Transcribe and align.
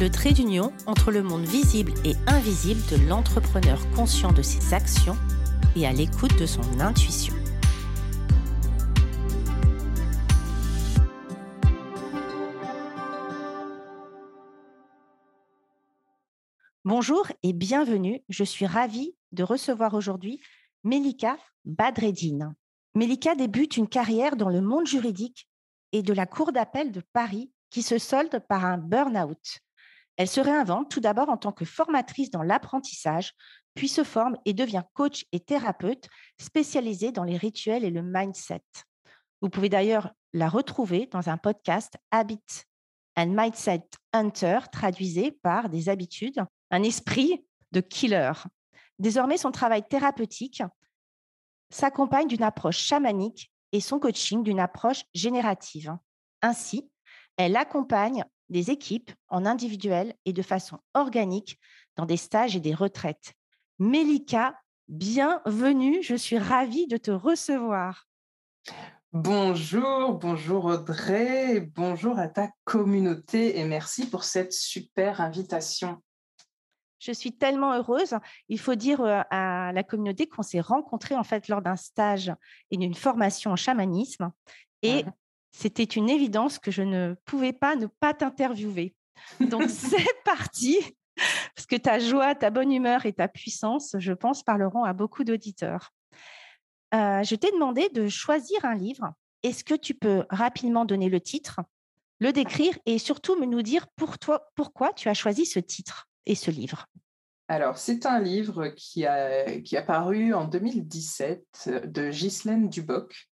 le 0.00 0.10
trait 0.10 0.32
d'union 0.32 0.72
entre 0.86 1.10
le 1.10 1.24
monde 1.24 1.44
visible 1.44 1.92
et 2.04 2.14
invisible 2.28 2.80
de 2.88 3.08
l'entrepreneur 3.08 3.80
conscient 3.96 4.32
de 4.32 4.42
ses 4.42 4.72
actions 4.72 5.16
et 5.74 5.86
à 5.86 5.92
l'écoute 5.92 6.38
de 6.38 6.46
son 6.46 6.62
intuition. 6.78 7.34
Bonjour 16.84 17.26
et 17.42 17.52
bienvenue. 17.52 18.22
Je 18.28 18.44
suis 18.44 18.66
ravie 18.66 19.16
de 19.32 19.42
recevoir 19.42 19.94
aujourd'hui 19.94 20.40
Melika 20.84 21.36
Badreddine. 21.64 22.54
Melika 22.94 23.34
débute 23.34 23.76
une 23.76 23.88
carrière 23.88 24.36
dans 24.36 24.48
le 24.48 24.60
monde 24.60 24.86
juridique 24.86 25.48
et 25.90 26.02
de 26.02 26.12
la 26.12 26.26
Cour 26.26 26.52
d'appel 26.52 26.92
de 26.92 27.02
Paris 27.12 27.50
qui 27.70 27.82
se 27.82 27.98
solde 27.98 28.40
par 28.48 28.64
un 28.64 28.78
burn-out. 28.78 29.60
Elle 30.18 30.28
se 30.28 30.40
réinvente 30.40 30.90
tout 30.90 31.00
d'abord 31.00 31.28
en 31.28 31.36
tant 31.36 31.52
que 31.52 31.64
formatrice 31.64 32.30
dans 32.30 32.42
l'apprentissage, 32.42 33.34
puis 33.74 33.88
se 33.88 34.02
forme 34.02 34.36
et 34.44 34.52
devient 34.52 34.82
coach 34.92 35.24
et 35.30 35.38
thérapeute 35.38 36.08
spécialisée 36.40 37.12
dans 37.12 37.22
les 37.22 37.36
rituels 37.36 37.84
et 37.84 37.90
le 37.90 38.02
mindset. 38.02 38.64
Vous 39.40 39.48
pouvez 39.48 39.68
d'ailleurs 39.68 40.10
la 40.32 40.48
retrouver 40.48 41.06
dans 41.06 41.28
un 41.28 41.36
podcast 41.38 41.96
Habit 42.10 42.42
and 43.16 43.28
Mindset 43.28 43.84
Hunter, 44.12 44.58
traduisé 44.72 45.30
par 45.30 45.68
des 45.68 45.88
habitudes, 45.88 46.44
un 46.72 46.82
esprit 46.82 47.46
de 47.70 47.80
killer. 47.80 48.32
Désormais, 48.98 49.36
son 49.36 49.52
travail 49.52 49.86
thérapeutique 49.86 50.64
s'accompagne 51.70 52.26
d'une 52.26 52.42
approche 52.42 52.78
chamanique 52.78 53.52
et 53.70 53.80
son 53.80 54.00
coaching 54.00 54.42
d'une 54.42 54.58
approche 54.58 55.04
générative. 55.14 55.96
Ainsi, 56.42 56.90
elle 57.36 57.56
accompagne 57.56 58.24
des 58.48 58.70
équipes 58.70 59.10
en 59.28 59.46
individuel 59.46 60.14
et 60.24 60.32
de 60.32 60.42
façon 60.42 60.78
organique 60.94 61.58
dans 61.96 62.06
des 62.06 62.16
stages 62.16 62.56
et 62.56 62.60
des 62.60 62.74
retraites. 62.74 63.34
Mélika, 63.78 64.54
bienvenue, 64.88 66.02
je 66.02 66.14
suis 66.14 66.38
ravie 66.38 66.86
de 66.86 66.96
te 66.96 67.10
recevoir. 67.10 68.08
Bonjour, 69.12 70.14
bonjour 70.14 70.66
Audrey, 70.66 71.60
bonjour 71.60 72.18
à 72.18 72.28
ta 72.28 72.50
communauté 72.64 73.58
et 73.58 73.64
merci 73.64 74.08
pour 74.08 74.24
cette 74.24 74.52
super 74.52 75.20
invitation. 75.20 76.02
Je 76.98 77.12
suis 77.12 77.32
tellement 77.32 77.74
heureuse. 77.74 78.16
Il 78.48 78.58
faut 78.58 78.74
dire 78.74 79.00
euh, 79.00 79.22
à 79.30 79.72
la 79.72 79.82
communauté 79.82 80.26
qu'on 80.26 80.42
s'est 80.42 80.60
rencontrés 80.60 81.14
en 81.14 81.22
fait 81.24 81.48
lors 81.48 81.62
d'un 81.62 81.76
stage 81.76 82.32
et 82.70 82.76
d'une 82.76 82.94
formation 82.94 83.52
en 83.52 83.56
chamanisme. 83.56 84.32
Et 84.82 85.04
c'était 85.52 85.84
une 85.84 86.10
évidence 86.10 86.58
que 86.58 86.70
je 86.70 86.82
ne 86.82 87.14
pouvais 87.24 87.52
pas 87.52 87.76
ne 87.76 87.86
pas 87.86 88.14
t'interviewer. 88.14 88.94
Donc 89.40 89.64
c'est 89.68 90.06
parti, 90.24 90.78
parce 91.54 91.66
que 91.66 91.76
ta 91.76 91.98
joie, 91.98 92.34
ta 92.34 92.50
bonne 92.50 92.72
humeur 92.72 93.06
et 93.06 93.12
ta 93.12 93.28
puissance, 93.28 93.96
je 93.98 94.12
pense, 94.12 94.42
parleront 94.42 94.84
à 94.84 94.92
beaucoup 94.92 95.24
d'auditeurs. 95.24 95.92
Euh, 96.94 97.22
je 97.22 97.34
t'ai 97.34 97.50
demandé 97.52 97.88
de 97.90 98.08
choisir 98.08 98.64
un 98.64 98.74
livre. 98.74 99.12
Est-ce 99.42 99.62
que 99.62 99.74
tu 99.74 99.94
peux 99.94 100.24
rapidement 100.30 100.84
donner 100.84 101.08
le 101.08 101.20
titre, 101.20 101.60
le 102.18 102.32
décrire 102.32 102.76
et 102.86 102.98
surtout 102.98 103.38
me 103.38 103.46
nous 103.46 103.62
dire 103.62 103.86
pour 103.96 104.18
toi, 104.18 104.50
pourquoi 104.54 104.92
tu 104.92 105.08
as 105.08 105.14
choisi 105.14 105.46
ce 105.46 105.58
titre 105.58 106.08
et 106.26 106.34
ce 106.34 106.50
livre? 106.50 106.86
Alors, 107.48 107.78
c'est 107.78 108.04
un 108.04 108.20
livre 108.20 108.68
qui 108.68 109.06
a, 109.06 109.60
qui 109.60 109.76
a 109.76 109.82
paru 109.82 110.34
en 110.34 110.44
2017 110.44 111.86
de 111.86 112.10
Ghislaine 112.10 112.68
Duboc, 112.68 113.30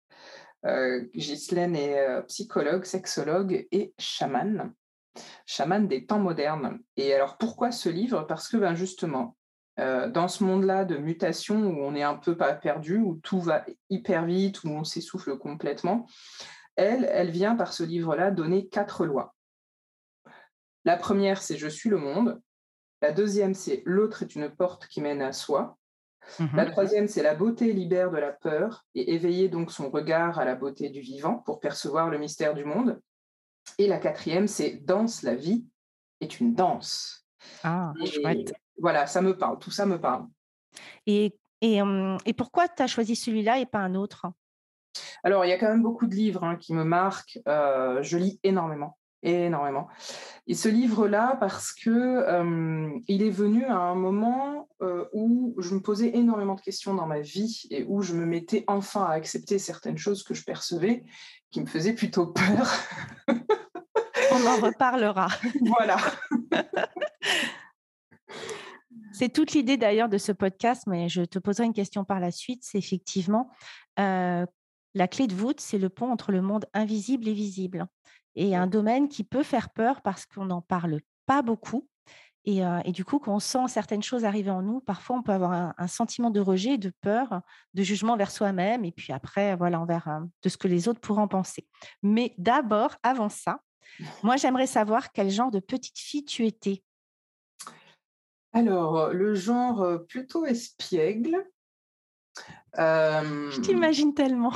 euh, 0.64 1.04
est 1.14 1.98
euh, 1.98 2.22
psychologue, 2.22 2.84
sexologue 2.84 3.66
et 3.72 3.94
chamane, 3.98 4.72
chamane 5.46 5.88
des 5.88 6.06
temps 6.06 6.20
modernes. 6.20 6.78
Et 6.96 7.14
alors 7.14 7.38
pourquoi 7.38 7.72
ce 7.72 7.88
livre? 7.88 8.22
Parce 8.22 8.48
que 8.48 8.56
ben 8.56 8.74
justement, 8.74 9.36
euh, 9.80 10.08
dans 10.08 10.28
ce 10.28 10.44
monde-là 10.44 10.84
de 10.84 10.96
mutation 10.96 11.56
où 11.56 11.80
on 11.80 11.94
est 11.94 12.02
un 12.02 12.16
peu 12.16 12.36
pas 12.36 12.54
perdu, 12.54 12.98
où 12.98 13.20
tout 13.22 13.40
va 13.40 13.64
hyper 13.90 14.26
vite, 14.26 14.64
où 14.64 14.68
on 14.68 14.84
s'essouffle 14.84 15.38
complètement, 15.38 16.06
elle, 16.76 17.08
elle 17.10 17.30
vient 17.30 17.56
par 17.56 17.72
ce 17.72 17.82
livre-là 17.82 18.30
donner 18.30 18.68
quatre 18.68 19.04
lois. 19.06 19.34
La 20.84 20.96
première, 20.96 21.42
c'est 21.42 21.56
je 21.56 21.68
suis 21.68 21.90
le 21.90 21.98
monde. 21.98 22.40
La 23.02 23.12
deuxième, 23.12 23.54
c'est 23.54 23.82
l'autre 23.84 24.22
est 24.22 24.34
une 24.34 24.50
porte 24.50 24.86
qui 24.86 25.00
mène 25.00 25.22
à 25.22 25.32
soi. 25.32 25.78
La 26.54 26.64
mmh 26.64 26.70
troisième, 26.70 27.08
c'est 27.08 27.22
la 27.22 27.34
beauté 27.34 27.72
libère 27.72 28.10
de 28.10 28.18
la 28.18 28.32
peur 28.32 28.84
et 28.94 29.14
éveiller 29.14 29.48
donc 29.48 29.70
son 29.70 29.90
regard 29.90 30.38
à 30.38 30.44
la 30.44 30.54
beauté 30.54 30.88
du 30.88 31.00
vivant 31.00 31.38
pour 31.38 31.60
percevoir 31.60 32.10
le 32.10 32.18
mystère 32.18 32.54
du 32.54 32.64
monde. 32.64 33.00
Et 33.78 33.86
la 33.86 33.98
quatrième, 33.98 34.46
c'est 34.46 34.84
danse, 34.84 35.22
la 35.22 35.34
vie 35.34 35.66
est 36.20 36.40
une 36.40 36.54
danse. 36.54 37.26
Ah, 37.64 37.92
chouette. 38.04 38.54
Voilà, 38.78 39.06
ça 39.06 39.20
me 39.20 39.36
parle, 39.36 39.58
tout 39.58 39.70
ça 39.70 39.84
me 39.84 40.00
parle. 40.00 40.26
Et, 41.06 41.36
et, 41.60 41.80
et 42.24 42.32
pourquoi 42.32 42.68
tu 42.68 42.82
as 42.82 42.86
choisi 42.86 43.14
celui-là 43.16 43.58
et 43.58 43.66
pas 43.66 43.80
un 43.80 43.94
autre? 43.94 44.26
Alors, 45.24 45.44
il 45.44 45.48
y 45.48 45.52
a 45.52 45.58
quand 45.58 45.68
même 45.68 45.82
beaucoup 45.82 46.06
de 46.06 46.14
livres 46.14 46.44
hein, 46.44 46.56
qui 46.56 46.72
me 46.72 46.84
marquent. 46.84 47.38
Euh, 47.48 48.02
je 48.02 48.16
lis 48.16 48.40
énormément 48.42 48.96
énormément. 49.22 49.88
Et 50.46 50.54
ce 50.54 50.68
livre-là, 50.68 51.36
parce 51.38 51.72
que 51.72 51.90
euh, 51.90 52.90
il 53.08 53.22
est 53.22 53.30
venu 53.30 53.64
à 53.64 53.76
un 53.76 53.94
moment 53.94 54.68
euh, 54.82 55.04
où 55.12 55.54
je 55.58 55.74
me 55.74 55.80
posais 55.80 56.16
énormément 56.16 56.54
de 56.54 56.60
questions 56.60 56.94
dans 56.94 57.06
ma 57.06 57.20
vie 57.20 57.66
et 57.70 57.84
où 57.88 58.02
je 58.02 58.14
me 58.14 58.26
mettais 58.26 58.64
enfin 58.66 59.04
à 59.04 59.12
accepter 59.12 59.58
certaines 59.58 59.98
choses 59.98 60.22
que 60.24 60.34
je 60.34 60.44
percevais 60.44 61.04
qui 61.50 61.60
me 61.60 61.66
faisaient 61.66 61.94
plutôt 61.94 62.26
peur. 62.26 62.68
On 63.28 64.46
en 64.46 64.56
reparlera. 64.56 65.28
voilà. 65.66 65.96
C'est 69.12 69.28
toute 69.28 69.52
l'idée 69.52 69.76
d'ailleurs 69.76 70.08
de 70.08 70.18
ce 70.18 70.32
podcast, 70.32 70.84
mais 70.86 71.08
je 71.08 71.22
te 71.22 71.38
poserai 71.38 71.66
une 71.66 71.74
question 71.74 72.04
par 72.04 72.18
la 72.18 72.30
suite. 72.30 72.62
C'est 72.64 72.78
effectivement 72.78 73.50
euh, 74.00 74.46
la 74.94 75.08
clé 75.08 75.26
de 75.26 75.34
voûte, 75.34 75.60
c'est 75.60 75.78
le 75.78 75.90
pont 75.90 76.10
entre 76.10 76.32
le 76.32 76.42
monde 76.42 76.66
invisible 76.74 77.28
et 77.28 77.32
visible 77.32 77.86
et 78.34 78.56
un 78.56 78.66
domaine 78.66 79.08
qui 79.08 79.24
peut 79.24 79.42
faire 79.42 79.70
peur 79.70 80.02
parce 80.02 80.26
qu'on 80.26 80.46
n'en 80.46 80.62
parle 80.62 81.00
pas 81.26 81.42
beaucoup. 81.42 81.88
Et, 82.44 82.62
du 82.90 83.04
coup, 83.04 83.20
quand 83.20 83.36
on 83.36 83.38
sent 83.38 83.68
certaines 83.68 84.02
choses 84.02 84.24
arriver 84.24 84.50
en 84.50 84.62
nous, 84.62 84.80
parfois 84.80 85.16
on 85.16 85.22
peut 85.22 85.30
avoir 85.30 85.74
un, 85.78 85.86
sentiment 85.86 86.30
de 86.30 86.40
rejet, 86.40 86.76
de 86.76 86.90
peur, 87.00 87.40
de 87.74 87.82
jugement 87.84 88.16
vers 88.16 88.32
soi-même, 88.32 88.84
et 88.84 88.90
puis 88.90 89.12
après, 89.12 89.54
voilà, 89.54 89.80
envers 89.80 90.22
de 90.42 90.48
ce 90.48 90.56
que 90.56 90.66
les 90.66 90.88
autres 90.88 91.00
pourront 91.00 91.28
penser. 91.28 91.68
Mais 92.02 92.34
d'abord, 92.38 92.96
avant 93.04 93.28
ça, 93.28 93.60
moi, 94.24 94.36
j'aimerais 94.36 94.66
savoir 94.66 95.12
quel 95.12 95.30
genre 95.30 95.52
de 95.52 95.60
petite 95.60 95.98
fille 95.98 96.24
tu 96.24 96.44
étais. 96.44 96.82
Alors, 98.52 99.12
le 99.12 99.34
genre 99.34 100.04
plutôt 100.08 100.44
espiègle. 100.44 101.36
Je 102.76 103.60
t'imagine 103.60 104.14
tellement. 104.14 104.52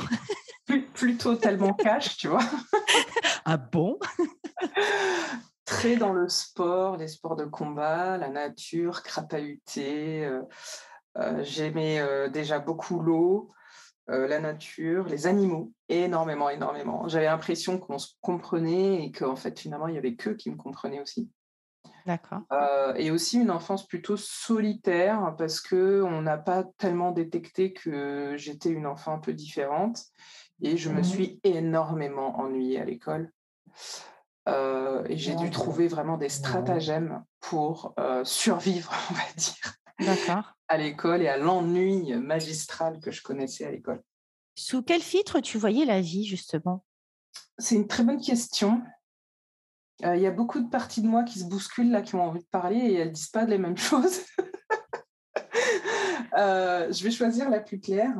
plutôt 0.93 1.35
tellement 1.35 1.73
cash, 1.73 2.17
tu 2.17 2.27
vois. 2.27 2.43
ah 3.45 3.57
bon? 3.57 3.97
Très 5.65 5.95
dans 5.97 6.13
le 6.13 6.29
sport, 6.29 6.97
les 6.97 7.07
sports 7.07 7.35
de 7.35 7.45
combat, 7.45 8.17
la 8.17 8.29
nature, 8.29 9.03
crapahuter. 9.03 10.25
Euh, 10.25 10.41
euh, 11.17 11.43
j'aimais 11.43 11.99
euh, 11.99 12.29
déjà 12.29 12.59
beaucoup 12.59 12.99
l'eau, 12.99 13.51
la 14.07 14.39
nature, 14.39 15.05
les 15.07 15.27
animaux, 15.27 15.73
énormément, 15.89 16.49
énormément. 16.49 17.09
J'avais 17.09 17.25
l'impression 17.25 17.77
qu'on 17.77 17.97
se 17.97 18.13
comprenait 18.21 19.03
et 19.03 19.11
qu'en 19.11 19.35
fait, 19.35 19.59
finalement, 19.59 19.89
il 19.89 19.95
y 19.95 19.97
avait 19.97 20.15
qu'eux 20.15 20.35
qui 20.35 20.49
me 20.49 20.55
comprenaient 20.55 21.01
aussi. 21.01 21.29
D'accord. 22.07 22.41
et 22.95 23.11
aussi 23.11 23.37
une 23.39 23.51
enfance 23.51 23.85
plutôt 23.85 24.17
solitaire 24.17 25.35
parce 25.37 25.59
que 25.59 26.01
on 26.01 26.21
n'a 26.21 26.37
pas 26.37 26.63
tellement 26.77 27.11
détecté 27.11 27.73
que 27.73 28.35
j'étais 28.37 28.69
une 28.69 28.87
enfant 28.87 29.13
un 29.13 29.19
peu 29.19 29.33
différente 29.33 30.05
et 30.61 30.77
je 30.77 30.89
me 30.89 31.03
suis 31.03 31.39
énormément 31.43 32.39
ennuyée 32.39 32.79
à 32.79 32.85
l'école. 32.85 33.31
Euh, 34.47 35.03
et 35.07 35.17
j'ai 35.17 35.35
dû 35.35 35.49
trouver 35.49 35.87
vraiment 35.87 36.17
des 36.17 36.29
stratagèmes 36.29 37.23
pour 37.41 37.93
euh, 37.99 38.23
survivre, 38.23 38.93
on 39.09 39.13
va 39.13 39.21
dire, 39.35 39.75
à 40.67 40.77
l'école 40.77 41.21
et 41.21 41.27
à 41.27 41.37
l'ennui 41.37 42.13
magistral 42.15 42.99
que 42.99 43.11
je 43.11 43.21
connaissais 43.21 43.65
à 43.65 43.71
l'école. 43.71 44.01
Sous 44.55 44.81
quel 44.81 45.01
filtre 45.01 45.39
tu 45.41 45.57
voyais 45.57 45.85
la 45.85 46.01
vie, 46.01 46.25
justement? 46.25 46.83
C'est 47.59 47.75
une 47.75 47.87
très 47.87 48.03
bonne 48.03 48.21
question. 48.21 48.81
Il 50.03 50.19
y 50.19 50.27
a 50.27 50.31
beaucoup 50.31 50.59
de 50.59 50.69
parties 50.69 51.01
de 51.01 51.07
moi 51.07 51.23
qui 51.23 51.39
se 51.39 51.45
bousculent, 51.45 51.89
là, 51.89 52.01
qui 52.01 52.15
ont 52.15 52.21
envie 52.21 52.41
de 52.41 52.49
parler 52.51 52.77
et 52.77 52.95
elles 52.95 53.11
disent 53.11 53.29
pas 53.29 53.45
les 53.45 53.57
mêmes 53.57 53.77
choses. 53.77 54.21
je 56.35 57.03
vais 57.03 57.11
choisir 57.11 57.49
la 57.49 57.59
plus 57.59 57.79
claire. 57.79 58.15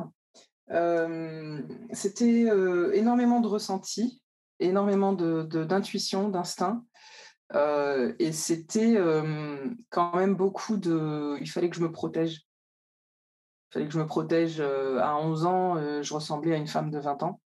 C'était 1.92 2.48
énormément 2.94 3.40
de 3.40 3.46
ressenti, 3.46 4.22
énormément 4.58 5.12
d'intuition, 5.12 6.28
de, 6.28 6.32
d'instinct. 6.32 6.84
et 7.54 8.32
c'était 8.32 8.98
quand 9.90 10.16
même 10.16 10.34
beaucoup 10.34 10.76
de... 10.76 11.36
Il 11.40 11.48
fallait 11.48 11.70
que 11.70 11.76
je 11.76 11.82
me 11.82 11.92
protège. 11.92 12.42
Il 13.70 13.74
fallait 13.74 13.86
que 13.86 13.92
je 13.92 14.00
me 14.00 14.06
protège. 14.06 14.60
à 14.60 15.16
11 15.16 15.46
ans, 15.46 16.02
je 16.02 16.12
ressemblais 16.12 16.54
à 16.54 16.56
une 16.56 16.66
femme 16.66 16.90
de 16.90 16.98
20 16.98 17.22
ans. 17.22 17.40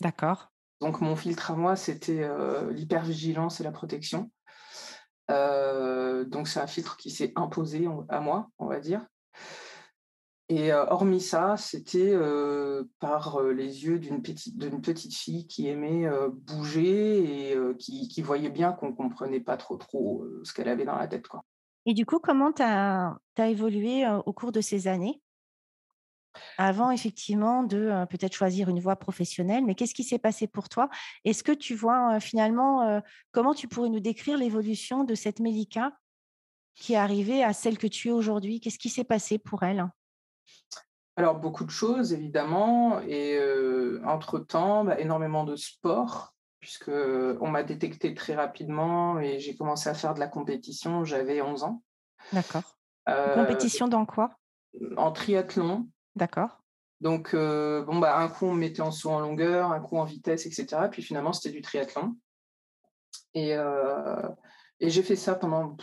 D'accord. 0.00 0.50
Donc 0.80 1.00
mon 1.00 1.16
filtre 1.16 1.50
à 1.50 1.56
moi, 1.56 1.76
c'était 1.76 2.28
l'hypervigilance 2.70 3.60
et 3.60 3.64
la 3.64 3.72
protection. 3.72 4.30
donc 5.28 6.48
c'est 6.48 6.60
un 6.60 6.66
filtre 6.66 6.96
qui 6.96 7.10
s'est 7.10 7.32
imposé 7.36 7.88
à 8.08 8.20
moi, 8.20 8.48
on 8.58 8.66
va 8.66 8.80
dire. 8.80 9.06
Et 10.48 10.72
hormis 10.72 11.20
ça, 11.20 11.56
c'était 11.56 12.14
par 13.00 13.42
les 13.42 13.84
yeux 13.84 13.98
d'une 13.98 14.22
petite, 14.22 15.14
fille 15.14 15.46
qui 15.46 15.66
aimait 15.66 16.08
bouger 16.30 17.52
et 17.52 17.58
qui, 17.78 18.22
voyait 18.22 18.50
bien 18.50 18.72
qu'on 18.72 18.90
ne 18.90 18.94
comprenait 18.94 19.40
pas 19.40 19.56
trop 19.56 19.76
trop 19.76 20.24
ce 20.44 20.52
qu'elle 20.52 20.68
avait 20.68 20.84
dans 20.84 20.96
la 20.96 21.08
tête. 21.08 21.24
Et 21.86 21.94
du 21.94 22.04
coup, 22.04 22.18
comment 22.18 22.52
tu 22.52 22.62
as, 22.62 23.16
évolué 23.38 24.04
au 24.26 24.32
cours 24.32 24.52
de 24.52 24.60
ces 24.60 24.88
années? 24.88 25.20
Avant 26.58 26.90
effectivement 26.90 27.62
de 27.62 28.04
peut-être 28.10 28.34
choisir 28.34 28.68
une 28.68 28.80
voie 28.80 28.96
professionnelle, 28.96 29.64
mais 29.64 29.74
qu'est-ce 29.74 29.94
qui 29.94 30.04
s'est 30.04 30.18
passé 30.18 30.46
pour 30.46 30.68
toi? 30.68 30.88
Est-ce 31.24 31.42
que 31.42 31.52
tu 31.52 31.74
vois 31.74 32.20
finalement 32.20 33.02
comment 33.32 33.54
tu 33.54 33.68
pourrais 33.68 33.88
nous 33.88 34.00
décrire 34.00 34.38
l'évolution 34.38 35.04
de 35.04 35.14
cette 35.14 35.40
Mélika 35.40 35.92
qui 36.74 36.92
est 36.92 36.96
arrivée 36.96 37.42
à 37.42 37.52
celle 37.52 37.78
que 37.78 37.86
tu 37.86 38.08
es 38.08 38.12
aujourd'hui? 38.12 38.60
Qu'est-ce 38.60 38.78
qui 38.78 38.90
s'est 38.90 39.04
passé 39.04 39.38
pour 39.38 39.62
elle? 39.62 39.88
Alors, 41.18 41.36
beaucoup 41.36 41.64
de 41.64 41.70
choses, 41.70 42.12
évidemment. 42.12 43.00
Et 43.00 43.40
entre-temps, 44.04 44.84
bah, 44.84 45.00
énormément 45.00 45.44
de 45.44 45.56
sport, 45.56 46.34
puisque 46.60 46.90
on 46.90 47.48
m'a 47.48 47.62
détecté 47.62 48.14
très 48.14 48.34
rapidement 48.34 49.18
et 49.18 49.38
j'ai 49.38 49.56
commencé 49.56 49.88
à 49.88 49.94
faire 49.94 50.12
de 50.12 50.20
la 50.20 50.28
compétition. 50.28 51.04
J'avais 51.04 51.40
11 51.40 51.62
ans. 51.62 51.82
D'accord. 52.32 52.64
compétition 53.34 53.88
dans 53.88 54.04
quoi? 54.04 54.30
En 54.96 55.12
triathlon. 55.12 55.88
D'accord. 56.16 56.62
Donc, 57.00 57.34
bon, 57.34 57.98
bah, 57.98 58.18
un 58.18 58.28
coup, 58.28 58.46
on 58.46 58.54
me 58.54 58.60
mettait 58.60 58.80
en 58.80 58.90
saut 58.90 59.10
en 59.10 59.20
longueur, 59.20 59.70
un 59.70 59.80
coup 59.80 59.98
en 59.98 60.04
vitesse, 60.04 60.46
etc. 60.46 60.88
Puis 60.90 61.02
finalement, 61.02 61.32
c'était 61.32 61.54
du 61.54 61.60
triathlon. 61.60 62.16
Et, 63.34 63.54
et 64.80 64.90
j'ai 64.90 65.02
fait 65.02 65.16
ça 65.16 65.34
pendant 65.34 65.76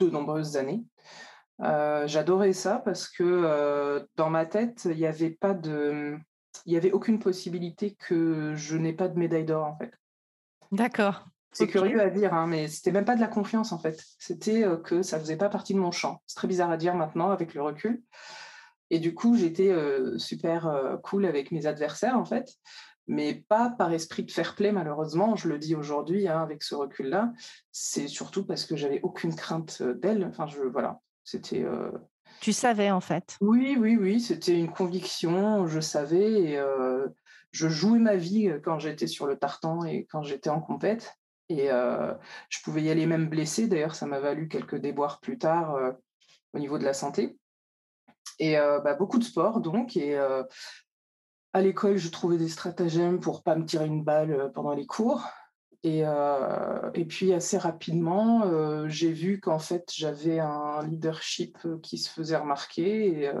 de 0.00 0.10
nombreuses 0.10 0.56
années. 0.56 0.84
Euh, 1.60 2.06
j'adorais 2.06 2.52
ça 2.52 2.78
parce 2.78 3.08
que 3.08 3.22
euh, 3.22 4.04
dans 4.16 4.30
ma 4.30 4.46
tête, 4.46 4.82
il 4.90 4.96
n'y 4.96 5.06
avait 5.06 5.30
pas 5.30 5.54
de, 5.54 6.16
il 6.66 6.72
y 6.72 6.76
avait 6.76 6.92
aucune 6.92 7.18
possibilité 7.18 7.94
que 7.94 8.54
je 8.54 8.76
n'ai 8.76 8.92
pas 8.92 9.08
de 9.08 9.18
médaille 9.18 9.44
d'or 9.44 9.66
en 9.66 9.76
fait. 9.76 9.92
D'accord. 10.72 11.26
C'est 11.54 11.66
curieux 11.66 12.00
à 12.00 12.08
dire, 12.08 12.32
hein, 12.32 12.46
mais 12.46 12.66
c'était 12.66 12.92
même 12.92 13.04
pas 13.04 13.14
de 13.14 13.20
la 13.20 13.28
confiance 13.28 13.72
en 13.72 13.78
fait. 13.78 14.02
C'était 14.18 14.64
euh, 14.64 14.76
que 14.78 15.02
ça 15.02 15.20
faisait 15.20 15.36
pas 15.36 15.50
partie 15.50 15.74
de 15.74 15.78
mon 15.78 15.92
champ. 15.92 16.22
C'est 16.26 16.36
très 16.36 16.48
bizarre 16.48 16.70
à 16.70 16.76
dire 16.76 16.94
maintenant 16.94 17.30
avec 17.30 17.54
le 17.54 17.62
recul. 17.62 18.02
Et 18.94 18.98
du 18.98 19.14
coup, 19.14 19.36
j'étais 19.36 19.74
super 20.18 20.98
cool 21.02 21.24
avec 21.24 21.50
mes 21.50 21.64
adversaires 21.64 22.18
en 22.18 22.26
fait, 22.26 22.52
mais 23.08 23.42
pas 23.48 23.70
par 23.70 23.90
esprit 23.90 24.22
de 24.22 24.30
fair 24.30 24.54
play 24.54 24.70
malheureusement. 24.70 25.34
Je 25.34 25.48
le 25.48 25.58
dis 25.58 25.74
aujourd'hui 25.74 26.28
hein, 26.28 26.42
avec 26.42 26.62
ce 26.62 26.74
recul-là. 26.74 27.32
C'est 27.72 28.06
surtout 28.06 28.44
parce 28.44 28.66
que 28.66 28.76
j'avais 28.76 29.00
aucune 29.02 29.34
crainte 29.34 29.82
d'elle. 29.82 30.26
Enfin, 30.26 30.46
je 30.46 30.60
voilà, 30.60 31.00
c'était. 31.24 31.64
Tu 32.42 32.52
savais 32.52 32.90
en 32.90 33.00
fait. 33.00 33.38
Oui, 33.40 33.78
oui, 33.80 33.96
oui, 33.96 34.20
c'était 34.20 34.58
une 34.58 34.70
conviction. 34.70 35.66
Je 35.66 35.80
savais 35.80 36.42
et 36.42 36.60
je 37.50 37.68
jouais 37.68 37.98
ma 37.98 38.16
vie 38.16 38.52
quand 38.62 38.78
j'étais 38.78 39.06
sur 39.06 39.26
le 39.26 39.38
tartan 39.38 39.86
et 39.86 40.06
quand 40.10 40.22
j'étais 40.22 40.50
en 40.50 40.60
compète. 40.60 41.14
Et 41.48 41.68
je 41.68 42.62
pouvais 42.62 42.82
y 42.82 42.90
aller 42.90 43.06
même 43.06 43.30
blessé. 43.30 43.68
D'ailleurs, 43.68 43.94
ça 43.94 44.04
m'a 44.04 44.20
valu 44.20 44.48
quelques 44.48 44.76
déboires 44.76 45.18
plus 45.20 45.38
tard 45.38 45.78
au 46.52 46.58
niveau 46.58 46.76
de 46.76 46.84
la 46.84 46.92
santé. 46.92 47.38
Et 48.38 48.56
bah, 48.56 48.94
beaucoup 48.94 49.18
de 49.18 49.24
sport 49.24 49.60
donc. 49.60 49.96
Et 49.96 50.16
à 51.54 51.60
l'école, 51.60 51.96
je 51.96 52.08
trouvais 52.08 52.38
des 52.38 52.48
stratagèmes 52.48 53.20
pour 53.20 53.42
pas 53.42 53.56
me 53.56 53.64
tirer 53.64 53.86
une 53.86 54.02
balle 54.02 54.50
pendant 54.54 54.74
les 54.74 54.86
cours. 54.86 55.22
Et, 55.84 56.02
euh, 56.04 56.90
et, 56.94 57.04
puis 57.04 57.32
assez 57.32 57.58
rapidement, 57.58 58.44
euh, 58.44 58.88
j'ai 58.88 59.12
vu 59.12 59.40
qu'en 59.40 59.58
fait, 59.58 59.90
j'avais 59.92 60.38
un 60.38 60.86
leadership 60.86 61.58
qui 61.82 61.98
se 61.98 62.08
faisait 62.08 62.36
remarquer. 62.36 63.24
Et 63.24 63.32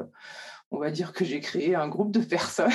on 0.70 0.78
va 0.78 0.90
dire 0.90 1.12
que 1.12 1.24
j'ai 1.24 1.40
créé 1.40 1.74
un 1.74 1.88
groupe 1.88 2.10
de 2.10 2.20
personnes. 2.20 2.72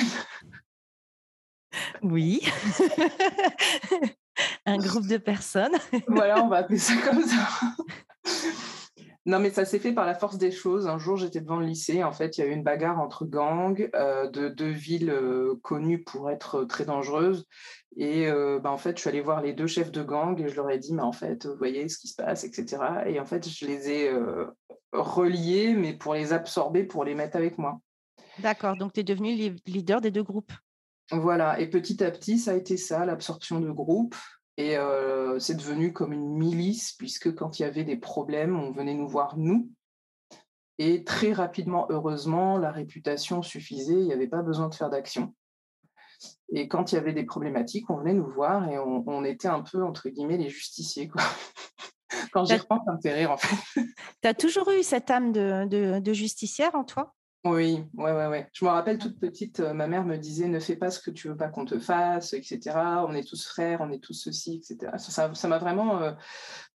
Oui. 2.02 2.40
un 4.66 4.78
groupe 4.78 5.06
de 5.06 5.18
personnes. 5.18 5.76
voilà, 6.06 6.42
on 6.42 6.48
va 6.48 6.58
appeler 6.58 6.78
ça 6.78 6.94
comme 7.02 7.22
ça. 7.22 7.48
Non, 9.28 9.40
mais 9.40 9.50
ça 9.50 9.66
s'est 9.66 9.78
fait 9.78 9.92
par 9.92 10.06
la 10.06 10.14
force 10.14 10.38
des 10.38 10.50
choses. 10.50 10.86
Un 10.86 10.96
jour, 10.96 11.18
j'étais 11.18 11.42
devant 11.42 11.58
le 11.58 11.66
lycée. 11.66 12.02
En 12.02 12.12
fait, 12.12 12.38
il 12.38 12.40
y 12.40 12.44
a 12.44 12.46
eu 12.46 12.52
une 12.52 12.62
bagarre 12.62 12.98
entre 12.98 13.26
gangs 13.26 13.90
de 13.92 14.48
deux 14.48 14.70
villes 14.70 15.14
connues 15.62 16.02
pour 16.02 16.30
être 16.30 16.64
très 16.64 16.86
dangereuses. 16.86 17.46
Et 17.98 18.26
bah, 18.62 18.72
en 18.72 18.78
fait, 18.78 18.96
je 18.96 19.02
suis 19.02 19.10
allée 19.10 19.20
voir 19.20 19.42
les 19.42 19.52
deux 19.52 19.66
chefs 19.66 19.92
de 19.92 20.02
gang 20.02 20.40
et 20.40 20.48
je 20.48 20.56
leur 20.56 20.70
ai 20.70 20.78
dit, 20.78 20.94
mais 20.94 21.02
en 21.02 21.12
fait, 21.12 21.44
vous 21.44 21.58
voyez 21.58 21.90
ce 21.90 21.98
qui 21.98 22.08
se 22.08 22.14
passe, 22.14 22.42
etc. 22.44 22.78
Et 23.04 23.20
en 23.20 23.26
fait, 23.26 23.46
je 23.46 23.66
les 23.66 23.90
ai 23.90 24.10
reliés, 24.92 25.74
mais 25.74 25.92
pour 25.92 26.14
les 26.14 26.32
absorber, 26.32 26.84
pour 26.84 27.04
les 27.04 27.14
mettre 27.14 27.36
avec 27.36 27.58
moi. 27.58 27.82
D'accord, 28.38 28.78
donc 28.78 28.94
tu 28.94 29.00
es 29.00 29.04
devenu 29.04 29.34
leader 29.66 30.00
des 30.00 30.10
deux 30.10 30.22
groupes. 30.22 30.54
Voilà, 31.10 31.60
et 31.60 31.68
petit 31.68 32.02
à 32.02 32.10
petit, 32.10 32.38
ça 32.38 32.52
a 32.52 32.54
été 32.54 32.78
ça, 32.78 33.04
l'absorption 33.04 33.60
de 33.60 33.70
groupes. 33.70 34.16
Et 34.58 34.76
c'est 35.38 35.56
devenu 35.56 35.92
comme 35.92 36.12
une 36.12 36.36
milice, 36.36 36.92
puisque 36.92 37.32
quand 37.34 37.58
il 37.58 37.62
y 37.62 37.64
avait 37.64 37.84
des 37.84 37.96
problèmes, 37.96 38.58
on 38.58 38.72
venait 38.72 38.94
nous 38.94 39.08
voir, 39.08 39.38
nous. 39.38 39.70
Et 40.78 41.04
très 41.04 41.32
rapidement, 41.32 41.86
heureusement, 41.90 42.58
la 42.58 42.72
réputation 42.72 43.42
suffisait, 43.42 43.94
il 43.94 44.06
n'y 44.06 44.12
avait 44.12 44.28
pas 44.28 44.42
besoin 44.42 44.68
de 44.68 44.74
faire 44.74 44.90
d'action. 44.90 45.32
Et 46.52 46.66
quand 46.66 46.90
il 46.90 46.96
y 46.96 46.98
avait 46.98 47.12
des 47.12 47.24
problématiques, 47.24 47.88
on 47.90 47.98
venait 47.98 48.14
nous 48.14 48.26
voir 48.26 48.68
et 48.68 48.78
on, 48.78 49.24
était 49.24 49.48
un 49.48 49.62
peu, 49.62 49.82
entre 49.82 50.08
guillemets, 50.08 50.38
les 50.38 50.48
justiciers. 50.48 51.08
Quoi. 51.08 51.22
quand 52.32 52.44
j'y 52.44 52.56
repense, 52.56 52.80
ça 52.84 52.92
me 52.92 53.00
fait 53.00 53.14
rire, 53.14 53.30
en 53.30 53.36
fait. 53.36 53.82
Tu 54.22 54.28
as 54.28 54.34
toujours 54.34 54.70
eu 54.70 54.82
cette 54.82 55.10
âme 55.10 55.32
de, 55.32 56.00
de, 56.00 56.12
justicière 56.12 56.74
en 56.74 56.84
toi? 56.84 57.14
Oui, 57.44 57.84
ouais, 57.94 58.12
ouais, 58.12 58.26
ouais. 58.26 58.48
Je 58.52 58.64
me 58.64 58.70
rappelle 58.70 58.98
toute 58.98 59.18
petite, 59.18 59.60
euh, 59.60 59.72
ma 59.72 59.86
mère 59.86 60.04
me 60.04 60.16
disait 60.16 60.48
ne 60.48 60.58
fais 60.58 60.76
pas 60.76 60.90
ce 60.90 60.98
que 61.00 61.10
tu 61.10 61.28
veux 61.28 61.36
pas 61.36 61.48
qu'on 61.48 61.64
te 61.64 61.78
fasse, 61.78 62.32
etc. 62.32 62.76
On 63.06 63.14
est 63.14 63.26
tous 63.26 63.46
frères, 63.46 63.80
on 63.80 63.90
est 63.90 64.02
tous 64.02 64.14
ceci, 64.14 64.56
etc. 64.56 64.92
Ça 64.98 65.48
m'a 65.48 65.58
vraiment 65.58 66.02
euh, 66.02 66.12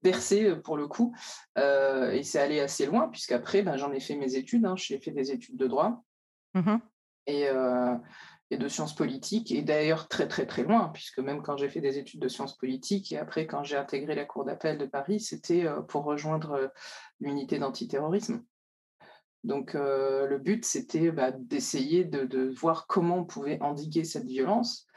bercé 0.02 0.46
euh, 0.46 0.56
pour 0.56 0.78
le 0.78 0.88
coup. 0.88 1.14
et 1.58 2.24
c'est 2.24 2.40
allé 2.40 2.60
assez 2.62 2.86
loin, 2.86 3.10
puisqu'après, 3.10 3.62
ben, 3.62 3.78
j'en 3.78 3.92
ai 3.92 4.00
fait 4.00 4.16
mes 4.16 4.36
études. 4.36 4.66
Hein. 4.66 4.76
J'ai 4.78 5.00
fait 5.00 5.12
des 5.12 5.32
études 5.32 5.58
de 5.58 5.68
droit. 5.68 6.04
Mmh 6.54 6.78
et, 7.26 7.48
de 8.58 8.68
sciences 8.68 8.96
politiques, 8.96 9.52
et 9.52 9.62
d'ailleurs 9.62 10.08
très 10.08 10.28
très 10.28 10.46
très 10.46 10.64
loin, 10.64 10.90
puisque 10.94 11.20
même 11.20 11.42
quand 11.42 11.58
j'ai 11.58 11.70
fait 11.70 11.82
des 11.82 11.98
études 11.98 12.22
de 12.22 12.28
sciences 12.28 12.58
politiques, 12.58 13.12
et 13.12 13.18
après 13.18 13.48
quand 13.48 13.64
j'ai 13.64 13.78
intégré 13.78 14.16
la 14.16 14.26
Cour 14.26 14.46
d'appel 14.46 14.78
de 14.78 14.86
Paris, 14.86 15.20
c'était 15.20 15.66
euh, 15.66 15.82
pour 15.82 16.04
rejoindre 16.04 16.52
euh, 16.52 16.68
l'unité 17.20 17.60
d'antiterrorisme. 17.60 18.44
Donc 19.44 19.74
le 19.74 20.38
but, 20.38 20.64
c'était 20.64 21.12
bah, 21.12 21.32
d'essayer 21.32 22.06
de, 22.06 22.50
voir 22.54 22.88
comment 22.88 23.18
on 23.18 23.26
pouvait 23.26 23.62
endiguer 23.62 24.06
cette 24.06 24.26
violence. 24.26 24.88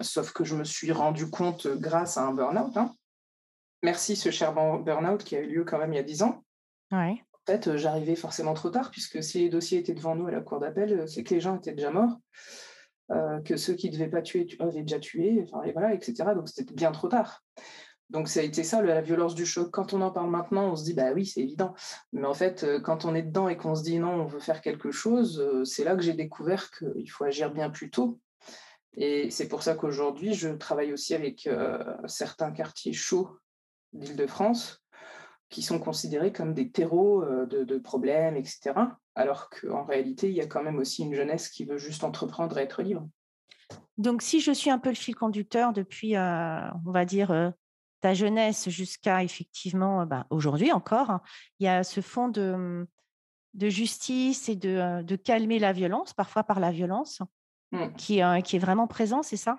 sauf 0.00 0.32
que 0.32 0.44
je 0.44 0.56
me 0.56 0.64
suis 0.64 0.90
rendu 0.90 1.30
compte 1.30 1.66
grâce 1.68 2.16
à 2.18 2.26
un 2.26 2.34
burn-out. 2.34 2.76
Hein. 2.76 2.92
Merci 3.82 4.16
ce 4.16 4.30
cher 4.30 4.54
burn-out 4.54 5.22
qui 5.22 5.36
a 5.36 5.40
eu 5.40 5.46
lieu 5.46 5.64
quand 5.64 5.78
même 5.78 5.92
il 5.92 5.96
y 5.96 6.00
a 6.00 6.04
dix 6.04 6.22
ans. 6.22 6.42
Ouais 6.90 7.22
en 7.46 7.52
fait, 7.52 7.68
euh, 7.68 7.76
j'arrivais 7.76 8.16
forcément 8.16 8.54
trop 8.54 8.70
tard, 8.70 8.90
puisque 8.90 9.22
si 9.22 9.40
les 9.40 9.48
dossiers 9.50 9.78
étaient 9.78 9.94
devant 9.94 10.14
nous 10.14 10.26
à 10.26 10.30
la 10.30 10.40
cour 10.40 10.60
d'appel, 10.60 11.00
euh, 11.00 11.06
c'est 11.06 11.22
que 11.22 11.34
les 11.34 11.40
gens 11.40 11.56
étaient 11.56 11.74
déjà 11.74 11.90
morts, 11.90 12.16
euh, 13.10 13.40
que 13.42 13.56
ceux 13.56 13.74
qui 13.74 13.88
ne 13.88 13.92
devaient 13.92 14.08
pas 14.08 14.22
tuer 14.22 14.46
avaient 14.60 14.82
déjà 14.82 14.98
tué, 14.98 15.42
enfin, 15.42 15.62
et 15.64 15.72
voilà, 15.72 15.92
etc. 15.92 16.14
Donc 16.34 16.48
c'était 16.48 16.72
bien 16.72 16.90
trop 16.90 17.08
tard. 17.08 17.44
Donc 18.10 18.28
ça 18.28 18.40
a 18.40 18.42
été 18.42 18.62
ça, 18.62 18.82
la 18.82 19.00
violence 19.00 19.34
du 19.34 19.46
choc. 19.46 19.70
Quand 19.70 19.92
on 19.92 20.00
en 20.00 20.10
parle 20.10 20.30
maintenant, 20.30 20.72
on 20.72 20.76
se 20.76 20.84
dit, 20.84 20.94
bah 20.94 21.12
oui, 21.14 21.26
c'est 21.26 21.40
évident. 21.40 21.74
Mais 22.12 22.26
en 22.26 22.34
fait, 22.34 22.66
quand 22.82 23.04
on 23.04 23.14
est 23.14 23.22
dedans 23.22 23.48
et 23.48 23.56
qu'on 23.56 23.74
se 23.74 23.82
dit, 23.82 23.98
non, 23.98 24.12
on 24.12 24.26
veut 24.26 24.40
faire 24.40 24.60
quelque 24.60 24.90
chose, 24.90 25.64
c'est 25.64 25.84
là 25.84 25.96
que 25.96 26.02
j'ai 26.02 26.12
découvert 26.12 26.70
qu'il 26.70 27.10
faut 27.10 27.24
agir 27.24 27.50
bien 27.50 27.70
plus 27.70 27.90
tôt. 27.90 28.20
Et 28.96 29.30
c'est 29.30 29.48
pour 29.48 29.62
ça 29.62 29.74
qu'aujourd'hui, 29.74 30.34
je 30.34 30.50
travaille 30.50 30.92
aussi 30.92 31.14
avec 31.14 31.48
certains 32.06 32.52
quartiers 32.52 32.92
chauds 32.92 33.30
d'Île-de-France 33.94 34.84
qui 35.54 35.62
sont 35.62 35.78
considérés 35.78 36.32
comme 36.32 36.52
des 36.52 36.70
terreaux 36.70 37.22
euh, 37.22 37.46
de, 37.46 37.78
problèmes, 37.78 38.36
etc. 38.36 38.72
Alors 39.14 39.50
qu'en 39.50 39.84
réalité, 39.84 40.28
il 40.28 40.34
y 40.34 40.40
a 40.40 40.46
quand 40.46 40.62
même 40.62 40.78
aussi 40.78 41.02
une 41.02 41.14
jeunesse 41.14 41.48
qui 41.48 41.64
veut 41.64 41.78
juste 41.78 42.02
entreprendre 42.02 42.58
et 42.58 42.62
être 42.62 42.82
libre. 42.82 43.08
Donc, 43.96 44.22
si 44.22 44.40
je 44.40 44.50
suis 44.50 44.70
un 44.70 44.80
peu 44.80 44.88
le 44.88 44.96
fil 44.96 45.14
conducteur 45.14 45.72
depuis, 45.72 46.16
on 46.16 46.90
va 46.90 47.04
dire, 47.04 47.52
ta 48.04 48.12
jeunesse 48.12 48.68
jusqu'à 48.68 49.22
effectivement 49.22 50.04
bah, 50.04 50.26
aujourd'hui 50.28 50.72
encore, 50.72 51.20
il 51.58 51.64
y 51.64 51.68
a 51.68 51.82
ce 51.82 52.02
fond 52.02 52.28
de, 52.28 52.54
mmh, 52.54 52.86
de 53.54 53.68
justice 53.70 54.50
et 54.50 54.56
de, 54.56 55.00
de, 55.00 55.16
calmer 55.16 55.58
la 55.58 55.72
violence, 55.72 56.12
parfois 56.12 56.44
par 56.44 56.60
la 56.60 56.70
violence, 56.70 57.22
mmh. 57.72 57.94
qui, 57.96 58.20
qui 58.44 58.56
est 58.56 58.58
vraiment 58.58 58.86
présent, 58.86 59.22
c'est 59.22 59.38
ça? 59.38 59.56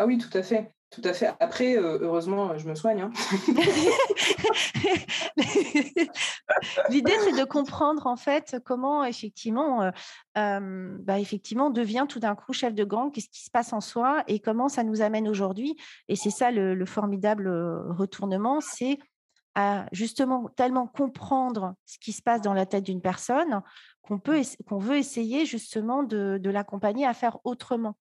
Ah 0.00 0.06
oui, 0.06 0.18
tout 0.18 0.36
à 0.36 0.42
fait. 0.42 0.74
Tout 0.94 1.02
à 1.02 1.12
fait. 1.12 1.34
Après, 1.40 1.76
euh, 1.76 1.98
heureusement, 2.00 2.56
je 2.56 2.68
me 2.68 2.76
soigne. 2.76 3.02
Hein. 3.02 3.10
L'idée, 6.88 7.14
c'est 7.24 7.36
de 7.36 7.44
comprendre 7.44 8.06
en 8.06 8.14
fait 8.14 8.58
comment 8.64 9.02
effectivement, 9.02 9.82
euh, 9.82 9.90
euh, 10.38 10.96
bah, 11.00 11.18
effectivement, 11.18 11.70
devient 11.70 12.06
tout 12.08 12.20
d'un 12.20 12.36
coup 12.36 12.52
chef 12.52 12.74
de 12.74 12.84
gang, 12.84 13.10
qu'est-ce 13.10 13.28
qui 13.28 13.42
se 13.42 13.50
passe 13.50 13.72
en 13.72 13.80
soi 13.80 14.22
et 14.28 14.38
comment 14.38 14.68
ça 14.68 14.84
nous 14.84 15.02
amène 15.02 15.28
aujourd'hui. 15.28 15.76
Et 16.06 16.14
c'est 16.14 16.30
ça 16.30 16.52
le, 16.52 16.86
formidable 16.86 17.48
retournement, 17.88 18.60
c'est 18.60 18.98
à 19.56 19.86
justement 19.90 20.48
tellement 20.56 20.86
comprendre 20.86 21.74
ce 21.86 21.98
qui 21.98 22.12
se 22.12 22.22
passe 22.22 22.40
dans 22.40 22.54
la 22.54 22.66
tête 22.66 22.84
d'une 22.84 23.00
personne 23.00 23.62
qu'on 24.02 24.20
peut, 24.20 24.42
qu'on 24.68 24.78
veut 24.78 24.96
essayer 24.96 25.44
justement 25.44 26.04
de 26.04 26.50
l'accompagner 26.50 27.04
à 27.04 27.14
faire 27.14 27.38
autrement. 27.42 27.96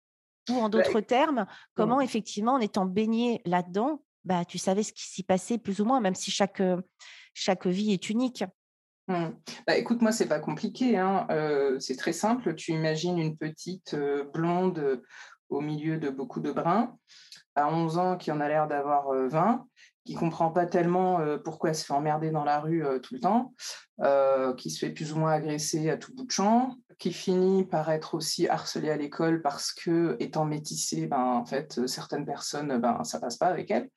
Ou 0.49 0.54
en 0.54 0.68
bah, 0.68 0.68
d'autres 0.68 1.00
termes, 1.00 1.47
comment 1.75 2.00
effectivement, 2.00 2.54
en 2.54 2.61
étant 2.61 2.87
baigné 2.87 3.42
là-dedans, 3.44 4.02
bah, 4.25 4.44
tu 4.44 4.59
savais 4.59 4.82
ce 4.82 4.92
qui 4.92 5.06
s'y 5.06 5.23
passait 5.23 5.59
plus 5.59 5.80
ou 5.80 5.85
moins, 5.85 6.00
même 6.00 6.14
si 6.14 6.30
chaque, 6.30 6.62
chaque 7.35 7.66
vie 7.66 7.92
est 7.92 8.11
unique. 8.11 8.44
Mmh. 9.09 9.28
Bah, 9.66 9.76
écoute, 9.76 10.02
moi, 10.02 10.12
c'est 10.12 10.28
pas 10.28 10.40
compliqué. 10.40 10.97
Hein. 10.97 11.26
c'est 11.78 11.97
très 11.97 12.12
simple. 12.12 12.54
Tu 12.54 12.73
imagines 12.73 13.18
une 13.18 13.37
petite 13.37 13.97
blonde 14.32 15.02
au 15.50 15.61
milieu 15.61 15.99
de 15.99 16.11
beaucoup 16.11 16.40
de 16.40 16.52
bruns, 16.52 16.97
à 17.54 17.68
11 17.68 17.99
ans, 17.99 18.16
qui 18.16 18.30
en 18.30 18.40
a 18.40 18.49
l'air 18.49 18.68
d'avoir 18.68 19.12
20, 19.12 19.66
qui 20.04 20.14
comprend 20.14 20.50
pas 20.50 20.66
tellement 20.66 21.21
pourquoi 21.45 21.71
elle 21.71 21.76
se 21.76 21.85
fait 21.85 21.92
emmerder 21.92 22.30
dans 22.30 22.45
la 22.45 22.61
rue 22.61 22.85
tout 23.02 23.14
le 23.14 23.21
temps, 23.21 23.54
qui 24.57 24.71
se 24.71 24.78
fait 24.78 24.92
plus 24.92 25.12
ou 25.12 25.19
moins 25.19 25.33
agresser 25.33 25.90
à 25.90 25.97
tout 25.97 26.14
bout 26.14 26.25
de 26.25 26.30
champ, 26.30 26.76
qui 26.99 27.12
finit 27.12 27.64
par 27.64 27.90
être 27.90 28.14
aussi 28.14 28.49
harcelée 28.49 28.90
à 28.90 28.97
l'école 28.97 29.42
parce 29.42 29.73
que, 29.73 30.16
étant 30.21 30.45
métissée, 30.45 31.07
ben, 31.07 31.23
en 31.23 31.45
fait, 31.45 31.87
certaines 31.87 32.26
personnes, 32.26 32.78
ben, 32.78 33.04
ça 33.04 33.21
passe 33.21 33.37
pas 33.37 33.49
avec 33.49 33.71
elle. 33.71 33.88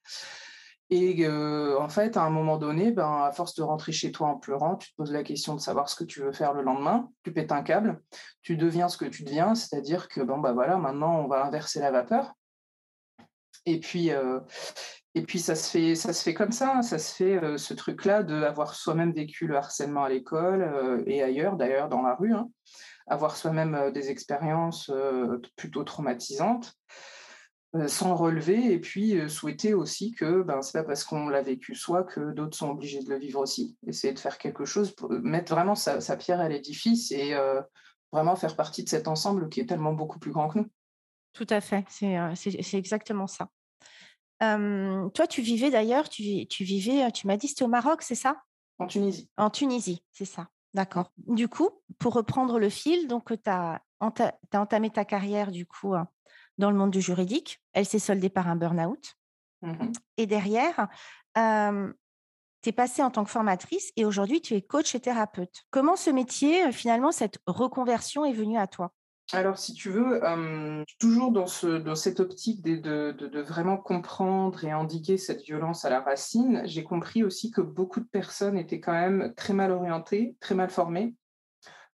Et 0.89 1.27
en 1.27 1.89
fait, 1.89 2.17
à 2.17 2.23
un 2.23 2.29
moment 2.29 2.57
donné, 2.57 2.91
ben, 2.91 3.23
à 3.23 3.31
force 3.31 3.55
de 3.55 3.63
rentrer 3.63 3.91
chez 3.91 4.11
toi 4.11 4.27
en 4.27 4.37
pleurant, 4.37 4.75
tu 4.75 4.91
te 4.91 4.95
poses 4.95 5.11
la 5.11 5.23
question 5.23 5.55
de 5.55 5.59
savoir 5.59 5.89
ce 5.89 5.95
que 5.95 6.03
tu 6.03 6.21
veux 6.21 6.33
faire 6.33 6.53
le 6.53 6.61
lendemain, 6.61 7.09
tu 7.23 7.33
pètes 7.33 7.51
un 7.51 7.63
câble, 7.63 8.01
tu 8.41 8.57
deviens 8.57 8.89
ce 8.89 8.97
que 8.97 9.05
tu 9.05 9.23
deviens, 9.23 9.55
c'est-à-dire 9.55 10.07
que 10.07 10.21
bon, 10.21 10.37
bah 10.37 10.53
voilà, 10.53 10.77
maintenant 10.77 11.19
on 11.21 11.27
va 11.27 11.45
inverser 11.45 11.79
la 11.79 11.89
vapeur. 11.89 12.33
Et 13.65 13.79
puis, 13.79 14.11
et 15.15 15.21
puis 15.21 15.39
ça 15.39 15.55
se 15.55 15.69
fait, 15.69 15.95
ça 15.95 16.13
se 16.13 16.23
fait 16.23 16.33
comme 16.33 16.51
ça, 16.51 16.81
ça 16.81 16.97
se 16.97 17.13
fait 17.13 17.57
ce 17.57 17.73
truc-là 17.73 18.23
d'avoir 18.23 18.73
soi-même 18.73 19.13
vécu 19.13 19.47
le 19.47 19.57
harcèlement 19.57 20.03
à 20.03 20.09
l'école 20.09 21.03
et 21.05 21.21
ailleurs, 21.21 21.55
d'ailleurs 21.55 21.89
dans 21.89 22.01
la 22.01 22.15
rue. 22.15 22.33
Hein 22.33 22.49
avoir 23.07 23.35
soi-même 23.35 23.91
des 23.91 24.09
expériences 24.09 24.91
plutôt 25.55 25.83
traumatisantes, 25.83 26.73
sans 27.87 28.15
relever, 28.15 28.71
et 28.71 28.79
puis 28.79 29.29
souhaiter 29.29 29.73
aussi 29.73 30.11
que 30.13 30.43
ben, 30.43 30.61
c'est 30.61 30.77
pas 30.77 30.83
parce 30.83 31.03
qu'on 31.03 31.27
l'a 31.27 31.41
vécu 31.41 31.75
soi 31.75 32.03
que 32.03 32.31
d'autres 32.31 32.55
sont 32.55 32.69
obligés 32.69 33.01
de 33.03 33.09
le 33.09 33.17
vivre 33.17 33.39
aussi. 33.39 33.77
Essayer 33.87 34.13
de 34.13 34.19
faire 34.19 34.37
quelque 34.37 34.65
chose, 34.65 34.95
mettre 35.09 35.53
vraiment 35.53 35.75
sa, 35.75 36.17
pierre 36.17 36.39
à 36.39 36.49
l'édifice 36.49 37.11
et 37.11 37.35
vraiment 38.11 38.35
faire 38.35 38.55
partie 38.55 38.83
de 38.83 38.89
cet 38.89 39.07
ensemble 39.07 39.49
qui 39.49 39.59
est 39.59 39.65
tellement 39.65 39.93
beaucoup 39.93 40.19
plus 40.19 40.31
grand 40.31 40.49
que 40.49 40.59
nous. 40.59 40.67
Tout 41.33 41.47
à 41.49 41.61
fait, 41.61 41.85
c'est 41.89 42.77
exactement 42.77 43.27
ça. 43.27 43.49
Toi, 45.13 45.27
tu 45.27 45.41
vivais 45.41 45.71
d'ailleurs, 45.71 46.09
tu, 46.09 46.47
tu, 46.47 46.63
vivais, 46.63 47.11
tu 47.11 47.27
m'as 47.27 47.37
dit, 47.37 47.47
c'était 47.47 47.63
au 47.63 47.67
Maroc, 47.67 48.01
c'est 48.01 48.15
ça? 48.15 48.37
En 48.79 48.87
Tunisie. 48.87 49.29
En 49.37 49.49
Tunisie, 49.49 50.03
c'est 50.11 50.25
ça. 50.25 50.47
D'accord. 50.73 51.11
Du 51.17 51.47
coup, 51.47 51.69
pour 51.99 52.13
reprendre 52.13 52.59
le 52.59 52.69
fil, 52.69 53.07
donc 53.07 53.27
tu 53.27 53.49
as, 53.49 53.81
entamé 53.99 54.89
ta 54.89 55.05
carrière 55.05 55.51
du 55.51 55.65
coup 55.65 55.93
hein, 55.93 56.07
dans 56.57 56.71
le 56.71 56.77
monde 56.77 56.91
du 56.91 57.01
juridique. 57.01 57.61
Elle 57.73 57.85
s'est 57.85 57.99
soldée 57.99 58.29
par 58.29 58.47
un 58.47 58.55
burn-out. 58.55 59.15
Mmh 59.61 59.93
et 60.17 60.25
derrière, 60.25 60.89
tu 61.35 62.69
es 62.69 62.71
passée 62.73 63.01
en 63.01 63.11
tant 63.11 63.23
que 63.23 63.29
formatrice 63.29 63.91
et 63.95 64.03
aujourd'hui 64.03 64.41
tu 64.41 64.55
es 64.55 64.61
coach 64.61 64.93
et 64.93 64.99
thérapeute. 64.99 65.63
Comment 65.71 65.95
ce 65.95 66.09
métier, 66.09 66.71
finalement, 66.71 67.11
cette 67.11 67.39
reconversion 67.47 68.25
est 68.25 68.33
venue 68.33 68.57
à 68.57 68.67
toi? 68.67 68.91
Alors, 69.31 69.57
si 69.57 69.73
tu 69.73 69.89
veux, 69.89 70.21
toujours 70.99 71.31
dans, 71.31 71.47
cette 71.47 72.19
optique 72.19 72.61
de, 72.61 73.41
vraiment 73.41 73.77
comprendre 73.77 74.63
et 74.63 74.73
endiguer 74.73 75.17
cette 75.17 75.43
violence 75.43 75.85
à 75.85 75.89
la 75.89 76.01
racine, 76.01 76.61
j'ai 76.65 76.83
compris 76.83 77.23
aussi 77.23 77.49
que 77.49 77.61
beaucoup 77.61 77.99
de 77.99 78.05
personnes 78.05 78.57
étaient 78.57 78.79
quand 78.79 78.93
même 78.93 79.33
très 79.35 79.53
mal 79.53 79.71
orientées, 79.71 80.35
très 80.39 80.55
mal 80.55 80.69
formées, 80.69 81.15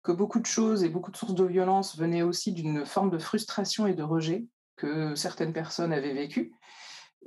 que 0.03 0.11
beaucoup 0.11 0.39
de 0.39 0.45
choses 0.45 0.83
et 0.83 0.89
beaucoup 0.89 1.11
de 1.11 1.17
sources 1.17 1.35
de 1.35 1.43
violence 1.43 1.97
venaient 1.97 2.21
aussi 2.21 2.53
d'une 2.53 2.85
forme 2.85 3.09
de 3.09 3.17
frustration 3.17 3.87
et 3.87 3.93
de 3.93 4.03
rejet 4.03 4.45
que 4.77 5.13
certaines 5.15 5.53
personnes 5.53 5.91
avaient 5.91 6.13
vécues. 6.13 6.53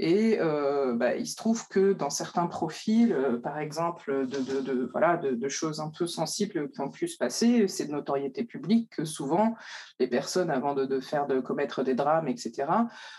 Et 0.03 0.39
bah, 0.39 1.15
il 1.15 1.27
se 1.27 1.37
trouve 1.37 1.69
que 1.69 1.93
dans 1.93 2.09
certains 2.09 2.47
profils, 2.47 3.15
par 3.43 3.59
exemple, 3.59 4.27
de, 4.27 4.89
voilà, 4.93 5.19
de, 5.19 5.49
choses 5.49 5.79
un 5.79 5.91
peu 5.91 6.07
sensibles 6.07 6.71
qui 6.71 6.81
ont 6.81 6.91
pu 6.91 7.07
se 7.07 7.19
passer, 7.19 7.69
c'est 7.69 7.85
de 7.85 7.93
notoriété 7.93 8.45
publique 8.45 8.97
que 8.97 9.05
souvent 9.05 9.55
les 9.99 10.09
personnes, 10.09 10.51
avant 10.51 10.75
de, 10.75 11.01
faire, 11.01 11.27
de 11.27 11.41
commettre 11.41 11.83
des 11.83 11.95
drames, 11.95 12.29
etc., 12.29 12.67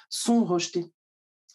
sont 0.09 0.43
rejetées 0.43 0.91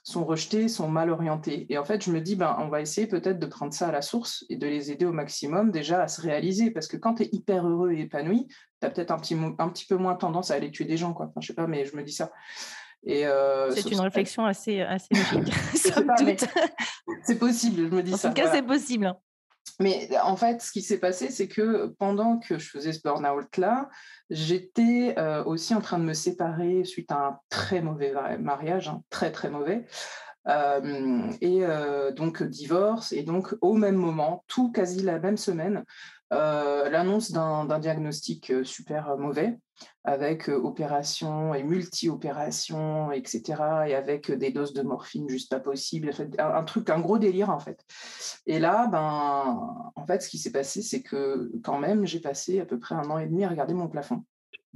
sont 0.06 0.24
rejetées, 0.24 0.68
sont 0.68 0.88
mal 0.88 1.10
orientées. 1.10 1.66
Et 1.68 1.78
en 1.78 1.84
fait, 1.84 2.04
je 2.04 2.12
me 2.12 2.20
dis, 2.20 2.36
ben, 2.36 2.56
on 2.60 2.68
va 2.68 2.80
essayer 2.80 3.08
peut-être 3.08 3.40
de 3.40 3.46
prendre 3.46 3.72
ça 3.72 3.88
à 3.88 3.90
la 3.90 4.02
source 4.02 4.44
et 4.48 4.54
de 4.54 4.64
les 4.64 4.92
aider 4.92 5.04
au 5.04 5.12
maximum 5.12 5.72
déjà 5.72 6.00
à 6.00 6.06
se 6.06 6.20
réaliser. 6.20 6.70
Parce 6.70 6.86
que 6.86 6.96
quand 6.96 7.14
tu 7.14 7.24
es 7.24 7.28
hyper 7.32 7.66
heureux 7.66 7.90
et 7.90 8.02
épanoui, 8.02 8.46
tu 8.46 8.86
as 8.86 8.90
peut-être 8.90 9.10
un 9.10 9.18
petit, 9.18 9.34
un 9.34 9.68
petit 9.68 9.84
peu 9.84 9.96
moins 9.96 10.14
tendance 10.14 10.52
à 10.52 10.54
aller 10.54 10.70
tuer 10.70 10.84
des 10.84 10.96
gens. 10.96 11.12
Quoi. 11.12 11.26
Enfin, 11.26 11.40
je 11.40 11.48
sais 11.48 11.54
pas, 11.54 11.66
mais 11.66 11.84
je 11.84 11.96
me 11.96 12.04
dis 12.04 12.12
ça. 12.12 12.30
Euh, 13.08 13.70
c'est 13.70 13.90
une 13.90 14.00
réflexion 14.00 14.44
assez, 14.44 14.80
assez 14.80 15.08
logique. 15.14 16.44
c'est 17.22 17.38
possible, 17.38 17.88
je 17.88 17.94
me 17.94 18.02
dis 18.02 18.14
en 18.14 18.16
ça. 18.16 18.28
En 18.28 18.32
tout 18.32 18.42
cas, 18.42 18.52
c'est 18.52 18.62
possible. 18.62 19.14
Mais 19.78 20.08
en 20.22 20.36
fait, 20.36 20.62
ce 20.62 20.72
qui 20.72 20.80
s'est 20.80 20.98
passé, 20.98 21.30
c'est 21.30 21.48
que 21.48 21.94
pendant 21.98 22.38
que 22.38 22.58
je 22.58 22.68
faisais 22.68 22.92
ce 22.92 23.00
burn-out-là, 23.02 23.90
j'étais 24.30 25.14
euh, 25.18 25.44
aussi 25.44 25.74
en 25.74 25.80
train 25.80 25.98
de 25.98 26.04
me 26.04 26.14
séparer 26.14 26.84
suite 26.84 27.12
à 27.12 27.16
un 27.16 27.38
très 27.50 27.82
mauvais 27.82 28.14
mariage, 28.38 28.88
hein, 28.88 29.02
très 29.10 29.30
très 29.30 29.50
mauvais. 29.50 29.84
Euh, 30.48 31.30
et 31.40 31.62
donc 32.14 32.42
divorce, 32.42 33.12
et 33.12 33.22
donc 33.22 33.54
au 33.60 33.74
même 33.74 33.96
moment, 33.96 34.44
tout 34.46 34.70
quasi 34.70 35.02
la 35.02 35.18
même 35.18 35.36
semaine, 35.36 35.84
l'annonce 36.30 37.32
d'un 37.32 37.78
diagnostic 37.78 38.52
super 38.64 39.16
mauvais 39.16 39.58
avec 40.04 40.48
opération 40.48 41.54
et 41.54 41.62
multi-opération, 41.62 43.10
etc., 43.12 43.42
et 43.88 43.94
avec 43.94 44.30
des 44.30 44.50
doses 44.50 44.72
de 44.72 44.82
morphine 44.82 45.28
juste 45.28 45.50
pas 45.50 45.60
possible, 45.60 46.10
un, 46.38 46.62
truc, 46.62 46.88
un 46.90 47.00
gros 47.00 47.18
délire 47.18 47.50
en 47.50 47.58
fait. 47.58 47.84
Et 48.46 48.58
là, 48.58 48.86
ben, 48.86 49.90
en 49.94 50.06
fait, 50.06 50.22
ce 50.22 50.28
qui 50.28 50.38
s'est 50.38 50.52
passé, 50.52 50.82
c'est 50.82 51.02
que 51.02 51.50
quand 51.62 51.78
même, 51.78 52.06
j'ai 52.06 52.20
passé 52.20 52.60
à 52.60 52.64
peu 52.64 52.78
près 52.78 52.94
un 52.94 53.10
an 53.10 53.18
et 53.18 53.26
demi 53.26 53.44
à 53.44 53.48
regarder 53.48 53.74
mon 53.74 53.88
plafond. 53.88 54.24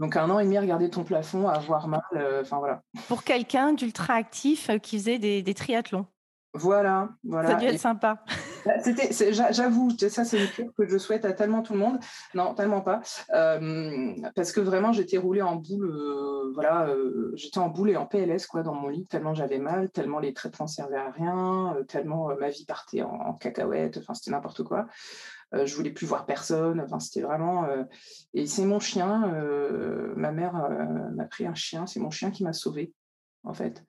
Donc 0.01 0.17
un 0.17 0.29
an 0.31 0.41
et 0.41 0.45
demi 0.45 0.57
à 0.57 0.63
regarder 0.63 0.91
ton 0.91 1.05
plafond, 1.05 1.47
à 1.47 1.53
avoir 1.53 1.87
mal, 1.87 2.03
enfin 2.41 2.59
voilà. 2.59 2.83
Pour 3.07 3.23
quelqu'un 3.23 3.73
d'ultra 3.73 4.15
actif 4.15 4.69
qui 4.83 4.99
faisait 4.99 5.19
des 5.19 5.55
triathlons. 5.55 6.07
Voilà, 6.53 7.11
voilà. 7.23 7.51
Ça 7.51 7.57
a 7.57 7.61
dû 7.61 7.67
être 7.67 7.79
sympa. 7.79 8.25
Bah, 8.67 8.73
c'était, 8.85 9.11
j'avoue, 9.55 9.89
ça 9.97 10.23
c'est 10.23 10.39
une 10.39 10.47
cure 10.47 10.71
que 10.77 10.87
je 10.87 10.99
souhaite 10.99 11.25
à 11.25 11.33
tellement 11.33 11.63
tout 11.63 11.73
le 11.73 11.79
monde. 11.79 11.99
Non, 12.35 12.53
tellement 12.53 12.83
pas, 12.83 13.01
parce 13.31 14.53
que 14.53 14.61
vraiment 14.61 14.93
j'étais 14.93 15.17
roulée 15.17 15.41
en 15.41 15.57
boule, 15.57 15.87
euh, 15.87 16.53
voilà, 16.53 16.89
euh, 16.89 17.33
j'étais 17.37 17.57
en 17.57 17.71
boule 17.71 17.89
et 17.89 17.97
en 17.97 18.05
PLS 18.05 18.47
quoi 18.47 18.63
dans 18.63 18.75
mon 18.75 18.89
lit 18.89 19.07
tellement 19.07 19.33
j'avais 19.33 19.57
mal, 19.57 19.89
tellement 19.89 20.19
les 20.19 20.35
traitements 20.35 20.67
servaient 20.67 20.99
à 20.99 21.11
rien, 21.11 21.75
euh, 21.75 21.85
tellement 21.85 22.37
ma 22.39 22.51
vie 22.51 22.67
partait 22.67 23.01
en, 23.01 23.15
en 23.15 23.33
cacahuète, 23.33 23.97
enfin 23.97 24.13
c'était 24.13 24.31
n'importe 24.31 24.63
quoi. 24.63 24.85
Je 25.53 25.75
voulais 25.75 25.91
plus 25.91 26.07
voir 26.07 26.27
personne, 26.27 26.81
enfin 26.81 27.01
c'était 27.01 27.23
vraiment. 27.23 27.67
et 28.35 28.47
c'est 28.47 28.65
mon 28.65 28.81
chien, 28.81 29.33
ma 30.17 30.33
mère 30.33 30.53
m'a 31.13 31.25
pris 31.25 31.47
un 31.47 31.55
chien, 31.55 31.87
c'est 31.87 32.01
mon 32.01 32.11
chien 32.11 32.31
qui 32.31 32.45
m'a 32.45 32.53
sauvée 32.53 32.93
en 33.45 33.55
fait. 33.55 33.85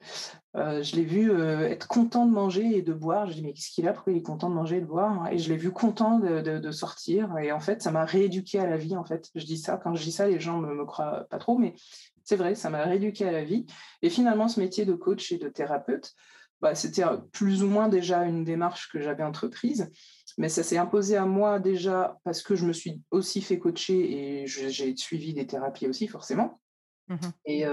Euh, 0.55 0.81
je 0.81 0.95
l'ai 0.95 1.03
vu 1.03 1.31
euh, 1.31 1.67
être 1.67 1.87
content 1.87 2.25
de 2.25 2.31
manger 2.31 2.77
et 2.77 2.81
de 2.81 2.93
boire. 2.93 3.27
Je 3.27 3.33
dis 3.33 3.41
mais 3.43 3.53
qu'est-ce 3.53 3.69
qu'il 3.71 3.87
a? 3.87 3.93
Pourquoi 3.93 4.13
il 4.13 4.19
est 4.19 4.23
content 4.23 4.49
de 4.49 4.55
manger 4.55 4.77
et 4.77 4.81
de 4.81 4.85
boire? 4.85 5.27
Et 5.31 5.37
je 5.37 5.49
l'ai 5.49 5.57
vu 5.57 5.71
content 5.71 6.19
de, 6.19 6.71
sortir. 6.71 7.37
Et 7.37 7.51
en 7.51 7.59
fait, 7.59 7.81
ça 7.81 7.91
m'a 7.91 8.05
rééduqué 8.05 8.59
à 8.59 8.67
la 8.67 8.77
vie. 8.77 8.95
En 8.95 9.03
fait, 9.03 9.29
je 9.35 9.45
dis 9.45 9.57
ça. 9.57 9.77
Quand 9.77 9.93
je 9.95 10.03
dis 10.03 10.11
ça, 10.11 10.27
les 10.27 10.39
gens 10.39 10.57
me, 10.57 10.73
me 10.73 10.85
croient 10.85 11.25
pas 11.29 11.37
trop, 11.37 11.57
mais 11.57 11.75
c'est 12.23 12.35
vrai, 12.35 12.55
ça 12.55 12.69
m'a 12.69 12.83
rééduqué 12.83 13.27
à 13.27 13.31
la 13.31 13.43
vie. 13.43 13.65
Et 14.01 14.09
finalement, 14.09 14.47
ce 14.47 14.59
métier 14.59 14.85
de 14.85 14.93
coach 14.93 15.31
et 15.31 15.37
de 15.37 15.49
thérapeute, 15.49 16.13
bah, 16.61 16.75
c'était 16.75 17.03
plus 17.31 17.63
ou 17.63 17.67
moins 17.67 17.89
déjà 17.89 18.23
une 18.23 18.43
démarche 18.43 18.89
que 18.91 19.01
j'avais 19.01 19.23
entreprise. 19.23 19.91
Mais 20.37 20.49
ça 20.49 20.63
s'est 20.63 20.77
imposé 20.77 21.17
à 21.17 21.25
moi 21.25 21.59
déjà 21.59 22.17
parce 22.23 22.41
que 22.41 22.55
je 22.55 22.65
me 22.65 22.73
suis 22.73 23.01
aussi 23.11 23.41
fait 23.41 23.59
coacher 23.59 24.43
et 24.43 24.47
j'ai 24.47 24.95
suivi 24.95 25.33
des 25.33 25.45
thérapies 25.45 25.87
aussi, 25.87 26.07
forcément. 26.07 26.61
Mmh 27.07 27.15
et, 27.45 27.65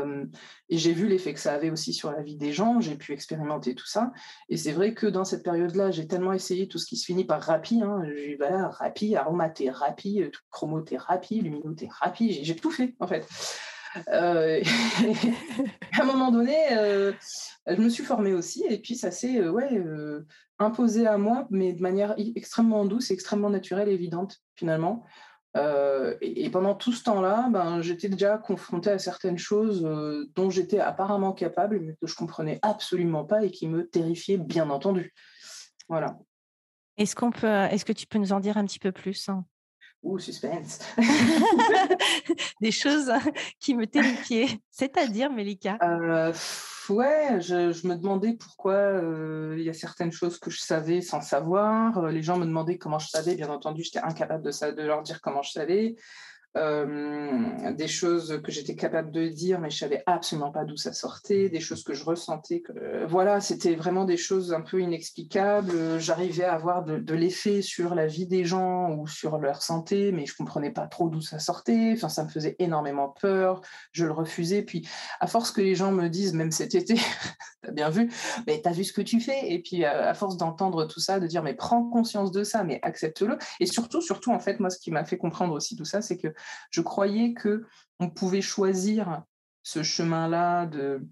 j'ai 0.70 0.92
vu 0.92 1.06
l'effet 1.06 1.32
que 1.32 1.40
ça 1.40 1.54
avait 1.54 1.70
aussi 1.70 1.92
sur 1.92 2.10
la 2.10 2.22
vie 2.22 2.36
des 2.36 2.52
gens, 2.52 2.80
j'ai 2.80 2.96
pu 2.96 3.12
expérimenter 3.12 3.74
tout 3.74 3.86
ça. 3.86 4.12
Et 4.48 4.56
c'est 4.56 4.72
vrai 4.72 4.94
que 4.94 5.06
dans 5.06 5.24
cette 5.24 5.44
période-là, 5.44 5.90
j'ai 5.90 6.06
tellement 6.06 6.32
essayé 6.32 6.66
tout 6.66 6.78
ce 6.78 6.86
qui 6.86 6.96
se 6.96 7.04
finit 7.04 7.24
par 7.24 7.42
rapi, 7.42 7.80
hein, 7.82 8.02
j'ai 8.16 8.36
voilà, 8.36 8.68
rapi, 8.68 9.14
aromathérapie, 9.14 10.24
chromothérapie, 10.50 11.40
luminothérapie, 11.40 12.42
j'ai 12.42 12.56
tout 12.56 12.70
fait 12.70 12.96
en 12.98 13.06
fait. 13.06 13.28
à 14.06 16.02
un 16.02 16.04
moment 16.04 16.30
donné, 16.30 16.56
je 17.66 17.80
me 17.80 17.88
suis 17.88 18.04
formée 18.04 18.32
aussi, 18.32 18.64
et 18.68 18.78
puis 18.78 18.94
ça 18.94 19.10
s'est 19.10 19.48
ouais, 19.48 19.82
imposé 20.58 21.06
à 21.06 21.18
moi, 21.18 21.46
mais 21.50 21.72
de 21.72 21.82
manière 21.82 22.14
extrêmement 22.34 22.84
douce, 22.84 23.10
extrêmement 23.10 23.50
naturelle, 23.50 23.88
évidente 23.88 24.38
finalement. 24.56 25.04
Euh, 25.56 26.16
et, 26.20 26.50
pendant 26.50 26.74
tout 26.74 26.92
ce 26.92 27.02
temps-là, 27.04 27.48
ben, 27.50 27.80
j'étais 27.80 28.08
déjà 28.08 28.38
confrontée 28.38 28.90
à 28.90 28.98
certaines 28.98 29.38
choses 29.38 29.84
euh, 29.84 30.30
dont 30.34 30.50
j'étais 30.50 30.78
apparemment 30.78 31.32
capable, 31.32 31.80
mais 31.80 31.94
que 32.00 32.06
je 32.06 32.14
comprenais 32.14 32.58
absolument 32.62 33.24
pas 33.24 33.44
et 33.44 33.50
qui 33.50 33.66
me 33.66 33.88
terrifiaient, 33.88 34.36
bien 34.36 34.70
entendu. 34.70 35.14
Voilà. 35.88 36.18
Est-ce 36.96 37.16
qu'on 37.16 37.30
peut, 37.30 37.46
est-ce 37.46 37.84
que 37.84 37.92
tu 37.92 38.06
peux 38.06 38.18
nous 38.18 38.32
en 38.32 38.40
dire 38.40 38.56
un 38.56 38.66
petit 38.66 38.78
peu 38.78 38.92
plus 38.92 39.28
hein? 39.28 39.44
Ouh, 40.02 40.18
suspense. 40.18 40.78
Des 42.60 42.70
choses 42.70 43.10
qui 43.58 43.74
me 43.74 43.86
terrifiaient. 43.86 44.60
C'est-à-dire, 44.70 45.30
Mélika 45.30 45.76
euh, 45.82 46.32
Ouais, 46.88 47.40
je, 47.40 47.86
me 47.86 47.96
demandais 47.96 48.34
pourquoi 48.34 48.74
euh, 48.74 49.56
il 49.58 49.64
y 49.64 49.68
a 49.68 49.74
certaines 49.74 50.12
choses 50.12 50.38
que 50.38 50.50
je 50.50 50.60
savais 50.60 51.00
sans 51.00 51.20
savoir. 51.20 51.98
Euh, 51.98 52.10
les 52.10 52.22
gens 52.22 52.38
me 52.38 52.46
demandaient 52.46 52.78
comment 52.78 52.98
je 52.98 53.08
savais. 53.08 53.34
Bien 53.34 53.50
entendu, 53.50 53.82
j'étais 53.82 53.98
incapable 53.98 54.44
de, 54.44 54.70
de 54.72 54.82
leur 54.82 55.02
dire 55.02 55.20
comment 55.20 55.42
je 55.42 55.50
savais. 55.50 55.96
Euh, 56.58 57.72
des 57.72 57.86
choses 57.86 58.40
que 58.42 58.50
j'étais 58.50 58.74
capable 58.74 59.10
de 59.10 59.28
dire, 59.28 59.60
mais 59.60 59.70
je 59.70 59.78
savais 59.78 60.02
absolument 60.06 60.50
pas 60.50 60.64
d'où 60.64 60.76
ça 60.76 60.92
sortait, 60.92 61.48
des 61.48 61.60
choses 61.60 61.84
que 61.84 61.94
je 61.94 62.04
ressentais. 62.04 62.60
Que, 62.60 63.06
voilà, 63.06 63.40
c'était 63.40 63.74
vraiment 63.74 64.04
des 64.04 64.16
choses 64.16 64.52
un 64.52 64.60
peu 64.60 64.80
inexplicables. 64.80 65.98
J'arrivais 65.98 66.44
à 66.44 66.54
avoir 66.54 66.84
de, 66.84 67.14
l'effet 67.14 67.62
sur 67.62 67.94
la 67.94 68.06
vie 68.06 68.26
des 68.26 68.44
gens 68.44 68.90
ou 68.92 69.06
sur 69.06 69.38
leur 69.38 69.62
santé, 69.62 70.12
mais 70.12 70.26
je 70.26 70.34
comprenais 70.36 70.70
pas 70.70 70.86
trop 70.86 71.08
d'où 71.08 71.20
ça 71.20 71.38
sortait. 71.38 71.92
Enfin, 71.94 72.08
ça 72.08 72.24
me 72.24 72.28
faisait 72.28 72.56
énormément 72.58 73.08
peur. 73.08 73.60
Je 73.92 74.04
le 74.04 74.12
refusais. 74.12 74.62
Puis, 74.62 74.88
à 75.20 75.26
force 75.26 75.52
que 75.52 75.60
les 75.60 75.74
gens 75.74 75.92
me 75.92 76.08
disent, 76.08 76.34
même 76.34 76.50
cet 76.50 76.74
été, 76.74 76.94
t'as 77.62 77.70
bien 77.70 77.90
vu, 77.90 78.10
mais 78.46 78.60
t'as 78.62 78.72
vu 78.72 78.84
ce 78.84 78.92
que 78.92 79.02
tu 79.02 79.20
fais. 79.20 79.52
Et 79.52 79.60
puis, 79.60 79.84
à, 79.84 80.14
force 80.14 80.36
d'entendre 80.36 80.86
tout 80.86 81.00
ça, 81.00 81.20
de 81.20 81.26
dire, 81.26 81.42
mais 81.42 81.54
prends 81.54 81.84
conscience 81.84 82.32
de 82.32 82.42
ça, 82.42 82.64
mais 82.64 82.80
accepte-le. 82.82 83.38
Et 83.60 83.66
surtout, 83.66 84.00
surtout, 84.00 84.32
en 84.32 84.40
fait, 84.40 84.58
moi, 84.58 84.70
ce 84.70 84.78
qui 84.78 84.90
m'a 84.90 85.04
fait 85.04 85.18
comprendre 85.18 85.54
aussi 85.54 85.76
tout 85.76 85.84
ça, 85.84 86.02
c'est 86.02 86.16
que 86.16 86.28
je 86.70 86.80
croyais 86.80 87.34
que 87.34 87.64
on 88.00 88.10
pouvait 88.10 88.42
choisir 88.42 89.22
ce 89.62 89.82
chemin-là 89.82 90.66
de, 90.66 91.06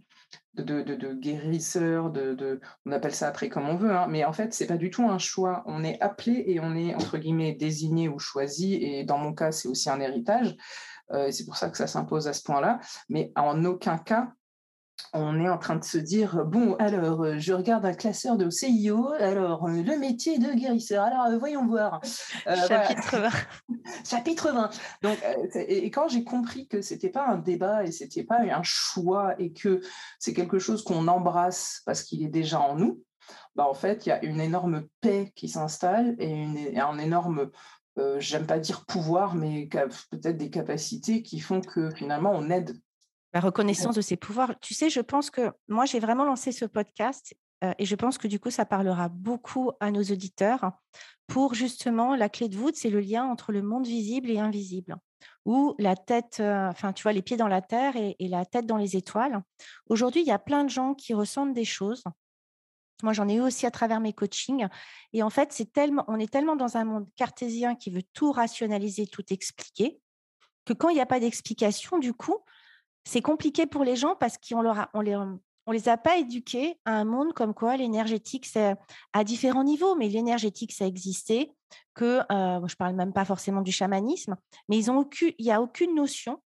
de, 0.54 1.12
guérisseur, 1.14 2.10
de, 2.10 2.60
on 2.86 2.92
appelle 2.92 3.14
ça 3.14 3.28
après 3.28 3.48
comme 3.48 3.68
on 3.68 3.76
veut, 3.76 3.94
hein, 3.94 4.06
mais 4.08 4.24
en 4.24 4.32
fait, 4.32 4.54
c'est 4.54 4.66
pas 4.66 4.76
du 4.76 4.90
tout 4.90 5.08
un 5.08 5.18
choix. 5.18 5.62
On 5.66 5.84
est 5.84 6.00
appelé 6.00 6.44
et 6.46 6.60
on 6.60 6.74
est, 6.74 6.94
entre 6.94 7.18
guillemets, 7.18 7.54
désigné 7.54 8.08
ou 8.08 8.18
choisi, 8.18 8.74
et 8.74 9.04
dans 9.04 9.18
mon 9.18 9.34
cas, 9.34 9.52
c'est 9.52 9.68
aussi 9.68 9.90
un 9.90 10.00
héritage. 10.00 10.56
Euh, 11.12 11.30
c'est 11.30 11.44
pour 11.44 11.56
ça 11.56 11.70
que 11.70 11.76
ça 11.76 11.86
s'impose 11.86 12.28
à 12.28 12.32
ce 12.32 12.42
point-là. 12.42 12.80
Mais 13.08 13.32
en 13.36 13.64
aucun 13.64 13.98
cas, 13.98 14.32
on 15.12 15.40
est 15.40 15.48
en 15.48 15.58
train 15.58 15.76
de 15.76 15.84
se 15.84 15.98
dire 15.98 16.44
bon 16.44 16.74
alors 16.74 17.22
euh, 17.22 17.38
je 17.38 17.52
regarde 17.52 17.84
un 17.84 17.94
classeur 17.94 18.36
de 18.36 18.50
CIO 18.50 19.12
alors 19.18 19.66
euh, 19.66 19.82
le 19.82 19.98
métier 19.98 20.38
de 20.38 20.52
guérisseur. 20.52 21.04
Alors 21.04 21.26
euh, 21.26 21.38
voyons 21.38 21.66
voir. 21.66 22.00
Chapitre 22.68 23.18
20 23.18 23.30
chapitre 24.04 24.52
20 24.52 24.70
donc 25.02 25.18
et 25.54 25.90
quand 25.90 26.08
j'ai 26.08 26.24
compris 26.24 26.66
que 26.66 26.80
c'était 26.82 27.08
pas 27.08 27.26
un 27.26 27.38
débat 27.38 27.84
et 27.84 27.92
c'était 27.92 28.24
pas 28.24 28.40
un 28.40 28.62
choix 28.62 29.34
et 29.38 29.52
que 29.52 29.80
c'est 30.18 30.34
quelque 30.34 30.58
chose 30.58 30.82
qu'on 30.82 31.08
embrasse 31.08 31.82
parce 31.86 32.02
qu'il 32.02 32.22
est 32.22 32.28
déjà 32.28 32.60
en 32.60 32.76
nous 32.76 33.02
bah 33.54 33.66
en 33.68 33.74
fait 33.74 34.06
il 34.06 34.10
y 34.10 34.12
a 34.12 34.24
une 34.24 34.40
énorme 34.40 34.86
paix 35.00 35.32
qui 35.34 35.48
s'installe 35.48 36.14
et, 36.18 36.78
un 36.78 36.98
énorme 36.98 37.50
j'aime 38.18 38.46
pas 38.46 38.58
dire 38.58 38.84
pouvoir 38.84 39.34
mais 39.34 39.68
peut-être 40.10 40.36
des 40.36 40.50
capacités 40.50 41.22
qui 41.22 41.40
font 41.40 41.60
que 41.60 41.90
finalement 41.90 42.32
on 42.34 42.50
aide 42.50 42.78
la 43.36 43.40
reconnaissance 43.40 43.94
de 43.94 44.00
ses 44.00 44.16
pouvoirs. 44.16 44.54
Tu 44.62 44.72
sais, 44.72 44.88
je 44.88 45.00
pense 45.02 45.28
que 45.28 45.52
moi, 45.68 45.84
j'ai 45.84 46.00
vraiment 46.00 46.24
lancé 46.24 46.52
ce 46.52 46.64
podcast 46.64 47.34
et 47.78 47.84
je 47.84 47.94
pense 47.94 48.16
que 48.16 48.28
du 48.28 48.40
coup, 48.40 48.50
ça 48.50 48.64
parlera 48.64 49.10
beaucoup 49.10 49.72
à 49.78 49.90
nos 49.90 50.02
auditeurs 50.02 50.70
pour 51.26 51.52
justement 51.52 52.16
la 52.16 52.30
clé 52.30 52.48
de 52.48 52.56
voûte, 52.56 52.76
c'est 52.76 52.88
le 52.88 53.00
lien 53.00 53.26
entre 53.26 53.52
le 53.52 53.60
monde 53.60 53.86
visible 53.86 54.30
et 54.30 54.38
invisible, 54.38 54.96
ou 55.44 55.74
la 55.78 55.96
tête, 55.96 56.40
enfin, 56.40 56.94
tu 56.94 57.02
vois, 57.02 57.12
les 57.12 57.20
pieds 57.20 57.36
dans 57.36 57.46
la 57.46 57.60
terre 57.60 57.94
et, 57.96 58.16
la 58.20 58.46
tête 58.46 58.64
dans 58.64 58.78
les 58.78 58.96
étoiles. 58.96 59.42
Aujourd'hui, 59.90 60.22
il 60.22 60.26
y 60.26 60.32
a 60.32 60.38
plein 60.38 60.64
de 60.64 60.70
gens 60.70 60.94
qui 60.94 61.12
ressentent 61.12 61.52
des 61.52 61.66
choses. 61.66 62.04
Moi, 63.02 63.12
j'en 63.12 63.28
ai 63.28 63.34
eu 63.34 63.42
aussi 63.42 63.66
à 63.66 63.70
travers 63.70 64.00
mes 64.00 64.14
coachings. 64.14 64.66
Et 65.12 65.22
en 65.22 65.28
fait, 65.28 65.52
c'est 65.52 65.70
tellement, 65.74 66.06
on 66.08 66.18
est 66.18 66.32
tellement 66.32 66.56
dans 66.56 66.78
un 66.78 66.86
monde 66.86 67.06
cartésien 67.16 67.74
qui 67.74 67.90
veut 67.90 68.04
tout 68.14 68.32
rationaliser, 68.32 69.06
tout 69.06 69.24
expliquer, 69.28 70.00
que 70.64 70.72
quand 70.72 70.88
il 70.88 70.94
n'y 70.94 71.02
a 71.02 71.06
pas 71.06 71.20
d'explication, 71.20 71.98
du 71.98 72.14
coup, 72.14 72.38
c'est 73.06 73.22
compliqué 73.22 73.66
pour 73.66 73.84
les 73.84 73.96
gens 73.96 74.16
parce 74.16 74.36
qu'on 74.36 74.60
leur 74.60 74.88
on 74.92 75.00
les, 75.00 75.16
on 75.16 75.72
les 75.72 75.88
a 75.88 75.96
pas 75.96 76.16
éduqués 76.18 76.78
à 76.84 76.92
un 76.92 77.04
monde 77.04 77.32
comme 77.32 77.54
quoi 77.54 77.76
l'énergétique, 77.76 78.46
c'est 78.46 78.74
à 79.12 79.24
différents 79.24 79.64
niveaux, 79.64 79.94
mais 79.94 80.08
l'énergétique, 80.08 80.72
ça 80.72 80.86
existait, 80.86 81.52
que 81.94 82.20
euh, 82.30 82.66
je 82.66 82.76
parle 82.76 82.94
même 82.94 83.12
pas 83.12 83.24
forcément 83.24 83.62
du 83.62 83.72
chamanisme, 83.72 84.36
mais 84.68 84.76
ils 84.76 84.90
ont 84.90 84.98
aucune, 84.98 85.32
il 85.38 85.44
n'y 85.44 85.52
a 85.52 85.62
aucune 85.62 85.94
notion, 85.94 86.42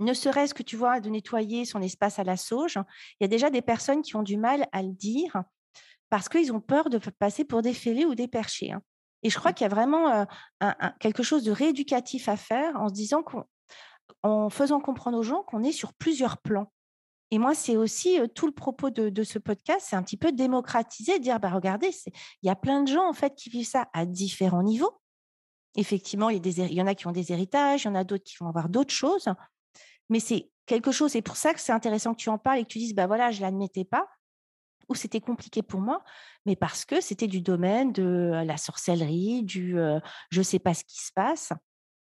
ne 0.00 0.12
serait-ce 0.12 0.54
que 0.54 0.64
tu 0.64 0.76
vois, 0.76 1.00
de 1.00 1.08
nettoyer 1.08 1.64
son 1.64 1.80
espace 1.80 2.18
à 2.18 2.24
la 2.24 2.36
sauge. 2.36 2.78
Il 3.20 3.22
y 3.22 3.24
a 3.24 3.28
déjà 3.28 3.48
des 3.48 3.62
personnes 3.62 4.02
qui 4.02 4.16
ont 4.16 4.24
du 4.24 4.36
mal 4.36 4.66
à 4.72 4.82
le 4.82 4.92
dire 4.92 5.42
parce 6.10 6.28
qu'ils 6.28 6.52
ont 6.52 6.60
peur 6.60 6.90
de 6.90 6.98
passer 6.98 7.44
pour 7.44 7.62
des 7.62 7.74
fêlés 7.74 8.04
ou 8.04 8.16
des 8.16 8.28
perchés. 8.28 8.72
Hein. 8.72 8.82
Et 9.22 9.30
je 9.30 9.38
crois 9.38 9.52
mmh. 9.52 9.54
qu'il 9.54 9.64
y 9.64 9.70
a 9.70 9.74
vraiment 9.74 10.26
euh, 10.62 10.70
quelque 10.98 11.22
chose 11.22 11.44
de 11.44 11.52
rééducatif 11.52 12.28
à 12.28 12.36
faire 12.36 12.74
en 12.76 12.88
se 12.88 12.92
disant 12.92 13.22
qu'on 13.22 13.44
en 14.24 14.48
faisant 14.48 14.80
comprendre 14.80 15.18
aux 15.18 15.22
gens 15.22 15.42
qu'on 15.42 15.62
est 15.62 15.72
sur 15.72 15.92
plusieurs 15.92 16.38
plans. 16.38 16.72
Et 17.30 17.38
moi, 17.38 17.54
c'est 17.54 17.76
aussi 17.76 18.18
tout 18.34 18.46
le 18.46 18.52
propos 18.52 18.90
de, 18.90 19.22
ce 19.22 19.38
podcast, 19.38 19.86
c'est 19.88 19.96
un 19.96 20.02
petit 20.02 20.16
peu 20.16 20.32
démocratiser, 20.32 21.18
dire, 21.18 21.38
bah, 21.38 21.50
regardez, 21.50 21.90
il 22.42 22.46
y 22.46 22.50
a 22.50 22.56
plein 22.56 22.82
de 22.82 22.88
gens 22.88 23.08
en 23.08 23.12
fait 23.12 23.34
qui 23.34 23.50
vivent 23.50 23.66
ça 23.66 23.88
à 23.92 24.06
différents 24.06 24.62
niveaux. 24.62 25.00
Effectivement, 25.76 26.30
il 26.30 26.46
y, 26.46 26.80
en 26.80 26.86
a 26.86 26.94
qui 26.94 27.06
ont 27.06 27.12
des 27.12 27.32
héritages, 27.32 27.82
il 27.82 27.86
y 27.86 27.90
en 27.90 27.94
a 27.94 28.04
d'autres 28.04 28.24
qui 28.24 28.36
vont 28.38 28.48
avoir 28.48 28.68
d'autres 28.68 28.94
choses, 28.94 29.28
mais 30.08 30.20
c'est 30.20 30.50
quelque 30.66 30.92
chose, 30.92 31.10
c'est 31.12 31.22
pour 31.22 31.36
ça 31.36 31.52
que 31.52 31.60
c'est 31.60 31.72
intéressant 31.72 32.14
que 32.14 32.20
tu 32.20 32.28
en 32.28 32.38
parles 32.38 32.60
et 32.60 32.62
que 32.62 32.68
tu 32.68 32.78
dises, 32.78 32.94
bah 32.94 33.08
voilà, 33.08 33.32
je 33.32 33.40
l'admettais 33.40 33.84
pas, 33.84 34.06
ou 34.88 34.94
c'était 34.94 35.20
compliqué 35.20 35.62
pour 35.62 35.80
moi, 35.80 36.04
mais 36.46 36.54
parce 36.54 36.84
que 36.84 37.00
c'était 37.00 37.26
du 37.26 37.40
domaine 37.40 37.92
de 37.92 38.42
la 38.46 38.56
sorcellerie, 38.56 39.42
du 39.42 39.76
je 40.30 40.38
ne 40.38 40.44
sais 40.44 40.60
pas 40.60 40.72
ce 40.72 40.84
qui 40.84 41.00
se 41.02 41.12
passe. 41.12 41.52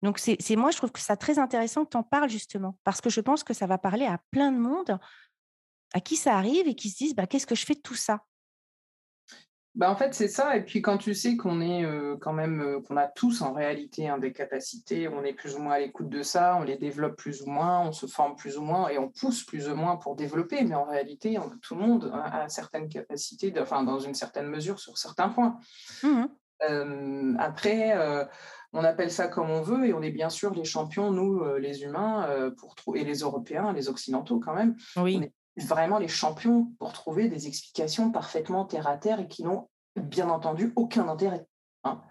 Donc, 0.05 0.19
c'est 0.19 0.57
moi, 0.57 0.71
je 0.71 0.77
trouve 0.77 0.93
que 0.93 1.01
c'est 1.01 1.17
très 1.17 1.39
intéressant 1.39 1.87
que 1.87 1.91
tu 1.91 1.97
en 1.97 2.03
parles 2.03 2.29
justement, 2.29 2.79
parce 2.85 3.01
que 3.01 3.09
je 3.09 3.23
pense 3.23 3.43
que 3.43 3.55
ça 3.55 3.67
va 3.67 3.79
parler 3.79 4.05
à 4.05 4.21
plein 4.31 4.53
de 4.53 4.59
monde 4.59 4.99
à 5.95 6.01
qui 6.01 6.17
ça 6.17 6.37
arrive 6.37 6.69
et 6.69 6.75
qui 6.75 6.91
se 6.91 6.99
disent 6.99 7.15
bah, 7.15 7.27
qu'est-ce 7.27 7.47
que 7.47 7.55
je 7.55 7.65
fais 7.65 7.75
de 7.75 7.81
tout 7.81 7.95
ça? 7.95 8.23
Bah 9.75 9.91
en 9.91 9.97
fait, 9.97 10.13
c'est 10.13 10.29
ça. 10.29 10.57
Et 10.57 10.63
puis 10.63 10.83
quand 10.83 10.99
tu 10.99 11.15
sais 11.15 11.37
qu'on 11.37 11.61
est 11.63 11.85
quand 12.21 12.35
même, 12.35 12.83
qu'on 12.87 12.99
a 12.99 13.09
tous 13.09 13.41
en 13.41 13.55
réalité 13.55 14.07
hein, 14.07 14.19
des 14.19 14.33
capacités, 14.33 15.09
on 15.09 15.25
est 15.25 15.33
plus 15.33 15.57
ou 15.57 15.61
moins 15.61 15.73
à 15.73 15.79
l'écoute 15.81 16.11
de 16.11 16.23
ça, 16.23 16.57
on 16.61 16.63
les 16.63 16.77
développe 16.77 17.17
plus 17.17 17.41
ou 17.43 17.51
moins, 17.51 17.81
on 17.81 17.91
se 17.91 18.07
forme 18.07 18.37
plus 18.37 18.59
ou 18.59 18.63
moins 18.63 18.89
et 18.89 18.99
on 18.99 19.09
pousse 19.09 19.43
plus 19.43 19.69
ou 19.71 19.75
moins 19.75 19.97
pour 19.97 20.17
développer. 20.17 20.63
Mais 20.63 20.77
en 20.77 20.85
réalité, 20.85 21.39
tout 21.63 21.75
le 21.75 21.81
monde 21.81 22.13
a, 22.15 22.49
certaines 22.49 22.89
capacités, 22.89 23.53
enfin 23.59 23.83
dans 23.83 23.99
une 23.99 24.15
certaine 24.15 24.49
mesure 24.49 24.79
sur 24.79 24.99
certains 24.99 25.31
points. 25.31 25.59
Mmh 26.03 26.27
après, 27.39 27.95
on 28.75 28.83
appelle 28.83 29.11
ça 29.11 29.29
comme 29.29 29.51
on 29.51 29.63
veut 29.63 29.87
et 29.87 29.95
on 29.95 30.03
est 30.03 30.11
bien 30.11 30.29
sûr 30.29 30.53
les 30.53 30.65
champions, 30.65 31.11
nous, 31.11 31.41
euh, 31.41 31.59
les 31.59 31.85
humains, 31.85 32.27
euh, 32.29 32.51
pour 32.51 32.75
et 32.97 33.05
les 33.05 33.19
Européens, 33.19 33.73
les 33.73 33.89
Occidentaux 33.89 34.41
quand 34.41 34.55
même. 34.55 34.77
Oui. 34.97 35.17
On 35.19 35.23
est 35.23 35.33
vraiment 35.65 35.99
les 35.99 36.09
champions 36.09 36.73
pour 36.81 36.93
trouver 36.93 37.29
des 37.29 37.47
explications 37.47 38.11
parfaitement 38.11 38.65
terre 38.65 38.89
à 38.89 38.97
terre 38.97 39.21
et 39.21 39.29
qui 39.29 39.45
n'ont 39.45 39.69
bien 39.97 40.29
entendu 40.29 40.73
aucun 40.75 41.09
intérêt. 41.09 41.47
Hein. 41.85 42.03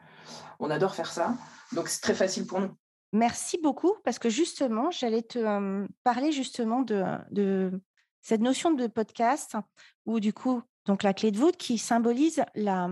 On 0.59 0.69
adore 0.69 0.95
faire 0.95 1.11
ça, 1.11 1.35
donc 1.73 1.89
c'est 1.89 2.01
très 2.01 2.15
facile 2.15 2.47
pour 2.47 2.61
nous. 2.61 2.71
Merci 3.11 3.59
beaucoup 3.61 3.93
parce 4.05 4.17
que 4.17 4.29
justement, 4.29 4.89
j'allais 4.89 5.21
te 5.21 5.39
euh, 5.39 5.85
parler 6.03 6.31
justement 6.31 6.81
de, 6.81 7.03
de, 7.31 7.81
cette 8.21 8.41
notion 8.41 8.71
de 8.71 8.87
podcast 8.87 9.57
ou 10.05 10.21
du 10.21 10.31
coup, 10.31 10.61
donc 10.85 11.03
la 11.03 11.13
clé 11.13 11.29
de 11.31 11.37
voûte 11.37 11.57
qui 11.57 11.77
symbolise 11.77 12.43
la, 12.55 12.87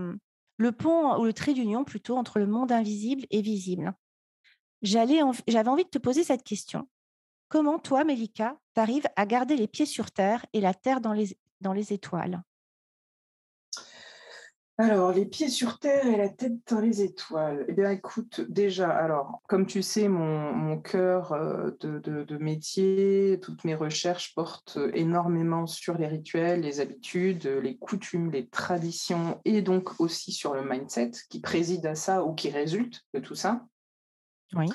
le 0.62 0.72
pont 0.72 1.18
ou 1.20 1.26
le 1.26 1.34
trait 1.34 1.54
d'union 1.54 1.84
plutôt 1.84 2.18
entre 2.18 2.40
le 2.40 2.48
monde 2.48 2.72
invisible 2.72 3.26
et 3.32 3.42
visible. 3.42 3.94
J'avais 4.82 5.22
envie 5.22 5.84
de 5.84 5.90
te 5.90 5.98
poser 5.98 6.24
cette 6.24 6.44
question. 6.44 6.88
Comment 7.50 7.80
toi, 7.80 8.04
Mélika, 8.04 8.58
t'arrives 8.74 9.08
à 9.16 9.26
garder 9.26 9.58
les 9.58 9.68
pieds 9.68 9.86
sur 9.86 10.12
terre 10.12 10.46
et 10.54 10.62
la 10.62 10.74
terre 10.74 11.02
dans 11.02 11.14
les 11.14 11.94
étoiles? 11.94 12.44
Alors, 14.82 15.12
les 15.12 15.26
pieds 15.26 15.50
sur 15.50 15.80
terre 15.80 16.06
et 16.06 16.18
la 16.18 16.30
tête 16.30 16.54
dans 16.70 16.80
les 16.80 17.02
étoiles. 17.02 17.66
Eh 17.68 17.74
bien, 17.74 17.92
écoute, 17.92 18.42
déjà, 18.42 18.90
alors, 18.90 19.42
comme 19.48 19.66
tu 19.66 19.82
sais, 19.82 20.08
mon, 20.08 20.80
cœur 20.82 21.34
euh, 21.34 21.72
de, 21.82 22.38
métier, 22.38 23.40
toutes 23.42 23.64
mes 23.64 23.76
recherches 23.76 24.34
portent 24.34 24.80
énormément 24.94 25.68
sur 25.68 25.98
les 25.98 26.08
rituels, 26.08 26.62
les 26.62 26.80
habitudes, 26.80 27.46
les 27.46 27.78
coutumes, 27.78 28.32
les 28.32 28.48
traditions 28.48 29.40
et 29.46 29.62
donc 29.62 30.00
aussi 30.00 30.32
sur 30.32 30.54
le 30.54 30.68
mindset 30.68 31.12
qui 31.30 31.42
préside 31.42 31.86
à 31.86 31.96
ça 31.96 32.24
ou 32.24 32.34
qui 32.34 32.50
résulte 32.50 33.02
de 33.14 33.20
tout 33.20 33.36
ça. 33.36 33.66
Oui. 34.54 34.68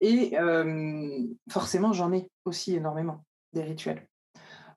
Et 0.00 0.38
euh, 0.38 1.26
forcément, 1.50 1.92
j'en 1.92 2.12
ai 2.12 2.30
aussi 2.44 2.74
énormément 2.74 3.24
des 3.52 3.62
rituels. 3.62 4.06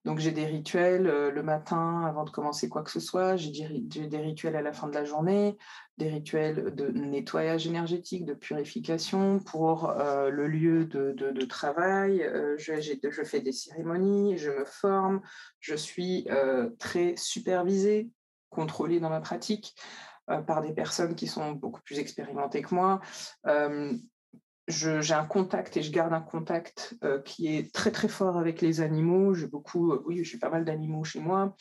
Donc 0.06 0.20
j'ai 0.20 0.32
des 0.32 0.46
rituels 0.46 1.08
euh, 1.08 1.30
le 1.30 1.44
matin 1.44 2.06
avant 2.06 2.24
de 2.24 2.30
commencer 2.30 2.70
quoi 2.70 2.84
que 2.84 2.92
ce 2.92 3.02
soit, 3.02 3.36
j'ai 3.36 3.52
des 3.52 4.18
rituels 4.18 4.56
à 4.56 4.62
la 4.62 4.72
fin 4.72 4.88
de 4.88 4.94
la 4.94 5.04
journée, 5.04 5.58
des 5.98 6.10
rituels 6.10 6.74
de 6.74 6.88
nettoyage 6.88 7.68
énergétique, 7.68 8.26
de 8.26 8.34
purification 8.34 9.40
pour 9.40 9.90
euh, 9.90 10.30
le 10.30 10.48
lieu 10.48 10.86
de, 10.86 11.46
travail. 11.46 12.22
Euh, 12.22 12.56
je, 12.58 13.24
fais 13.24 13.42
des 13.42 13.52
cérémonies, 13.52 14.38
je 14.38 14.52
me 14.52 14.66
forme, 14.66 15.22
je 15.60 15.76
suis 15.76 16.28
très 16.78 17.16
supervisée, 17.18 18.10
contrôlée 18.50 19.00
dans 19.00 19.10
ma 19.10 19.20
pratique 19.20 19.76
par 20.46 20.62
des 20.62 20.74
personnes 20.74 21.16
qui 21.16 21.28
sont 21.28 21.54
beaucoup 21.54 21.82
plus 21.82 22.00
expérimentées 22.00 22.62
que 22.62 22.76
moi 22.76 23.02
j'ai 24.70 25.14
un 25.14 25.26
contact 25.26 25.78
et 25.78 25.82
je 25.82 25.92
garde 25.92 26.14
un 26.14 26.22
contact 26.22 26.96
euh, 27.04 27.20
qui 27.22 27.48
est 27.48 27.74
très 27.74 27.92
très 27.92 28.08
fort 28.08 28.38
avec 28.38 28.62
les 28.62 28.82
animaux. 28.82 29.34
J'ai 29.34 29.48
beaucoup, 29.48 29.92
euh, 29.92 30.04
oui, 30.06 30.24
j'ai 30.24 30.38
pas 30.38 30.50
mal 30.50 30.64
d'animaux 30.64 31.04
chez 31.04 31.20
moi. 31.20 31.56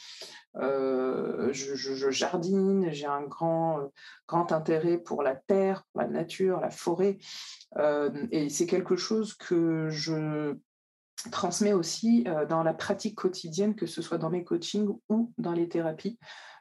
Euh, 0.57 1.51
je, 1.53 2.11
jardine, 2.11 2.91
j'ai 2.93 3.07
un 3.07 3.23
grand, 3.23 3.91
grand 4.27 4.53
intérêt 4.53 4.99
pour 4.99 5.23
la 5.23 5.37
terre, 5.37 5.85
pour 5.93 6.03
la 6.03 6.09
nature, 6.09 6.61
la 6.61 6.71
forêt. 6.71 7.19
et 8.31 8.49
c'est 8.51 8.67
quelque 8.67 8.97
chose 8.97 9.35
que 9.35 9.89
je 9.89 10.55
transmets 11.33 11.73
aussi 11.73 12.25
dans 12.49 12.63
la 12.63 12.75
pratique 12.75 13.17
quotidienne, 13.17 13.75
que 13.75 13.87
ce 13.87 14.03
soit 14.03 14.19
dans 14.19 14.31
mes 14.31 14.45
coachings 14.45 14.89
ou 15.09 15.33
dans 15.39 15.53
les 15.53 15.69
thérapies 15.69 16.19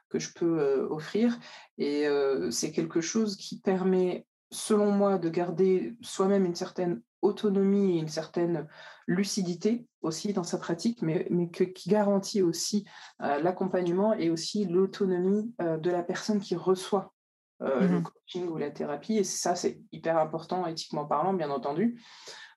que 0.08 0.18
je 0.18 0.32
peux 0.32 0.86
offrir. 0.90 1.38
Et 1.78 2.06
c'est 2.50 2.72
quelque 2.72 3.00
chose 3.00 3.36
qui 3.36 3.60
permet 3.60 4.27
selon 4.50 4.90
moi, 4.90 5.18
de 5.18 5.28
garder 5.28 5.96
soi-même 6.00 6.44
une 6.44 6.54
certaine 6.54 7.02
autonomie 7.22 7.96
et 7.96 8.00
une 8.00 8.08
certaine 8.08 8.66
lucidité 9.06 9.86
aussi 10.02 10.32
dans 10.32 10.44
sa 10.44 10.58
pratique, 10.58 11.02
mais, 11.02 11.26
mais 11.30 11.48
que, 11.48 11.64
qui 11.64 11.90
garantit 11.90 12.42
aussi 12.42 12.86
euh, 13.22 13.40
l'accompagnement 13.40 14.14
et 14.14 14.30
aussi 14.30 14.66
l'autonomie 14.66 15.52
euh, 15.60 15.76
de 15.78 15.90
la 15.90 16.02
personne 16.02 16.40
qui 16.40 16.54
reçoit 16.54 17.12
euh, 17.60 17.80
le 17.80 17.98
mmh 17.98 18.02
coaching 18.04 18.48
ou 18.48 18.56
la 18.56 18.70
thérapie. 18.70 19.16
Et 19.16 19.24
ça, 19.24 19.56
c'est 19.56 19.80
hyper 19.90 20.18
important, 20.18 20.66
éthiquement 20.66 21.06
parlant, 21.06 21.32
bien 21.32 21.50
entendu. 21.50 22.00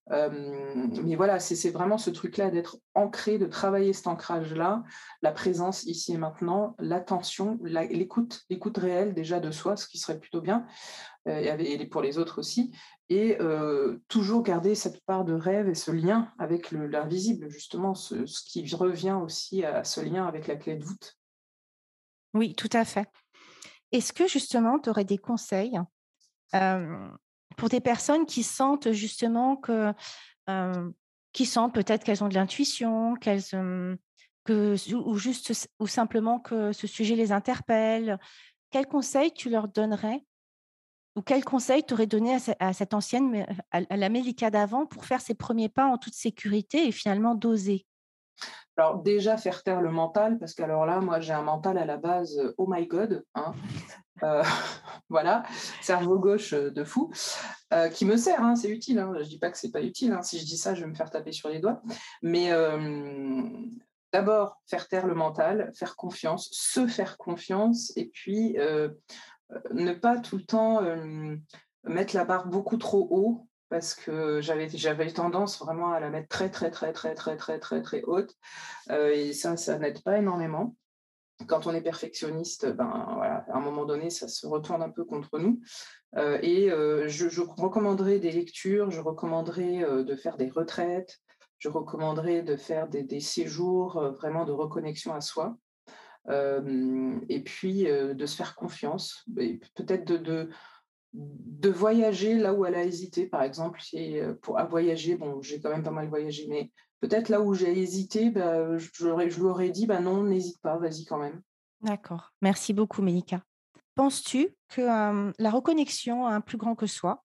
Mais 0.10 1.16
voilà, 1.16 1.40
c'est 1.40 1.70
vraiment 1.70 1.98
ce 1.98 2.10
truc-là 2.10 2.50
d'être 2.50 2.78
ancré, 2.96 3.38
de 3.38 3.46
travailler 3.46 3.94
cet 3.94 4.08
ancrage-là, 4.08 4.84
la 5.22 5.32
présence 5.32 5.84
ici 5.84 6.14
et 6.14 6.18
maintenant, 6.18 6.76
l'attention, 6.80 7.60
l'écoute, 7.64 8.42
l'écoute 8.50 8.78
réelle 8.78 9.14
déjà 9.14 9.40
de 9.40 9.52
soi, 9.52 9.78
ce 9.78 9.88
qui 9.88 10.00
serait 10.00 10.20
plutôt 10.20 10.42
bien, 10.42 10.66
euh, 11.28 11.58
et 11.60 11.86
pour 11.86 12.02
les 12.02 12.18
autres 12.18 12.40
aussi, 12.40 12.72
et 13.10 13.40
euh, 13.42 14.00
toujours 14.08 14.42
garder 14.42 14.74
cette 14.74 15.04
part 15.06 15.24
de 15.24 15.34
rêve 15.34 15.70
et 15.70 15.76
ce 15.76 15.92
lien 15.92 16.32
avec 16.40 16.72
l'invisible, 16.72 17.50
justement, 17.50 17.94
ce, 17.94 18.16
qui 18.46 18.66
revient 18.74 19.18
aussi 19.22 19.64
à 19.64 19.84
ce 19.84 20.02
lien 20.02 20.26
avec 20.26 20.48
la 20.48 20.56
clé 20.56 20.76
de 20.76 20.84
voûte. 20.84 21.18
Oui, 22.34 22.56
tout 22.56 22.70
à 22.74 22.86
fait. 22.86 23.08
Est-ce 23.92 24.14
que 24.14 24.28
justement, 24.28 24.80
tu 24.80 24.90
aurais 24.90 25.04
des 25.04 25.18
conseils 25.18 25.78
pour 27.58 27.70
des 27.70 27.82
personnes 27.82 28.26
qui 28.26 28.44
sentent 28.44 28.92
justement 28.92 29.56
que, 29.56 29.94
qui 31.34 31.46
sentent 31.46 31.74
peut-être 31.74 32.04
qu'elles 32.04 32.24
ont 32.24 32.30
de 32.30 32.36
l'intuition, 32.36 33.16
qu'elles, 33.16 33.44
que, 34.44 34.76
ou 35.80 35.88
simplement 35.88 36.40
que 36.40 36.72
ce 36.72 36.88
sujet 36.88 37.16
les 37.16 37.32
interpelle, 37.32 38.20
quels 38.72 38.88
conseils 38.88 39.32
tu 39.34 39.50
leur 39.50 39.68
donnerais? 39.68 40.26
Ou 41.18 41.22
quel 41.22 41.44
conseil 41.44 41.84
tu 41.86 41.94
aurais 41.94 42.08
donné 42.08 42.38
à, 42.60 42.72
cette 42.72 42.94
ancienne, 42.94 43.46
à, 43.72 43.82
la 43.98 44.10
Mélika 44.10 44.50
d'avant, 44.50 44.86
pour 44.86 45.06
faire 45.06 45.20
ses 45.20 45.34
premiers 45.34 45.68
pas 45.68 45.86
en 45.86 45.98
toute 45.98 46.14
sécurité 46.14 46.88
et 46.88 46.92
finalement 46.94 47.36
d'oser? 47.36 47.86
Alors 48.78 49.02
déjà 49.04 49.38
faire 49.38 49.64
taire 49.64 49.82
le 49.82 49.92
mental, 49.92 50.40
parce 50.40 50.54
que 50.54 50.64
alors 50.64 50.86
là, 50.86 51.02
moi 51.02 51.20
j'ai 51.20 51.34
un 51.34 51.44
mental 51.44 51.78
à 51.78 51.86
la 51.86 51.98
base, 51.98 52.38
euh, 52.40 52.54
oh 52.58 52.66
my 52.68 52.88
god, 52.88 53.24
hein. 53.36 53.54
euh, 54.24 54.44
voilà, 55.10 55.44
cerveau 55.82 56.18
gauche 56.18 56.54
euh, 56.54 56.72
de 56.72 56.84
fou, 56.84 57.12
qui 57.94 58.06
me 58.06 58.18
sert, 58.18 58.44
hein, 58.44 58.56
c'est 58.56 58.70
utile. 58.70 59.00
Hein. 59.00 59.12
je 59.16 59.20
ne 59.20 59.26
dis 59.26 59.40
pas 59.40 59.52
que 59.52 59.58
c'est 59.58 59.72
pas 59.72 59.82
utile. 59.82 60.18
Si 60.24 60.40
je 60.40 60.46
dis 60.46 60.58
ça, 60.58 60.74
je 60.74 60.82
vais 60.82 60.88
me 60.88 60.96
faire 60.96 61.10
taper 61.10 61.32
sur 61.32 61.48
les 61.48 61.60
doigts. 61.60 61.82
Mais 62.22 62.50
d'abord 64.12 64.60
faire 64.68 64.90
taire 64.90 65.08
le 65.08 65.16
mental, 65.16 65.72
faire 65.74 65.96
confiance, 65.96 66.50
se 66.52 66.86
faire 66.86 67.18
confiance, 67.18 67.94
et 67.96 68.10
puis 68.10 68.58
ne 69.72 69.94
pas 69.94 70.20
tout 70.20 70.36
le 70.36 70.44
temps 70.44 70.82
mettre 71.86 72.14
la 72.14 72.26
barre 72.26 72.48
beaucoup 72.48 72.76
trop 72.76 73.08
haut 73.10 73.48
parce 73.72 73.96
que 73.96 74.42
j'avais 74.42 74.68
j'avais 74.68 75.12
tendance 75.12 75.58
vraiment 75.58 75.94
à 75.94 76.02
la 76.02 76.10
mettre 76.10 76.28
très 76.28 76.52
très 76.52 76.70
très 76.70 76.92
très 76.92 77.16
très 77.16 77.38
très 77.38 77.58
très 77.58 77.82
très 77.82 78.04
haute. 78.04 78.36
Euh, 78.92 79.12
et 79.16 79.32
ça 79.34 79.56
ça 79.58 79.80
n'aide 79.80 80.04
pas 80.04 80.18
énormément. 80.18 80.76
Quand 81.48 81.66
on 81.66 81.74
est 81.74 81.82
perfectionniste 81.82 82.68
ben 82.68 83.14
voilà 83.16 83.46
à 83.48 83.58
un 83.58 83.62
moment 83.62 83.86
donné 83.86 84.10
ça 84.10 84.28
se 84.28 84.46
retourne 84.46 84.84
un 84.84 84.90
peu 84.90 85.06
contre 85.06 85.40
nous. 85.40 85.62
Euh, 86.18 86.38
et 86.42 86.68
je, 87.08 87.42
recommanderais 87.42 88.20
des 88.20 88.32
lectures 88.32 88.92
je 88.92 89.00
recommanderais 89.00 90.04
de 90.04 90.16
faire 90.18 90.36
des 90.36 90.50
retraites 90.50 91.18
je 91.58 91.70
recommanderais 91.70 92.42
de 92.42 92.58
faire 92.58 92.90
des, 92.90 93.04
des 93.04 93.22
séjours 93.22 94.02
vraiment 94.18 94.44
de 94.44 94.52
reconnexion 94.52 95.14
à 95.14 95.22
soi. 95.22 95.56
Et 96.30 97.44
puis 97.44 97.86
de 97.86 98.26
se 98.26 98.36
faire 98.36 98.56
confiance, 98.56 99.26
peut-être 99.76 100.06
de, 100.06 100.50
voyager 101.14 102.36
là 102.36 102.54
où 102.54 102.66
elle 102.66 102.76
a 102.76 102.84
hésité, 102.84 103.28
par 103.28 103.44
exemple, 103.44 103.82
pour 104.42 104.60
à 104.60 104.66
voyager, 104.66 105.18
j'ai 105.42 105.60
quand 105.60 105.70
même 105.70 105.84
pas 105.84 105.92
mal 105.92 106.08
voyagé, 106.08 106.48
mais 106.48 106.72
peut-être 107.00 107.30
là 107.30 107.42
où 107.42 107.54
j'ai 107.54 107.78
hésité, 107.78 108.30
bah, 108.30 108.78
je, 108.78 108.90
je 108.94 109.40
lui 109.40 109.46
aurais 109.46 109.70
dit, 109.70 109.86
bah 109.86 110.00
non, 110.00 110.24
n'hésite 110.24 110.62
pas, 110.62 110.78
vas-y 110.78 111.06
quand 111.06 111.18
même. 111.18 111.42
D'accord. 111.82 112.32
Merci 112.42 112.74
beaucoup, 112.74 113.02
Mélika. 113.02 113.44
Penses-tu 113.96 114.56
que 114.70 114.82
la 114.82 115.52
reconnexion 115.52 116.26
à 116.26 116.34
un 116.34 116.42
plus 116.42 116.58
grand 116.58 116.76
que 116.76 116.88
soi 116.88 117.24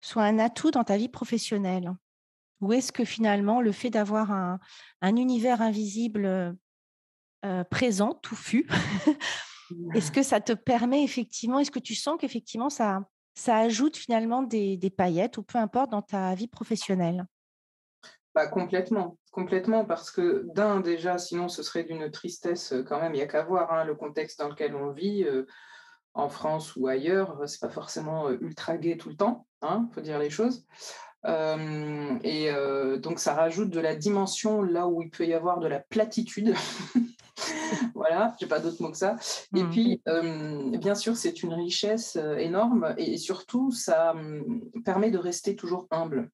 soit 0.00 0.24
un 0.24 0.38
atout 0.38 0.70
dans 0.70 0.84
ta 0.84 0.96
vie 0.96 1.08
professionnelle? 1.08 1.92
Ou 2.60 2.72
est-ce 2.72 2.90
que 2.90 3.04
finalement, 3.04 3.60
le 3.60 3.70
fait 3.70 3.90
d'avoir 3.90 4.32
un, 4.32 4.58
un, 5.00 5.16
univers 5.16 5.62
invisible 5.62 6.56
euh, 7.44 7.62
présent, 7.64 8.14
touffu. 8.14 8.68
est-ce 9.94 10.12
que 10.12 10.22
ça 10.22 10.40
te 10.40 10.52
permet 10.52 11.02
effectivement, 11.02 11.58
est-ce 11.58 11.70
que 11.70 11.78
tu 11.78 11.94
sens 11.94 12.16
qu'effectivement 12.20 12.70
ça, 12.70 13.02
ajoute 13.46 13.96
finalement 13.96 14.42
des, 14.42 14.92
paillettes 14.96 15.38
ou 15.38 15.42
peu 15.42 15.58
importe 15.58 15.90
dans 15.90 16.02
ta 16.02 16.34
vie 16.34 16.48
professionnelle? 16.48 17.26
Bah, 18.34 18.46
Complètement, 18.46 19.18
complètement, 19.32 19.84
parce 19.84 20.10
que 20.10 20.44
d'un 20.54 20.80
déjà, 20.80 21.18
sinon 21.18 21.48
ce 21.48 21.62
serait 21.62 21.84
d'une 21.84 22.10
tristesse 22.10 22.74
quand 22.86 23.00
même, 23.00 23.14
il 23.14 23.18
n'y 23.18 23.22
a 23.22 23.26
qu'à 23.26 23.42
voir 23.42 23.72
hein, 23.72 23.84
le 23.84 23.94
contexte 23.94 24.38
dans 24.38 24.48
lequel 24.48 24.74
on 24.74 24.92
vit. 24.92 25.26
En 26.14 26.28
France 26.28 26.74
ou 26.74 26.88
ailleurs, 26.88 27.40
c'est 27.46 27.60
pas 27.60 27.68
forcément 27.68 28.28
ultra 28.30 28.76
gai 28.76 28.96
tout 28.96 29.08
le 29.08 29.14
temps, 29.14 29.46
hein, 29.62 29.88
faut 29.92 30.00
dire 30.00 30.18
les 30.18 30.30
choses. 30.30 30.66
et 31.24 32.50
donc 32.98 33.20
ça 33.20 33.34
rajoute 33.34 33.70
de 33.70 33.80
la 33.80 33.94
dimension 33.94 34.62
là 34.62 34.88
où 34.88 35.02
il 35.02 35.10
peut 35.10 35.26
y 35.26 35.34
avoir 35.34 35.60
de 35.60 35.68
la 35.68 35.80
platitude. 35.80 36.54
voilà, 37.98 38.34
j'ai 38.40 38.46
pas 38.46 38.60
d'autre 38.60 38.80
mot 38.80 38.90
que 38.90 38.96
ça. 38.96 39.16
Et 39.54 39.62
mmh. 39.62 39.70
puis, 39.70 40.02
bien 40.78 40.94
sûr, 40.94 41.16
c'est 41.16 41.42
une 41.42 41.52
richesse 41.52 42.16
énorme 42.38 42.94
et, 42.96 43.18
surtout, 43.18 43.70
ça 43.70 44.14
permet 44.84 45.10
de 45.10 45.18
rester 45.18 45.56
toujours 45.56 45.86
humble. 45.90 46.30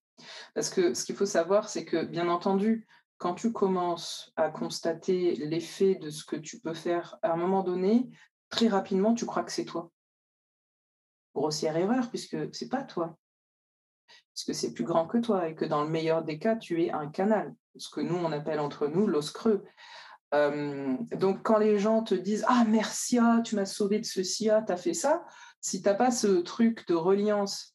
Parce 0.55 0.71
que 0.71 0.95
ce 0.95 1.05
qu'il 1.05 1.17
faut 1.17 1.27
savoir, 1.27 1.69
c'est 1.69 1.85
que, 1.85 2.05
bien 2.05 2.29
entendu, 2.29 2.87
quand 3.19 3.35
tu 3.35 3.53
commences 3.53 4.33
à 4.37 4.51
constater 4.51 5.35
l'effet 5.37 5.95
de 5.95 6.11
ce 6.11 6.25
que 6.25 6.37
tu 6.37 6.61
peux 6.61 6.75
faire 6.75 7.19
à 7.23 7.33
un 7.33 7.37
moment 7.37 7.63
donné, 7.63 8.09
très 8.51 8.69
rapidement, 8.69 9.15
tu 9.15 9.27
crois 9.27 9.43
que 9.43 9.53
c'est 9.53 9.65
toi. 9.65 9.91
Grossière 11.35 11.77
erreur, 11.77 12.11
puisque 12.11 12.37
c'est 12.55 12.69
pas 12.69 12.83
toi. 12.83 13.17
Parce 14.35 14.45
que 14.45 14.53
c'est 14.53 14.75
plus 14.75 14.85
grand 14.85 15.07
que 15.07 15.19
toi 15.19 15.49
et 15.49 15.55
que 15.55 15.65
dans 15.65 15.83
le 15.83 15.91
meilleur 15.91 16.23
des 16.23 16.39
cas, 16.39 16.57
tu 16.57 16.83
es 16.85 16.91
un 16.91 17.09
canal. 17.09 17.55
Ce 17.77 17.89
que 17.89 18.01
nous, 18.01 18.17
on 18.17 18.31
appelle 18.31 18.61
entre 18.61 18.87
nous 18.87 19.07
l'os 19.07 19.31
creux. 19.31 19.65
Euh, 20.35 20.97
donc, 21.17 21.43
quand 21.43 21.59
les 21.59 21.79
gens 21.79 22.03
te 22.03 22.15
disent 22.15 22.45
Ah, 22.49 22.65
merci, 22.69 23.19
ah, 23.19 23.41
tu 23.45 23.57
m'as 23.57 23.67
sauvé 23.67 24.01
de 24.01 24.05
ceci, 24.05 24.51
ah, 24.51 24.63
tu 24.67 24.73
as 24.73 24.77
fait 24.77 24.95
ça, 24.95 25.25
si 25.61 25.81
tu 25.81 25.89
n'as 25.89 25.95
pas 25.95 26.11
ce 26.11 26.27
truc 26.41 26.87
de 26.89 26.95
reliance 26.95 27.75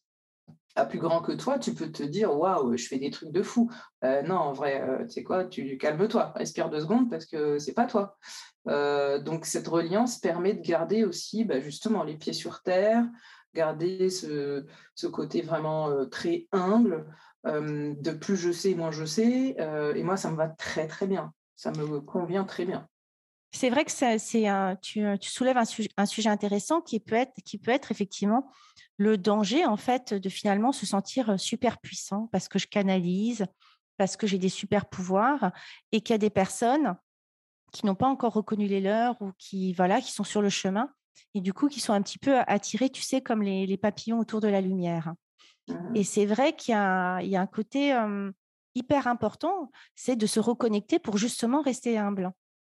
à 0.76 0.86
plus 0.86 1.00
grand 1.00 1.22
que 1.22 1.32
toi, 1.32 1.58
tu 1.60 1.74
peux 1.74 1.92
te 1.92 2.04
dire 2.04 2.38
waouh, 2.38 2.78
je 2.78 2.88
fais 2.88 3.00
des 3.00 3.10
trucs 3.10 3.32
de 3.32 3.42
fou. 3.42 3.70
Euh, 4.04 4.22
non, 4.22 4.36
en 4.36 4.54
vrai, 4.54 4.82
euh, 4.82 5.06
tu 5.06 5.14
sais 5.14 5.24
quoi, 5.24 5.46
tu 5.46 5.78
calmes-toi, 5.78 6.34
respire 6.36 6.70
deux 6.70 6.82
secondes 6.82 7.10
parce 7.10 7.26
que 7.26 7.58
c'est 7.60 7.74
pas 7.74 7.86
toi. 7.86 8.18
Donc 8.66 9.46
cette 9.46 9.68
reliance 9.68 10.20
permet 10.20 10.54
de 10.54 10.62
garder 10.62 11.04
aussi 11.04 11.44
bah, 11.44 11.60
justement 11.60 12.04
les 12.04 12.18
pieds 12.18 12.34
sur 12.34 12.62
terre, 12.62 13.04
garder 13.56 14.12
ce, 14.12 14.64
côté 15.12 15.42
vraiment 15.42 16.06
très 16.06 16.48
humble. 16.52 17.08
de 17.46 18.12
plus 18.12 18.36
je 18.36 18.52
sais, 18.52 18.76
moins 18.76 18.92
je 18.92 19.06
sais. 19.06 19.56
et 19.96 20.04
moi, 20.04 20.18
ça 20.18 20.30
me 20.30 20.38
va 20.38 20.50
très 20.50 20.88
très 20.88 21.08
bien. 21.08 21.34
Ça 21.60 21.72
me 21.72 22.00
convient 22.00 22.46
très 22.46 22.64
bien. 22.64 22.88
C'est 23.52 23.70
vrai 23.70 23.84
que 23.84 23.92
c'est 23.92 24.48
un, 24.48 24.78
tu, 24.78 25.04
soulèves 25.24 25.58
un, 25.58 25.66
un, 25.98 26.06
sujet 26.06 26.30
intéressant 26.30 26.80
qui 26.80 27.02
peut 27.02 27.16
être, 27.16 27.34
qui 27.44 27.58
peut 27.58 27.72
être 27.72 27.92
effectivement 27.92 28.50
le 28.96 29.18
danger 29.18 29.66
en 29.66 29.76
fait 29.76 30.14
de 30.14 30.30
finalement 30.30 30.72
se 30.72 30.86
sentir 30.86 31.38
super 31.38 31.80
puissant 31.80 32.30
parce 32.32 32.48
que 32.48 32.60
je 32.60 32.68
canalise, 32.68 33.46
parce 33.98 34.16
que 34.16 34.26
j'ai 34.26 34.38
des 34.38 34.48
super 34.48 34.86
pouvoirs 34.86 35.52
et 35.92 36.00
qu'il 36.00 36.14
y 36.14 36.16
a 36.16 36.18
des 36.18 36.30
personnes 36.30 36.96
qui 37.74 37.86
n'ont 37.86 37.94
pas 37.94 38.08
encore 38.08 38.32
reconnu 38.32 38.68
les 38.68 38.80
leurs 38.80 39.22
ou 39.22 39.34
qui 39.38 39.74
voilà 39.74 40.00
qui 40.00 40.14
sont 40.14 40.24
sur 40.24 40.42
le 40.42 40.50
chemin 40.50 40.90
et 41.34 41.42
du 41.42 41.52
coup 41.52 41.68
qui 41.68 41.82
sont 41.82 41.92
un 41.92 42.02
petit 42.02 42.20
peu 42.20 42.38
attirés, 42.48 42.90
tu 42.90 43.02
sais, 43.02 43.20
comme 43.20 43.42
les, 43.42 43.76
papillons 43.76 44.20
autour 44.20 44.40
de 44.40 44.48
la 44.48 44.62
lumière. 44.62 45.14
Mmh 45.68 45.96
et 45.96 46.06
c'est 46.06 46.26
vrai 46.26 46.56
qu'il 46.56 46.72
y, 46.72 46.76
a 46.78 47.20
un 47.20 47.48
côté 47.48 47.92
hyper 48.80 49.08
important, 49.08 49.72
c'est 49.96 50.16
de 50.16 50.26
se 50.26 50.40
reconnecter 50.40 51.00
pour 51.00 51.18
justement 51.18 51.62
rester 51.62 51.98
humble. 51.98 52.32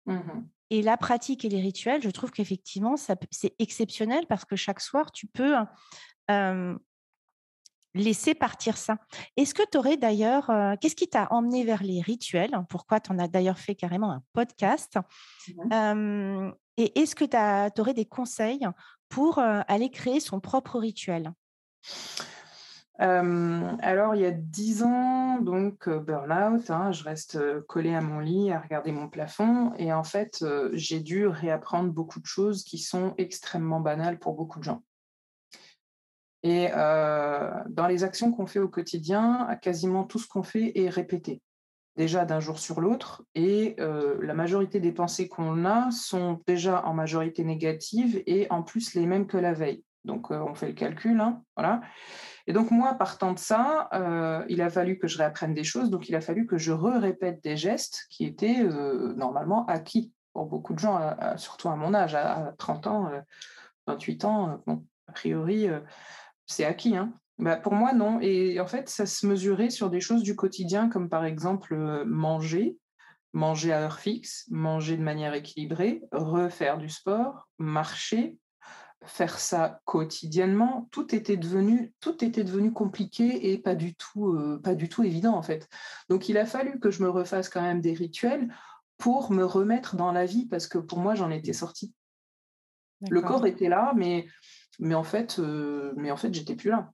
Mmh 0.07 0.43
et 0.73 0.83
la 0.83 0.97
pratique 0.97 1.45
et 1.45 1.49
les 1.49 1.61
rituels, 1.61 2.01
je 2.01 2.11
trouve 2.11 2.31
qu'effectivement, 2.31 2.95
c'est 2.97 3.55
exceptionnel 3.59 4.27
parce 4.29 4.45
que 4.45 4.55
chaque 4.55 4.81
soir, 4.81 5.11
tu 5.11 5.27
peux 5.27 5.55
laisser 7.95 8.35
partir 8.35 8.77
ça. 8.77 8.99
Est-ce 9.37 9.53
que 9.53 9.65
tu 9.71 9.79
aurais 9.79 9.97
d'ailleurs, 9.97 10.49
qu'est-ce 10.81 10.95
qui 10.95 11.09
t'a 11.09 11.27
emmené 11.33 11.65
vers 11.65 11.83
les 11.83 12.01
rituels? 12.01 12.57
Pourquoi 12.69 13.01
tu 13.01 13.11
en 13.11 13.19
as 13.19 13.27
d'ailleurs 13.27 13.59
fait 13.59 13.75
carrément 13.75 14.13
un 14.13 14.23
podcast? 14.33 14.97
Mmh 15.59 16.53
Et 16.77 17.01
est-ce 17.01 17.17
que 17.17 17.25
tu 17.25 17.81
aurais 17.81 17.95
des 17.95 18.07
conseils 18.07 18.65
pour 19.09 19.41
aller 19.41 19.91
créer 19.91 20.21
son 20.21 20.39
propre 20.39 20.79
rituel? 20.79 21.33
Alors, 23.01 24.15
il 24.15 24.21
y 24.21 24.27
a 24.27 24.31
dix 24.31 24.83
ans, 24.83 25.39
donc 25.41 25.89
burn-out, 25.89 26.71
hein, 26.71 26.93
je 26.93 27.03
reste 27.03 27.61
collée 27.63 27.95
à 27.95 28.03
mon 28.03 28.19
lit 28.21 28.53
à 28.53 28.61
regarder 28.61 28.93
mon 28.93 29.09
plafond 29.09 29.73
et 29.79 29.91
en 29.93 30.05
fait, 30.05 30.45
j'ai 30.75 31.01
dû 31.01 31.27
réapprendre 31.27 31.91
beaucoup 31.91 32.21
de 32.21 32.27
choses 32.27 32.63
qui 32.63 32.77
sont 32.77 33.15
extrêmement 33.17 33.81
banales 33.81 34.19
pour 34.19 34.35
beaucoup 34.35 34.59
de 34.59 34.65
gens. 34.65 34.83
Et 36.43 36.69
dans 36.71 37.87
les 37.89 38.05
actions 38.05 38.33
qu'on 38.33 38.47
fait 38.47 38.59
au 38.59 38.69
quotidien, 38.69 39.49
quasiment 39.63 40.05
tout 40.05 40.19
ce 40.19 40.29
qu'on 40.29 40.43
fait 40.43 40.79
est 40.79 40.91
répété, 40.91 41.41
déjà 41.97 42.27
d'un 42.27 42.41
jour 42.41 42.59
sur 42.59 42.83
l'autre, 42.83 43.25
et 43.35 43.77
la 43.79 44.35
majorité 44.35 44.79
des 44.79 44.93
pensées 44.93 45.29
qu'on 45.29 45.65
a 45.65 45.91
sont 45.91 46.43
déjà 46.47 46.85
en 46.85 46.93
majorité 46.93 47.45
négatives 47.45 48.23
et 48.27 48.47
en 48.51 48.63
plus 48.63 48.95
les 48.95 49.07
mêmes 49.07 49.27
que 49.27 49.39
la 49.39 49.55
veille. 49.55 49.85
Donc, 50.05 50.31
on 50.31 50.55
fait 50.55 50.69
le 50.69 50.73
calcul, 50.73 51.21
hein, 51.21 51.43
voilà. 51.57 51.83
Et 52.47 52.53
donc, 52.53 52.71
moi, 52.71 52.95
partant 52.95 53.33
de 53.33 53.39
ça, 53.39 53.89
euh, 53.93 54.45
il 54.49 54.63
a 54.63 54.71
fallu 54.71 54.99
que 54.99 55.07
je 55.07 55.19
réapprenne 55.19 55.55
des 55.55 55.65
choses. 55.65 55.91
Donc, 55.91 56.09
il 56.09 56.17
a 56.17 56.21
fallu 56.21 56.47
que 56.47 56.59
je 56.59 56.73
re-répète 56.73 57.43
des 57.45 57.57
gestes 57.57 58.07
qui 58.11 58.25
étaient 58.25 58.63
euh, 58.63 59.15
normalement 59.15 59.67
acquis 59.67 60.13
pour 60.33 60.47
beaucoup 60.47 60.75
de 60.75 60.79
gens, 60.79 61.17
surtout 61.37 61.69
à 61.69 61.77
mon 61.77 61.93
âge, 61.93 62.15
à, 62.15 62.55
30 62.59 62.87
ans, 62.87 63.11
28 63.87 64.25
euh, 64.25 64.29
ans. 64.29 64.63
a 65.09 65.13
priori, 65.13 65.69
c'est 66.47 66.65
acquis. 66.65 66.97
Hein. 66.97 67.13
Bah, 67.39 67.57
pour 67.57 67.75
moi, 67.75 67.93
non. 67.93 68.21
Et 68.21 68.59
en 68.61 68.67
fait, 68.67 68.89
ça 68.89 69.07
se 69.07 69.27
mesurait 69.27 69.71
sur 69.71 69.91
des 69.91 70.01
choses 70.01 70.23
du 70.23 70.37
quotidien, 70.37 70.89
comme 70.89 71.09
par 71.09 71.25
exemple 71.25 72.05
manger, 72.05 72.79
manger 73.33 73.73
à 73.73 73.81
heure 73.81 74.01
fixe, 74.01 74.47
manger 74.51 74.97
de 74.97 75.03
manière 75.03 75.35
équilibrée, 75.35 76.03
refaire 76.13 76.79
du 76.79 76.89
sport, 76.89 77.49
marcher, 77.59 78.37
faire 79.05 79.39
ça 79.39 79.81
quotidiennement, 79.87 80.89
tout 80.91 81.15
était 81.15 81.37
devenu, 81.37 81.93
tout 82.01 82.23
était 82.25 82.45
devenu 82.45 82.73
compliqué 82.73 83.51
et 83.51 83.59
pas 83.59 83.75
du 83.75 83.95
tout, 83.95 84.35
euh, 84.35 84.61
pas 84.63 84.75
du 84.75 84.89
tout 84.89 85.03
évident 85.03 85.35
en 85.35 85.43
fait. 85.43 85.69
Donc 86.09 86.29
il 86.29 86.37
a 86.37 86.45
fallu 86.45 86.79
que 86.79 86.91
je 86.91 87.03
me 87.03 87.09
refasse 87.09 87.49
quand 87.49 87.63
même 87.63 87.81
des 87.81 87.95
rituels 87.95 88.53
pour 88.99 89.33
me 89.33 89.45
remettre 89.45 89.97
dans 89.97 90.13
la 90.13 90.27
vie 90.27 90.47
parce 90.47 90.67
que 90.67 90.79
pour 90.79 90.99
moi 90.99 91.15
j'en 91.15 91.31
étais 91.31 91.55
sortie. 91.55 91.95
Le 93.09 93.23
corps 93.23 93.47
était 93.47 93.71
là, 93.71 93.95
mais, 93.97 94.27
mais 94.79 94.95
en 94.95 95.05
fait, 95.05 95.39
euh, 95.39 95.95
mais 95.97 96.11
en 96.11 96.19
fait 96.19 96.35
j'étais 96.35 96.55
plus 96.55 96.69
là. 96.69 96.93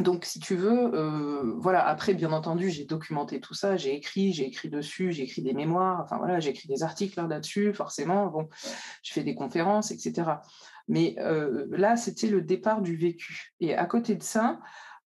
Donc, 0.00 0.24
si 0.24 0.40
tu 0.40 0.56
veux, 0.56 0.92
euh, 0.94 1.54
voilà. 1.58 1.86
Après, 1.86 2.14
bien 2.14 2.32
entendu, 2.32 2.68
j'ai 2.70 2.84
documenté 2.84 3.40
tout 3.40 3.54
ça, 3.54 3.76
j'ai 3.76 3.94
écrit, 3.94 4.32
j'ai 4.32 4.44
écrit 4.46 4.68
dessus, 4.68 5.12
j'ai 5.12 5.22
écrit 5.22 5.42
des 5.42 5.52
mémoires. 5.52 6.00
Enfin 6.02 6.18
voilà, 6.18 6.40
j'ai 6.40 6.50
écrit 6.50 6.66
des 6.66 6.82
articles 6.82 7.20
là-dessus, 7.20 7.72
forcément. 7.72 8.26
Bon, 8.26 8.48
je 9.02 9.12
fais 9.12 9.22
des 9.22 9.36
conférences, 9.36 9.92
etc. 9.92 10.32
Mais 10.88 11.16
euh, 11.18 11.66
là, 11.70 11.96
c'était 11.96 12.26
le 12.26 12.42
départ 12.42 12.82
du 12.82 12.96
vécu. 12.96 13.54
Et 13.60 13.74
à 13.74 13.86
côté 13.86 14.14
de 14.16 14.22
ça, 14.22 14.60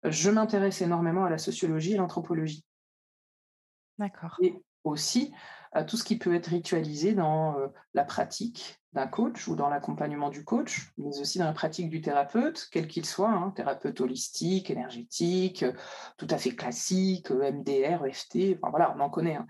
je 0.04 0.30
m'intéresse 0.30 0.82
énormément 0.82 1.24
à 1.24 1.30
la 1.30 1.38
sociologie 1.38 1.94
et 1.94 1.96
l'anthropologie. 1.96 2.64
D'accord. 3.98 4.36
Et 4.40 4.54
aussi 4.84 5.32
à 5.72 5.84
tout 5.84 5.96
ce 5.96 6.04
qui 6.04 6.18
peut 6.18 6.34
être 6.34 6.46
ritualisé 6.46 7.14
dans 7.14 7.58
euh, 7.58 7.68
la 7.94 8.04
pratique 8.04 8.80
d'un 8.94 9.06
coach 9.06 9.46
ou 9.48 9.54
dans 9.54 9.68
l'accompagnement 9.68 10.30
du 10.30 10.44
coach, 10.44 10.92
mais 10.96 11.20
aussi 11.20 11.38
dans 11.38 11.44
la 11.44 11.52
pratique 11.52 11.90
du 11.90 12.00
thérapeute, 12.00 12.68
quel 12.72 12.88
qu'il 12.88 13.04
soit, 13.04 13.30
hein, 13.30 13.52
thérapeute 13.54 14.00
holistique, 14.00 14.70
énergétique, 14.70 15.64
tout 16.16 16.26
à 16.30 16.38
fait 16.38 16.54
classique, 16.54 17.30
MDR, 17.30 18.06
EFT, 18.06 18.56
enfin 18.56 18.70
voilà, 18.70 18.94
on 18.96 19.00
en 19.00 19.10
connaît. 19.10 19.36
Hein. 19.36 19.46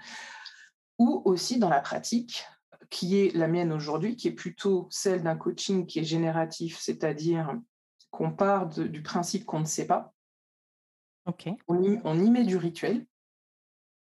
Ou 0.99 1.23
aussi 1.25 1.61
dans 1.61 1.69
la 1.69 1.81
pratique 1.81 2.45
qui 2.91 3.19
est 3.19 3.35
la 3.35 3.49
mienne 3.49 3.73
aujourd'hui, 3.73 4.17
qui 4.17 4.29
est 4.29 4.33
plutôt 4.33 4.87
celle 4.91 5.23
d'un 5.23 5.37
coaching 5.37 5.87
qui 5.87 5.99
est 5.99 6.05
génératif, 6.05 6.79
c'est-à-dire 6.79 7.55
qu'on 8.11 8.33
part 8.33 8.69
du 8.69 9.03
principe 9.03 9.45
qu'on 9.45 9.61
ne 9.61 9.67
sait 9.67 9.87
pas. 9.87 10.15
On, 11.69 11.83
y, 11.83 12.31
met 12.31 12.45
du 12.45 12.57
rituel 12.57 13.07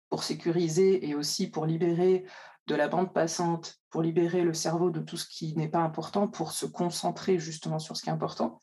pour 0.09 0.25
sécuriser 0.25 1.07
et 1.07 1.14
aussi 1.14 1.51
pour 1.51 1.66
libérer 1.66 2.25
de 2.66 2.75
la 2.75 2.88
bande 2.88 3.12
passante, 3.12 3.79
pour 3.90 4.01
libérer 4.01 4.43
le 4.43 4.55
cerveau 4.55 4.90
de 4.90 5.01
tout 5.01 5.19
ce 5.19 5.29
qui 5.29 5.55
n'est 5.55 5.69
pas 5.69 5.81
important, 5.81 6.29
pour 6.29 6.53
se 6.53 6.64
concentrer 6.64 7.38
justement 7.38 7.79
sur 7.79 7.97
ce 7.97 8.03
qui 8.03 8.09
est 8.09 8.12
important. 8.12 8.61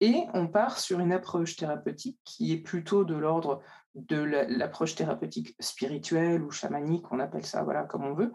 Et 0.00 0.24
on 0.32 0.48
part 0.48 0.78
sur 0.78 1.00
une 1.00 1.12
approche 1.12 1.56
thérapeutique 1.56 2.18
qui 2.24 2.52
est 2.52 2.60
plutôt 2.60 3.04
de 3.04 3.14
l'ordre 3.14 3.62
de 3.94 4.16
l'approche 4.16 4.94
thérapeutique 4.94 5.54
spirituelle 5.60 6.42
ou 6.42 6.50
chamanique, 6.50 7.04
on 7.12 7.20
appelle 7.20 7.44
ça 7.44 7.62
voilà 7.62 7.84
comme 7.84 8.04
on 8.04 8.14
veut, 8.14 8.32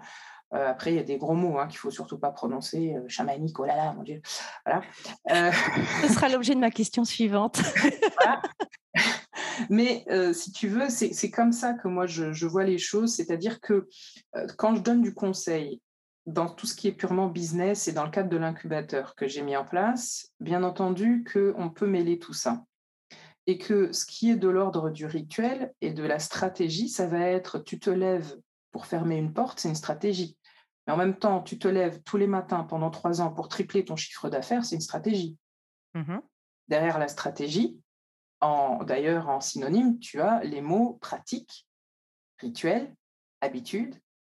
euh, 0.53 0.69
après, 0.69 0.93
il 0.93 0.95
y 0.95 0.99
a 0.99 1.03
des 1.03 1.17
gros 1.17 1.33
mots 1.33 1.59
hein, 1.59 1.67
qu'il 1.67 1.77
faut 1.77 1.91
surtout 1.91 2.17
pas 2.17 2.31
prononcer, 2.31 2.95
euh, 2.95 3.03
chamanique, 3.07 3.59
oh 3.59 3.65
là 3.65 3.75
là, 3.75 3.93
mon 3.93 4.03
Dieu. 4.03 4.21
Voilà. 4.65 4.81
Euh, 5.31 5.51
Ce 6.07 6.13
sera 6.13 6.29
l'objet 6.29 6.55
de 6.55 6.59
ma 6.59 6.71
question 6.71 7.03
suivante. 7.03 7.61
Mais 9.69 10.05
si 10.33 10.51
tu 10.51 10.67
veux, 10.67 10.87
c'est 10.89 11.31
comme 11.31 11.51
ça 11.51 11.73
que 11.73 11.87
moi 11.87 12.05
je, 12.05 12.45
vois 12.45 12.63
les 12.63 12.77
choses, 12.77 13.15
c'est-à-dire 13.15 13.59
que 13.59 13.87
quand 14.55 14.75
je 14.75 14.81
donne 14.81 15.01
du 15.01 15.15
conseil 15.15 15.81
dans 16.27 16.47
tout 16.47 16.67
ce 16.67 16.75
qui 16.75 16.87
est 16.87 16.91
purement 16.91 17.27
business 17.27 17.87
et 17.87 17.91
dans 17.91 18.03
le 18.03 18.11
cadre 18.11 18.29
de 18.29 18.37
l'incubateur 18.37 19.15
que 19.15 19.27
j'ai 19.27 19.41
mis 19.41 19.57
en 19.57 19.65
place, 19.65 20.29
bien 20.39 20.61
entendu 20.61 21.25
qu'on 21.31 21.71
peut 21.71 21.87
mêler 21.87 22.19
tout 22.19 22.33
ça. 22.33 22.65
Et 23.47 23.57
que 23.57 23.91
ce 23.93 24.05
qui 24.05 24.29
est 24.29 24.35
de 24.35 24.47
l'ordre 24.47 24.91
du 24.91 25.07
rituel 25.07 25.73
et 25.81 25.91
de 25.91 26.03
la 26.03 26.19
stratégie, 26.19 26.89
ça 26.89 27.07
va 27.07 27.21
être 27.21 27.57
tu 27.57 27.79
te 27.79 27.89
lèves 27.89 28.37
pour 28.71 28.85
fermer 28.85 29.17
une 29.17 29.33
porte, 29.33 29.59
c'est 29.59 29.69
une 29.69 29.75
stratégie. 29.75 30.37
Mais 30.85 30.93
en 30.93 30.97
même 30.97 31.17
temps, 31.17 31.41
tu 31.41 31.59
te 31.59 31.67
lèves 31.67 32.01
tous 32.03 32.17
les 32.17 32.27
matins 32.27 32.63
pendant 32.63 32.89
trois 32.89 33.21
ans 33.21 33.31
pour 33.31 33.49
tripler 33.49 33.83
ton 33.83 33.95
chiffre 33.95 34.29
d'affaires, 34.29 34.65
c'est 34.65 34.75
une 34.75 34.81
stratégie. 34.81 35.37
Mmh 35.93 36.19
Derrière 36.67 36.99
la 36.99 37.07
stratégie, 37.07 37.79
d'ailleurs 38.41 39.29
en 39.29 39.39
synonyme, 39.39 39.99
tu 39.99 40.19
as 40.19 40.43
les 40.43 40.59
mots 40.59 40.97
pratique, 41.01 41.65
rituel, 42.39 42.93
habitude, 43.39 43.95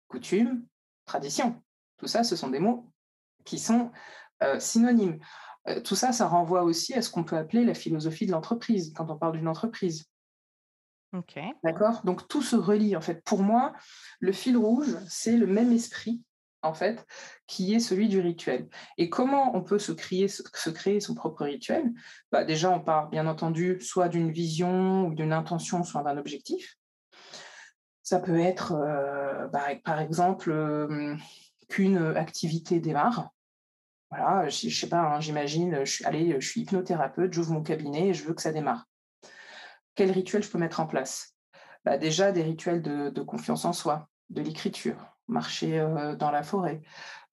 coutume, 0.07 0.65
tradition. 1.05 1.61
Tout 1.97 2.07
ça, 2.07 2.23
ce 2.23 2.35
sont 2.35 2.49
des 2.49 2.59
mots 2.59 2.91
qui 3.45 3.57
sont 3.57 3.91
euh, 4.43 4.59
synonymes. 4.59 5.19
Euh, 5.67 5.81
tout 5.81 5.95
ça, 5.95 6.11
ça 6.11 6.27
renvoie 6.27 6.63
aussi 6.63 6.93
à 6.93 7.01
ce 7.01 7.09
qu'on 7.09 7.23
peut 7.23 7.37
appeler 7.37 7.65
la 7.65 7.73
philosophie 7.73 8.25
de 8.25 8.31
l'entreprise, 8.31 8.93
quand 8.95 9.09
on 9.09 9.17
parle 9.17 9.37
d'une 9.37 9.47
entreprise. 9.47 10.05
D'accord? 11.63 12.01
Donc 12.03 12.27
tout 12.27 12.41
se 12.41 12.55
relie 12.55 12.95
en 12.95 13.01
fait. 13.01 13.23
Pour 13.23 13.41
moi, 13.41 13.73
le 14.19 14.31
fil 14.31 14.57
rouge, 14.57 14.95
c'est 15.07 15.37
le 15.37 15.47
même 15.47 15.71
esprit 15.71 16.21
en 16.61 16.73
fait, 16.73 17.05
qui 17.47 17.73
est 17.73 17.79
celui 17.79 18.09
du 18.09 18.19
rituel. 18.19 18.67
Et 18.97 19.09
comment 19.09 19.55
on 19.55 19.63
peut 19.63 19.79
se 19.79 19.91
créer, 19.91 20.27
se 20.27 20.69
créer 20.69 20.99
son 20.99 21.15
propre 21.15 21.45
rituel? 21.45 21.91
Bah, 22.31 22.43
Déjà, 22.43 22.69
on 22.69 22.81
part 22.81 23.09
bien 23.09 23.27
entendu 23.27 23.79
soit 23.79 24.09
d'une 24.09 24.31
vision 24.31 25.07
ou 25.07 25.13
d'une 25.13 25.33
intention, 25.33 25.83
soit 25.83 26.03
d'un 26.03 26.17
objectif. 26.17 26.75
Ça 28.03 28.19
peut 28.19 28.39
être, 28.39 28.73
euh, 28.73 29.47
bah, 29.47 29.67
par 29.83 30.01
exemple, 30.01 30.51
euh, 30.51 31.15
qu'une 31.69 31.97
activité 31.97 32.79
démarre. 32.79 33.29
Voilà, 34.09 34.49
je, 34.49 34.67
ne 34.67 34.71
sais 34.71 34.89
pas, 34.89 35.01
hein, 35.01 35.19
j'imagine, 35.19 35.85
je 35.85 36.03
allez, 36.03 36.35
je 36.39 36.47
suis 36.47 36.61
hypnothérapeute, 36.61 37.31
j'ouvre 37.31 37.53
mon 37.53 37.61
cabinet 37.61 38.07
et 38.07 38.13
je 38.15 38.25
veux 38.25 38.33
que 38.33 38.41
ça 38.41 38.51
démarre. 38.51 38.85
Quel 39.99 40.11
rituel 40.11 40.41
je 40.41 40.49
peux 40.49 40.57
mettre 40.57 40.79
en 40.79 40.87
place? 40.87 41.35
Bah, 41.83 41.97
Déjà, 41.97 42.31
des 42.31 42.41
rituels 42.41 42.81
de, 42.81 43.21
confiance 43.21 43.65
en 43.65 43.73
soi, 43.73 44.07
de 44.29 44.41
l'écriture, 44.41 44.95
marcher 45.27 45.85
dans 46.17 46.31
la 46.31 46.41
forêt. 46.41 46.81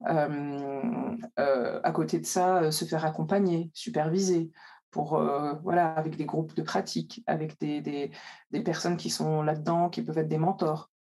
à 0.05 1.93
côté 1.93 2.19
de 2.19 2.27
ça, 2.27 2.73
se 2.73 2.85
faire 2.85 3.05
accompagner, 3.05 3.71
superviser, 3.73 4.51
pour, 4.91 5.23
voilà, 5.63 5.95
avec 5.95 6.17
des 6.17 6.25
groupes 6.25 6.57
de 6.57 6.63
pratique, 6.63 7.23
avec 7.29 7.57
des, 7.61 7.81
des 8.51 8.61
personnes 8.65 8.97
qui 8.97 9.11
sont 9.11 9.43
là-dedans, 9.43 9.89
qui 9.89 10.03
peuvent 10.03 10.19
être 10.19 10.27
des 10.27 10.37
mentors. 10.37 10.91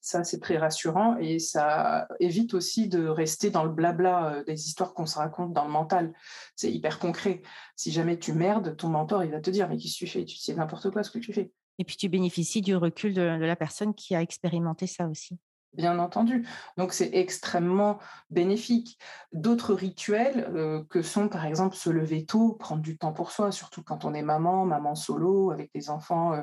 Ça, 0.00 0.24
c'est 0.24 0.40
très 0.40 0.58
rassurant 0.58 1.16
et 1.18 1.38
ça 1.38 2.08
évite 2.20 2.54
aussi 2.54 2.88
de 2.88 3.06
rester 3.06 3.50
dans 3.50 3.64
le 3.64 3.70
blabla 3.70 4.32
euh, 4.32 4.44
des 4.44 4.66
histoires 4.66 4.94
qu'on 4.94 5.06
se 5.06 5.18
raconte 5.18 5.52
dans 5.52 5.64
le 5.64 5.70
mental. 5.70 6.12
C'est 6.56 6.72
hyper 6.72 6.98
concret. 6.98 7.42
Si 7.76 7.92
jamais 7.92 8.18
tu 8.18 8.32
merdes, 8.32 8.76
ton 8.76 8.88
mentor, 8.88 9.24
il 9.24 9.30
va 9.30 9.40
te 9.40 9.50
dire 9.50 9.68
Mais 9.68 9.76
qu'est-ce 9.76 9.94
que 9.94 10.04
tu 10.04 10.06
fais? 10.06 10.24
Tu 10.24 10.36
sais 10.36 10.54
n'importe 10.54 10.90
quoi 10.90 11.02
ce 11.02 11.10
que 11.10 11.18
tu 11.18 11.32
fais. 11.32 11.50
Et 11.78 11.84
puis 11.84 11.96
tu 11.96 12.08
bénéficies 12.08 12.62
du 12.62 12.74
recul 12.74 13.14
de 13.14 13.22
la 13.22 13.56
personne 13.56 13.94
qui 13.94 14.14
a 14.14 14.22
expérimenté 14.22 14.86
ça 14.86 15.06
aussi 15.06 15.38
bien 15.78 15.98
entendu. 16.00 16.44
Donc 16.76 16.92
c'est 16.92 17.10
extrêmement 17.14 17.98
bénéfique. 18.30 18.98
D'autres 19.32 19.72
rituels 19.74 20.50
euh, 20.52 20.82
que 20.90 21.02
sont 21.02 21.28
par 21.28 21.46
exemple 21.46 21.76
se 21.76 21.88
lever 21.88 22.26
tôt, 22.26 22.54
prendre 22.54 22.82
du 22.82 22.98
temps 22.98 23.12
pour 23.12 23.30
soi, 23.30 23.52
surtout 23.52 23.84
quand 23.84 24.04
on 24.04 24.12
est 24.12 24.22
maman, 24.22 24.66
maman 24.66 24.96
solo, 24.96 25.52
avec 25.52 25.72
des 25.72 25.88
enfants 25.88 26.34
euh, 26.34 26.42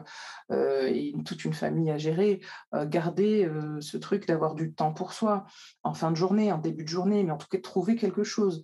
euh, 0.51 0.87
et 0.87 1.13
toute 1.25 1.43
une 1.43 1.53
famille 1.53 1.91
à 1.91 1.97
gérer, 1.97 2.39
garder 2.85 3.49
ce 3.81 3.97
truc 3.97 4.27
d'avoir 4.27 4.55
du 4.55 4.73
temps 4.73 4.93
pour 4.93 5.11
soi 5.11 5.45
en 5.83 5.93
fin 5.93 6.11
de 6.11 6.15
journée, 6.15 6.51
en 6.51 6.57
début 6.57 6.83
de 6.83 6.89
journée, 6.89 7.23
mais 7.23 7.31
en 7.31 7.37
tout 7.37 7.47
cas 7.47 7.59
trouver 7.59 7.95
quelque 7.95 8.23
chose. 8.23 8.63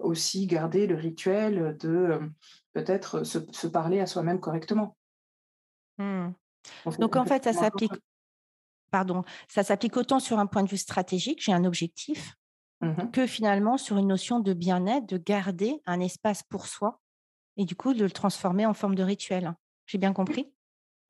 aussi 0.00 0.46
garder 0.46 0.86
le 0.86 0.96
rituel 0.96 1.76
de 1.78 2.20
peut-être 2.72 3.22
se, 3.24 3.66
parler 3.66 4.00
à 4.00 4.06
soi-même 4.06 4.40
correctement. 4.40 4.96
Mmh. 5.98 6.30
Donc 6.98 7.16
en 7.16 7.24
fait, 7.24 7.44
ça 7.44 7.52
s'applique 7.52 7.92
pardon, 8.94 9.24
ça 9.48 9.64
s'applique 9.64 9.96
autant 9.96 10.20
sur 10.20 10.38
un 10.38 10.46
point 10.46 10.62
de 10.62 10.68
vue 10.68 10.76
stratégique, 10.76 11.42
j'ai 11.42 11.52
un 11.52 11.64
objectif, 11.64 12.36
mmh 12.80 13.10
que 13.12 13.26
finalement 13.26 13.76
sur 13.76 13.96
une 13.98 14.06
notion 14.06 14.38
de 14.38 14.52
bien-être, 14.52 15.06
de 15.06 15.16
garder 15.16 15.82
un 15.84 15.98
espace 15.98 16.44
pour 16.44 16.68
soi 16.68 17.00
et 17.56 17.64
du 17.64 17.74
coup 17.74 17.92
de 17.92 18.04
le 18.04 18.10
transformer 18.10 18.66
en 18.66 18.74
forme 18.74 18.94
de 18.94 19.02
rituel. 19.02 19.52
J'ai 19.86 19.98
bien 19.98 20.12
compris? 20.12 20.52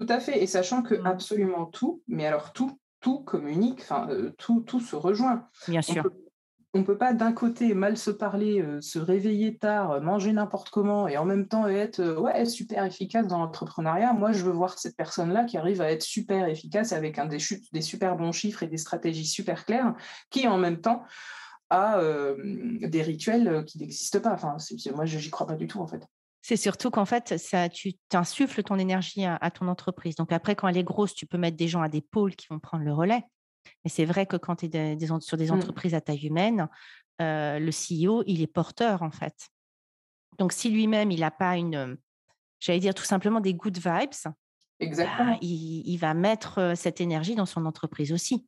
Tout 0.00 0.06
à 0.08 0.18
fait, 0.18 0.42
et 0.42 0.46
sachant 0.46 0.82
que 0.82 0.94
mmh. 0.94 1.06
absolument 1.06 1.66
tout, 1.66 2.02
mais 2.08 2.26
alors 2.26 2.54
tout, 2.54 2.80
tout 3.00 3.18
communique, 3.18 3.80
enfin 3.82 4.08
euh, 4.08 4.32
tout, 4.38 4.62
tout 4.62 4.80
se 4.80 4.96
rejoint. 4.96 5.46
Bien 5.68 5.82
sûr 5.82 6.04
on 6.74 6.80
ne 6.80 6.84
peut 6.84 6.98
pas 6.98 7.12
d'un 7.12 7.32
côté 7.32 7.72
mal 7.72 7.96
se 7.96 8.10
parler, 8.10 8.60
euh, 8.60 8.80
se 8.80 8.98
réveiller 8.98 9.56
tard, 9.56 9.92
euh, 9.92 10.00
manger 10.00 10.32
n'importe 10.32 10.70
comment 10.70 11.06
et 11.06 11.16
en 11.16 11.24
même 11.24 11.46
temps 11.46 11.68
être 11.68 12.00
euh, 12.00 12.18
ouais, 12.18 12.44
super 12.46 12.84
efficace 12.84 13.28
dans 13.28 13.38
l'entrepreneuriat. 13.38 14.12
Moi, 14.12 14.32
je 14.32 14.44
veux 14.44 14.52
voir 14.52 14.76
cette 14.76 14.96
personne-là 14.96 15.44
qui 15.44 15.56
arrive 15.56 15.80
à 15.80 15.90
être 15.90 16.02
super 16.02 16.48
efficace 16.48 16.92
avec 16.92 17.20
un 17.20 17.26
des, 17.26 17.38
des 17.72 17.80
super 17.80 18.16
bons 18.16 18.32
chiffres 18.32 18.64
et 18.64 18.66
des 18.66 18.76
stratégies 18.76 19.24
super 19.24 19.64
claires, 19.64 19.94
qui 20.30 20.48
en 20.48 20.58
même 20.58 20.80
temps 20.80 21.04
a 21.70 22.00
des 22.82 23.02
rituels 23.02 23.64
qui 23.64 23.78
n'existent 23.78 24.20
pas. 24.20 24.36
Moi, 24.94 25.06
je 25.06 25.18
n'y 25.18 25.30
crois 25.30 25.46
pas 25.46 25.56
du 25.56 25.66
tout 25.66 25.80
en 25.80 25.88
fait. 25.88 26.06
C'est 26.42 26.56
surtout 26.56 26.90
qu'en 26.90 27.06
fait, 27.06 27.36
ça, 27.38 27.68
tu 27.68 27.94
insuffles 28.12 28.62
ton 28.62 28.78
énergie 28.78 29.24
à, 29.24 29.50
ton 29.50 29.66
entreprise. 29.66 30.14
Donc 30.14 30.30
après, 30.30 30.54
quand 30.54 30.68
elle 30.68 30.76
est 30.76 30.84
grosse, 30.84 31.14
tu 31.14 31.26
peux 31.26 31.38
mettre 31.38 31.56
des 31.56 31.66
gens 31.66 31.82
à 31.82 31.88
des 31.88 32.02
pôles 32.02 32.36
qui 32.36 32.46
vont 32.48 32.60
prendre 32.60 32.84
le 32.84 32.92
relais. 32.92 33.24
Mais 33.84 33.90
c'est 33.90 34.04
vrai 34.04 34.26
que 34.26 34.36
quand 34.36 34.56
tu 34.56 34.66
es 34.66 34.98
sur 35.20 35.36
des 35.36 35.48
mmh. 35.48 35.54
entreprises 35.54 35.94
à 35.94 36.00
taille 36.00 36.26
humaine, 36.26 36.68
le 37.18 37.70
CEO, 37.70 38.22
il 38.26 38.42
est 38.42 38.46
porteur 38.46 39.02
en 39.02 39.10
fait. 39.10 39.48
Donc 40.38 40.52
si 40.52 40.70
lui-même, 40.70 41.10
il 41.10 41.20
n'a 41.20 41.30
pas 41.30 41.56
une, 41.56 41.96
j'allais 42.60 42.80
dire 42.80 42.94
tout 42.94 43.04
simplement 43.04 43.40
des 43.40 43.54
good 43.54 43.76
vibes, 43.76 44.10
bah, 44.24 44.32
Exactement. 44.80 45.38
il, 45.40 45.96
va 45.98 46.14
mettre 46.14 46.72
cette 46.76 47.00
énergie 47.00 47.34
dans 47.34 47.46
son 47.46 47.64
entreprise 47.64 48.12
aussi. 48.12 48.46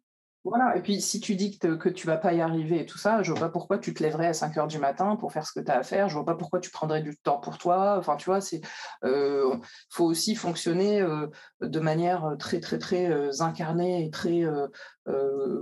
Voilà, 0.49 0.77
et 0.77 0.81
puis 0.81 1.01
si 1.01 1.19
tu 1.19 1.35
dis 1.35 1.59
que, 1.59 1.75
que 1.75 1.89
tu 1.89 2.07
vas 2.07 2.19
pas 2.19 2.33
y 2.33 2.41
arriver 2.41 2.79
et 2.79 2.87
tout 2.87 2.99
ça, 2.99 3.21
je 3.25 3.33
vois 3.33 3.41
pas 3.41 3.49
pourquoi 3.49 3.79
tu 3.79 3.93
te 3.93 4.01
lèverais 4.01 4.29
à 4.29 4.33
5 4.33 4.57
heures 4.59 4.69
du 4.69 4.79
matin 4.79 5.17
pour 5.17 5.33
faire 5.33 5.45
ce 5.45 5.53
que 5.53 5.59
tu 5.59 5.73
as 5.73 5.79
à 5.79 5.83
faire, 5.83 6.09
je 6.09 6.15
vois 6.15 6.25
pas 6.25 6.37
pourquoi 6.37 6.61
tu 6.61 6.71
prendrais 6.71 7.03
du 7.03 7.17
temps 7.17 7.41
pour 7.41 7.59
toi. 7.59 7.97
Enfin, 7.99 8.15
tu 8.15 8.27
vois, 8.27 8.41
c'est 8.41 8.61
euh, 9.03 9.57
faut 9.91 10.05
aussi 10.05 10.37
fonctionner 10.37 11.05
de 11.61 11.81
manière 11.81 12.37
très, 12.39 12.61
très, 12.61 12.79
très 12.79 13.43
incarnée 13.43 14.07
et 14.07 14.11
très 14.11 14.45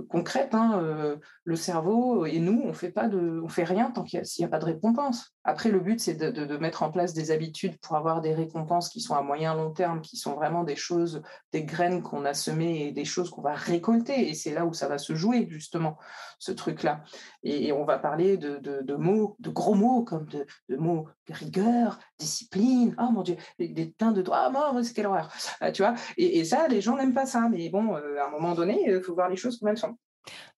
concrète. 0.07 0.53
Hein, 0.53 1.17
le 1.43 1.55
cerveau 1.55 2.27
et 2.27 2.37
nous, 2.37 2.61
on 2.63 2.73
fait 2.73 2.91
pas 2.91 3.07
on 3.07 3.47
fait 3.47 3.63
rien 3.63 3.89
tant 3.89 4.03
qu'il 4.03 4.21
n'y 4.37 4.45
a, 4.45 4.47
pas 4.49 4.59
de 4.59 4.65
récompense. 4.65 5.34
Après, 5.47 5.69
le 5.69 5.79
but, 5.79 5.99
c'est 5.99 6.15
de, 6.15 6.57
mettre 6.57 6.81
en 6.81 6.91
place 6.91 7.13
des 7.13 7.29
habitudes 7.29 7.77
pour 7.77 7.95
avoir 7.95 8.21
des 8.21 8.33
récompenses 8.33 8.89
qui 8.89 8.99
sont 8.99 9.13
à 9.13 9.21
moyen 9.21 9.53
long 9.53 9.69
terme, 9.69 10.01
qui 10.01 10.17
sont 10.17 10.33
vraiment 10.33 10.63
des 10.63 10.75
choses, 10.75 11.21
des 11.53 11.63
graines 11.63 12.01
qu'on 12.01 12.25
a 12.25 12.33
semées 12.33 12.87
et 12.87 12.91
des 12.91 13.05
choses 13.05 13.29
qu'on 13.29 13.43
va 13.43 13.53
récolter. 13.53 14.27
Et 14.27 14.33
c'est 14.33 14.51
là 14.51 14.65
où 14.65 14.73
ça 14.73 14.87
va 14.87 14.97
se 14.97 15.13
jouer, 15.13 15.47
justement, 15.47 15.97
ce 16.39 16.51
truc-là. 16.51 17.03
Et, 17.43 17.71
on 17.71 17.85
va 17.85 17.99
parler 17.99 18.37
de, 18.37 18.95
mots, 18.95 19.35
de 19.39 19.51
gros 19.51 19.75
mots, 19.75 20.03
comme 20.03 20.25
de, 20.25 20.47
mots 20.77 21.07
rigueur, 21.29 21.99
discipline. 22.17 22.95
Oh 22.99 23.11
mon 23.11 23.21
Dieu, 23.21 23.35
des, 23.59 23.85
plein 23.85 24.11
de 24.11 24.23
droits. 24.23 24.51
Oh, 24.73 24.81
c'est 24.81 24.93
quelle 24.93 25.05
horreur. 25.05 25.31
Euh, 25.61 25.71
tu 25.71 25.83
vois 25.83 25.93
et, 26.17 26.43
ça, 26.43 26.67
les 26.67 26.81
gens 26.81 26.97
n'aiment 26.97 27.13
pas 27.13 27.27
ça. 27.27 27.47
Mais 27.49 27.69
bon, 27.69 27.95
euh, 27.95 28.17
à 28.19 28.27
un 28.27 28.31
moment 28.31 28.55
donné, 28.55 28.83
il 28.87 29.01
faut 29.03 29.13
voir 29.13 29.29
les 29.29 29.37
choses 29.37 29.59
comme 29.59 29.69
elles 29.69 29.77
sont. 29.77 29.95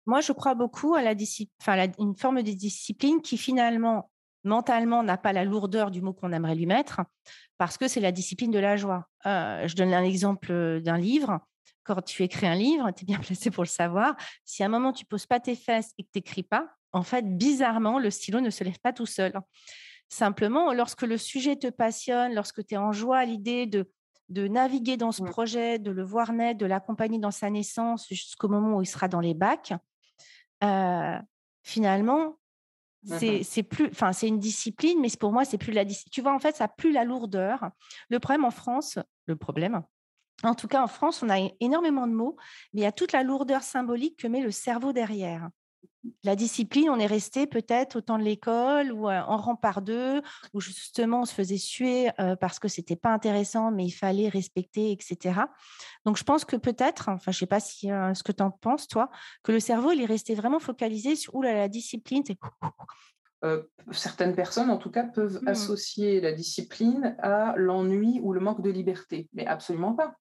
Moi, 0.05 0.21
je 0.21 0.31
crois 0.31 0.53
beaucoup 0.53 0.93
à 0.93 1.01
la 1.01 1.15
discipline, 1.15 1.91
une 1.97 2.15
forme 2.15 2.43
de 2.43 2.51
discipline 2.51 3.21
qui 3.21 3.37
finalement 3.37 4.11
mentalement 4.45 5.03
n'a 5.03 5.17
pas 5.17 5.33
la 5.33 5.43
lourdeur 5.43 5.91
du 5.91 6.01
mot 6.01 6.13
qu'on 6.13 6.31
aimerait 6.31 6.55
lui 6.55 6.65
mettre, 6.65 7.01
parce 7.57 7.77
que 7.77 7.87
c'est 7.87 7.99
la 7.99 8.11
discipline 8.11 8.51
de 8.51 8.59
la 8.59 8.77
joie. 8.77 9.07
Euh, 9.25 9.67
je 9.67 9.75
donne 9.75 9.93
un 9.93 10.03
exemple 10.03 10.51
euh, 10.51 10.79
d'un 10.79 10.97
livre. 10.97 11.39
Quand 11.83 12.01
tu 12.01 12.23
écris 12.23 12.47
un 12.47 12.55
livre, 12.55 12.91
tu 12.91 13.03
es 13.03 13.05
bien 13.05 13.19
placé 13.25 13.51
pour 13.51 13.63
le 13.63 13.69
savoir. 13.69 14.15
Si 14.43 14.63
à 14.63 14.67
un 14.67 14.69
moment 14.69 14.93
tu 14.93 15.05
poses 15.05 15.25
pas 15.25 15.39
tes 15.39 15.55
fesses 15.55 15.91
et 15.97 16.03
que 16.03 16.09
tu 16.13 16.19
n'écris 16.19 16.43
pas, 16.43 16.69
en 16.93 17.03
fait, 17.03 17.37
bizarrement, 17.37 17.99
le 17.99 18.09
stylo 18.09 18.39
ne 18.39 18.49
se 18.49 18.63
lève 18.63 18.79
pas 18.79 18.93
tout 18.93 19.05
seul. 19.05 19.33
Simplement, 20.07 20.71
lorsque 20.71 21.01
le 21.01 21.17
sujet 21.17 21.57
te 21.57 21.67
passionne, 21.67 22.33
lorsque 22.33 22.65
tu 22.65 22.75
es 22.75 22.77
en 22.77 22.93
joie 22.93 23.17
à 23.17 23.25
l'idée 23.25 23.65
de, 23.65 23.91
de 24.29 24.47
naviguer 24.47 24.95
dans 24.95 25.11
ce 25.11 25.23
mmh. 25.23 25.29
projet, 25.29 25.79
de 25.79 25.91
le 25.91 26.03
voir 26.03 26.31
naître, 26.31 26.59
de 26.59 26.65
l'accompagner 26.65 27.19
dans 27.19 27.31
sa 27.31 27.49
naissance 27.49 28.07
jusqu'au 28.09 28.47
moment 28.47 28.77
où 28.77 28.81
il 28.81 28.85
sera 28.85 29.07
dans 29.07 29.19
les 29.19 29.33
bacs, 29.33 29.73
euh, 30.63 31.19
finalement, 31.63 32.37
Mmh 33.05 33.43
c'est 33.43 33.63
plus, 33.63 33.87
enfin, 33.87 34.13
c'est 34.13 34.27
une 34.27 34.39
discipline, 34.39 34.99
mais 34.99 35.09
pour 35.19 35.31
moi, 35.31 35.45
c'est 35.45 35.57
plus 35.57 35.71
la 35.71 35.85
discipline. 35.85 36.11
Tu 36.11 36.21
vois, 36.21 36.33
en 36.33 36.39
fait, 36.39 36.55
ça 36.55 36.65
n'a 36.65 36.67
plus 36.69 36.91
la 36.91 37.03
lourdeur. 37.03 37.69
Le 38.09 38.19
problème 38.19 38.45
en 38.45 38.51
France, 38.51 38.97
le 39.27 39.35
problème, 39.35 39.83
en 40.43 40.55
tout 40.55 40.67
cas 40.67 40.83
en 40.83 40.87
France, 40.87 41.23
on 41.23 41.29
a 41.29 41.37
énormément 41.59 42.07
de 42.07 42.13
mots, 42.13 42.35
mais 42.73 42.81
il 42.81 42.83
y 42.83 42.87
a 42.87 42.91
toute 42.91 43.11
la 43.11 43.23
lourdeur 43.23 43.63
symbolique 43.63 44.19
que 44.19 44.27
met 44.27 44.41
le 44.41 44.51
cerveau 44.51 44.91
derrière. 44.91 45.49
La 46.23 46.35
discipline, 46.35 46.89
on 46.89 46.99
est 46.99 47.05
resté 47.05 47.47
peut-être 47.47 47.97
au 47.97 48.01
temps 48.01 48.17
de 48.17 48.23
l'école 48.23 48.91
ou 48.91 49.09
en 49.09 49.37
rang 49.37 49.55
par 49.55 49.81
deux, 49.81 50.21
où 50.53 50.61
justement 50.61 51.21
on 51.21 51.25
se 51.25 51.33
faisait 51.33 51.57
suer 51.57 52.09
parce 52.39 52.59
que 52.59 52.67
c'était 52.67 52.95
pas 52.95 53.11
intéressant, 53.11 53.71
mais 53.71 53.85
il 53.85 53.91
fallait 53.91 54.29
respecter, 54.29 54.91
etc. 54.91 55.41
Donc 56.05 56.17
je 56.17 56.23
pense 56.23 56.45
que 56.45 56.55
peut-être, 56.55 57.09
enfin 57.09 57.31
je 57.31 57.37
sais 57.39 57.45
pas 57.45 57.59
si 57.59 57.87
ce 57.87 58.23
que 58.23 58.31
tu 58.31 58.43
en 58.43 58.51
penses 58.51 58.87
toi, 58.87 59.09
que 59.43 59.51
le 59.51 59.59
cerveau 59.59 59.91
il 59.91 60.01
est 60.01 60.05
resté 60.05 60.35
vraiment 60.35 60.59
focalisé 60.59 61.15
sur 61.15 61.41
la 61.41 61.67
discipline, 61.67 62.23
certaines 63.91 64.35
personnes, 64.35 64.69
en 64.69 64.77
tout 64.77 64.91
cas, 64.91 65.03
peuvent 65.03 65.41
mmh. 65.43 65.47
associer 65.47 66.21
la 66.21 66.31
discipline 66.31 67.15
à 67.19 67.53
l'ennui 67.57 68.19
ou 68.23 68.33
le 68.33 68.39
manque 68.39 68.61
de 68.61 68.69
liberté, 68.69 69.29
mais 69.33 69.45
absolument 69.45 69.93
pas. 69.93 70.15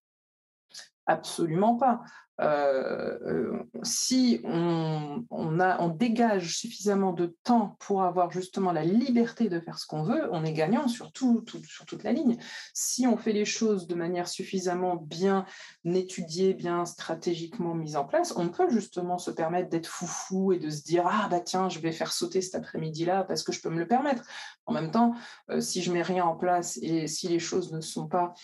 Absolument 1.07 1.77
pas. 1.77 2.03
Euh, 2.41 3.19
euh, 3.27 3.63
si 3.85 4.41
on, 4.43 5.25
a, 5.61 5.81
on, 5.81 5.89
dégage 5.89 6.57
suffisamment 6.57 7.13
de 7.13 7.37
temps 7.45 7.77
pour 7.79 8.03
avoir 8.03 8.33
justement 8.33 8.73
la 8.73 8.83
liberté 8.83 9.49
de 9.49 9.61
faire 9.61 9.79
ce 9.79 9.87
qu'on 9.87 10.03
veut, 10.03 10.29
on 10.33 10.45
est 10.45 10.53
gagnant 10.53 10.89
sur, 10.89 11.13
sur 11.15 11.87
toute 11.87 12.03
la 12.03 12.11
ligne. 12.11 12.37
Si 12.73 13.07
on 13.07 13.17
fait 13.17 13.33
les 13.33 13.45
choses 13.45 13.87
de 13.87 13.95
manière 13.95 14.27
suffisamment 14.27 14.97
bien 14.97 15.47
étudiée, 15.85 16.55
bien 16.55 16.85
stratégiquement 16.87 17.75
mise 17.75 17.95
en 17.97 18.05
place, 18.05 18.35
on 18.37 18.49
peut 18.49 18.69
justement 18.69 19.19
se 19.19 19.31
permettre 19.31 19.69
d'être 19.69 19.87
foufou 19.87 20.53
et 20.53 20.59
de 20.59 20.71
se 20.71 20.83
dire 20.83 21.07
ah 21.07 21.29
bah 21.31 21.41
tiens 21.41 21.69
je 21.69 21.79
vais 21.79 21.93
faire 21.93 22.13
sauter 22.13 22.41
cet 22.41 22.57
après-midi-là 22.57 23.23
parce 23.23 23.45
que 23.45 23.53
je 23.53 23.61
peux 23.61 23.71
me 23.71 23.79
le 23.79 23.87
permettre. 23.87 24.25
En 24.67 24.73
même 24.73 24.91
temps, 24.91 25.15
euh, 25.51 25.61
si 25.61 25.83
je 25.83 25.93
mets 25.93 26.03
rien 26.03 26.25
en 26.25 26.35
place 26.35 26.79
et 26.83 27.07
si 27.07 27.29
les 27.29 27.39
choses 27.39 27.73
ne 27.73 27.81
sont 27.81 28.09
pas, 28.09 28.35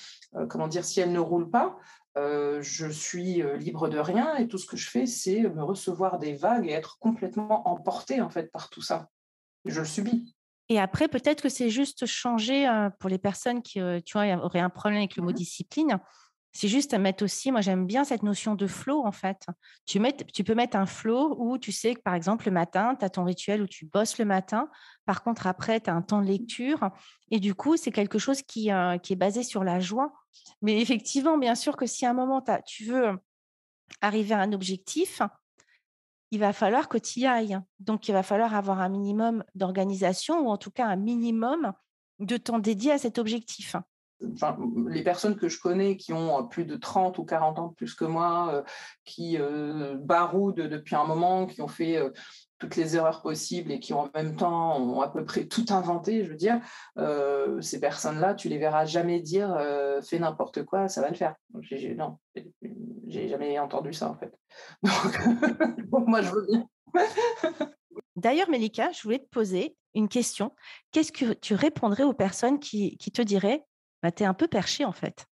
comment 0.49 0.68
dire, 0.68 0.84
si 0.84 1.01
elles 1.01 1.12
ne 1.12 1.18
roulent 1.18 1.51
pas, 1.51 1.76
euh, 2.18 2.61
je 2.61 2.88
suis 2.88 3.40
euh, 3.42 3.56
libre 3.56 3.88
de 3.88 3.98
rien 3.98 4.34
et 4.36 4.48
tout 4.48 4.58
ce 4.58 4.66
que 4.66 4.76
je 4.76 4.88
fais, 4.88 5.06
c'est 5.06 5.42
me 5.42 5.62
recevoir 5.62 6.18
des 6.18 6.34
vagues 6.34 6.66
et 6.66 6.72
être 6.72 6.98
complètement 6.98 7.68
emporté 7.68 8.20
en 8.20 8.30
fait 8.30 8.50
par 8.50 8.68
tout 8.68 8.82
ça. 8.82 9.08
Je 9.64 9.80
le 9.80 9.86
subis. 9.86 10.34
Et 10.68 10.80
après, 10.80 11.08
peut-être 11.08 11.42
que 11.42 11.48
c'est 11.48 11.70
juste 11.70 12.06
changer 12.06 12.68
euh, 12.68 12.90
pour 12.98 13.11
les 13.11 13.18
personnes 13.18 13.62
qui, 13.62 13.80
tu 14.04 14.12
vois, 14.12 14.26
auraient 14.44 14.61
un 14.61 14.70
problème 14.70 14.98
avec 14.98 15.16
le 15.16 15.22
mot 15.22 15.30
mmh 15.30 15.34
discipline. 15.34 15.98
c'est 16.52 16.68
juste 16.68 16.94
à 16.94 16.98
mettre 16.98 17.22
aussi, 17.22 17.52
moi 17.52 17.61
j'aime 17.61 17.86
bien 17.86 18.02
cette 18.02 18.24
notion 18.24 18.56
de 18.56 18.66
flow 18.66 19.04
en 19.06 19.12
fait. 19.12 19.46
Tu, 19.86 20.00
mets, 20.00 20.16
tu 20.16 20.42
peux 20.42 20.54
mettre 20.56 20.76
un 20.76 20.86
flow 20.86 21.36
où 21.38 21.58
tu 21.58 21.70
sais 21.70 21.94
que 21.94 22.00
par 22.00 22.14
exemple 22.14 22.46
le 22.46 22.52
matin, 22.52 22.96
tu 22.98 23.04
as 23.04 23.11
ton 23.11 23.22
rituel 23.22 23.62
où 23.62 23.68
tu 23.68 23.86
bosses 23.86 24.18
le 24.18 24.24
matin. 24.24 24.68
Par 25.06 25.22
contre, 25.22 25.46
après, 25.46 25.80
tu 25.80 25.90
as 25.90 25.94
un 25.94 26.02
temps 26.02 26.20
de 26.20 26.26
lecture. 26.26 26.90
Et 27.30 27.38
du 27.38 27.54
coup, 27.54 27.76
c'est 27.76 27.92
quelque 27.92 28.18
chose 28.18 28.42
qui, 28.42 28.72
euh, 28.72 28.98
qui 28.98 29.12
est 29.12 29.16
basé 29.16 29.44
sur 29.44 29.62
la 29.62 29.78
joie. 29.78 30.12
Mais 30.62 30.81
effectivement, 30.81 31.39
bien 31.39 31.55
sûr 31.55 31.76
que 31.76 31.87
si 31.87 32.07
à 32.07 32.11
un 32.11 32.14
moment, 32.14 32.45
tu 32.66 32.85
veux 32.85 33.18
arriver 34.01 34.35
à 34.35 34.41
un 34.41 34.53
objectif, 34.53 35.22
il 36.31 36.41
va 36.41 36.53
falloir 36.53 36.89
que 36.89 36.99
tu 36.99 37.20
y 37.20 37.26
ailles. 37.26 37.59
Donc, 37.81 38.09
il 38.09 38.12
va 38.12 38.22
falloir 38.22 38.55
avoir 38.55 38.81
un 38.81 38.89
minimum 38.89 39.45
d'organisation 39.55 40.41
ou 40.41 40.51
en 40.51 40.57
tout 40.57 40.70
cas 40.70 40.87
un 40.87 40.97
minimum 40.97 41.72
de 42.18 42.37
temps 42.37 42.59
dédié 42.59 42.93
à 42.93 42.99
cet 42.99 43.18
objectif 43.18 43.76
les 44.89 45.03
personnes 45.03 45.37
que 45.37 45.49
je 45.49 45.59
connais 45.61 45.97
qui 45.97 46.12
ont 46.12 46.47
plus 46.47 46.64
de 46.64 46.76
30 46.76 47.18
ou 47.18 47.24
40 47.24 47.59
ans 47.59 47.68
plus 47.70 47.95
que 47.95 48.05
moi, 48.05 48.64
qui 49.05 49.39
euh, 49.39 49.97
baroudent 49.97 50.68
depuis 50.68 50.95
un 50.95 51.05
moment, 51.05 51.47
qui 51.47 51.62
ont 51.62 51.68
fait 51.68 51.99
toutes 52.61 52.76
les 52.76 52.94
erreurs 52.94 53.22
possibles 53.22 53.72
et 53.72 53.80
qui 53.80 53.92
en 53.92 54.08
même 54.14 54.36
temps 54.36 54.78
ont 54.78 55.00
à 55.00 55.08
peu 55.08 55.24
près 55.24 55.46
tout 55.46 55.64
inventé, 55.70 56.24
je 56.24 56.30
veux 56.30 56.36
dire, 56.36 56.61
ces 57.61 57.80
personnes-là, 57.80 58.34
tu 58.34 58.48
les 58.48 58.58
verras 58.58 58.84
jamais 58.84 59.20
dire 59.20 59.56
fais 60.02 60.18
n'importe 60.18 60.64
quoi, 60.64 60.88
ça 60.88 61.00
va 61.00 61.08
le 61.08 61.16
faire. 61.16 61.34
J'ai, 61.62 61.94
non, 61.94 62.18
j'ai 63.08 63.28
jamais 63.28 63.58
entendu 63.58 63.92
ça 63.92 64.11
en 64.11 64.14
fait. 64.14 64.32
Donc, 65.90 66.06
moi, 66.06 66.22
je 66.22 66.30
veux 66.30 66.46
bien. 66.46 66.68
D'ailleurs, 68.16 68.50
Melika, 68.50 68.92
je 68.92 69.02
voulais 69.02 69.18
te 69.18 69.28
poser 69.28 69.76
une 69.94 70.08
question. 70.08 70.52
Qu'est-ce 70.92 71.12
que 71.12 71.32
tu 71.32 71.54
répondrais 71.54 72.04
aux 72.04 72.12
personnes 72.12 72.61
qui, 72.61 72.96
qui 72.98 73.11
te 73.11 73.22
diraient 73.22 73.64
bah, 74.02 74.11
tu 74.11 74.22
es 74.22 74.26
un 74.26 74.34
peu 74.34 74.48
perché 74.48 74.84
en 74.84 74.92
fait. 74.92 75.26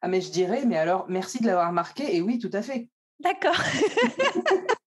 Ah, 0.00 0.08
mais 0.08 0.20
je 0.20 0.30
dirais, 0.30 0.64
mais 0.64 0.76
alors, 0.76 1.06
merci 1.08 1.40
de 1.40 1.46
l'avoir 1.46 1.72
marqué. 1.72 2.16
Et 2.16 2.20
oui, 2.20 2.38
tout 2.38 2.50
à 2.52 2.62
fait. 2.62 2.88
D'accord. 3.20 3.56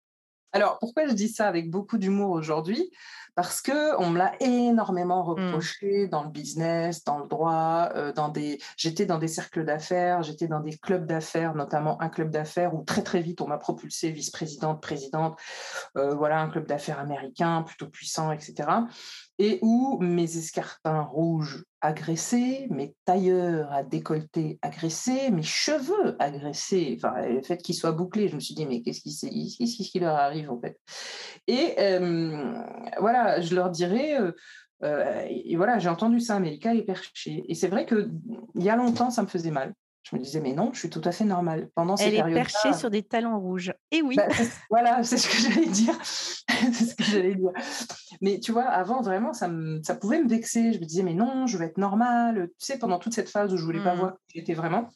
alors, 0.53 0.79
pourquoi 0.79 1.07
je 1.07 1.13
dis 1.13 1.29
ça 1.29 1.47
avec 1.47 1.69
beaucoup 1.69 1.97
d'humour 1.97 2.31
aujourd'hui? 2.31 2.91
Parce 3.35 3.61
que 3.61 3.97
on 3.97 4.09
me 4.09 4.17
l'a 4.17 4.33
énormément 4.41 5.23
mmh. 5.23 5.29
reproché 5.29 6.07
dans 6.07 6.23
le 6.23 6.29
business, 6.29 7.05
dans 7.05 7.19
le 7.19 7.27
droit, 7.27 7.89
euh, 7.95 8.11
dans 8.11 8.27
des. 8.27 8.59
J'étais 8.75 9.05
dans 9.05 9.19
des 9.19 9.29
cercles 9.29 9.63
d'affaires, 9.63 10.21
j'étais 10.21 10.47
dans 10.47 10.59
des 10.59 10.77
clubs 10.77 11.05
d'affaires, 11.05 11.55
notamment 11.55 12.01
un 12.01 12.09
club 12.09 12.29
d'affaires 12.29 12.75
où 12.75 12.83
très 12.83 13.03
très 13.03 13.21
vite 13.21 13.39
on 13.39 13.47
m'a 13.47 13.57
propulsé 13.57 14.11
vice-présidente, 14.11 14.81
présidente. 14.81 15.39
Euh, 15.97 16.13
voilà, 16.13 16.41
un 16.41 16.49
club 16.49 16.67
d'affaires 16.67 16.99
américain 16.99 17.63
plutôt 17.63 17.87
puissant, 17.87 18.33
etc 18.33 18.67
et 19.41 19.57
où 19.63 19.97
mes 19.99 20.37
escarpins 20.37 21.01
rouges 21.01 21.65
agressés, 21.81 22.67
mes 22.69 22.93
tailleurs 23.05 23.71
à 23.71 23.81
décolleté 23.81 24.59
agressés, 24.61 25.31
mes 25.31 25.41
cheveux 25.41 26.15
agressés, 26.19 26.93
enfin, 26.95 27.27
le 27.27 27.41
fait 27.41 27.57
qu'ils 27.57 27.73
soient 27.73 27.91
bouclés, 27.91 28.27
je 28.27 28.35
me 28.35 28.39
suis 28.39 28.53
dit, 28.53 28.67
mais 28.67 28.83
qu'est-ce 28.83 29.01
qui, 29.01 29.89
qui 29.89 29.99
leur 29.99 30.13
arrive 30.13 30.51
en 30.51 30.61
fait? 30.61 30.79
Et 31.47 31.73
voilà, 32.99 33.41
je 33.41 33.55
leur 33.55 33.71
dirais, 33.71 34.15
voilà, 34.79 35.79
j'ai 35.79 35.89
entendu 35.89 36.19
ça, 36.19 36.35
América 36.35 36.75
est 36.75 36.83
perché. 36.83 37.43
Et 37.47 37.55
c'est 37.55 37.67
vrai 37.67 37.87
qu'il 37.87 38.11
y 38.55 38.69
a 38.69 38.75
longtemps, 38.75 39.09
ça 39.09 39.23
me 39.23 39.27
faisait 39.27 39.49
mal. 39.49 39.73
Je 40.03 40.15
me 40.15 40.21
disais, 40.21 40.39
mais 40.39 40.53
non, 40.53 40.71
je 40.73 40.79
suis 40.79 40.89
tout 40.89 41.01
à 41.03 41.11
fait 41.11 41.25
normale. 41.25 41.69
Pendant 41.75 41.95
Elle 41.95 42.15
est 42.15 42.33
perchée 42.33 42.73
sur 42.73 42.89
des 42.89 43.03
talons 43.03 43.39
rouges. 43.39 43.73
Et 43.91 44.01
oui. 44.01 44.15
Bah, 44.15 44.27
voilà, 44.69 45.03
c'est 45.03 45.17
ce 45.17 45.27
que 45.29 45.37
j'allais 45.37 45.67
dire. 45.67 45.93
c'est 46.03 46.85
ce 46.85 46.95
que 46.95 47.03
j'allais 47.03 47.35
dire. 47.35 47.51
Mais 48.19 48.39
tu 48.39 48.51
vois, 48.51 48.63
avant, 48.63 49.01
vraiment, 49.01 49.33
ça, 49.33 49.49
ça 49.83 49.95
pouvait 49.95 50.21
me 50.21 50.27
vexer. 50.27 50.73
Je 50.73 50.79
me 50.79 50.85
disais, 50.85 51.03
mais 51.03 51.13
non, 51.13 51.45
je 51.45 51.57
vais 51.57 51.65
être 51.65 51.77
normale. 51.77 52.49
Tu 52.59 52.65
sais, 52.65 52.79
pendant 52.79 52.97
toute 52.97 53.13
cette 53.13 53.29
phase 53.29 53.53
où 53.53 53.57
je 53.57 53.63
voulais 53.63 53.83
pas 53.83 53.93
mmh. 53.93 53.99
voir 53.99 54.13
qui 54.27 54.39
j'étais 54.39 54.53
vraiment, 54.53 54.87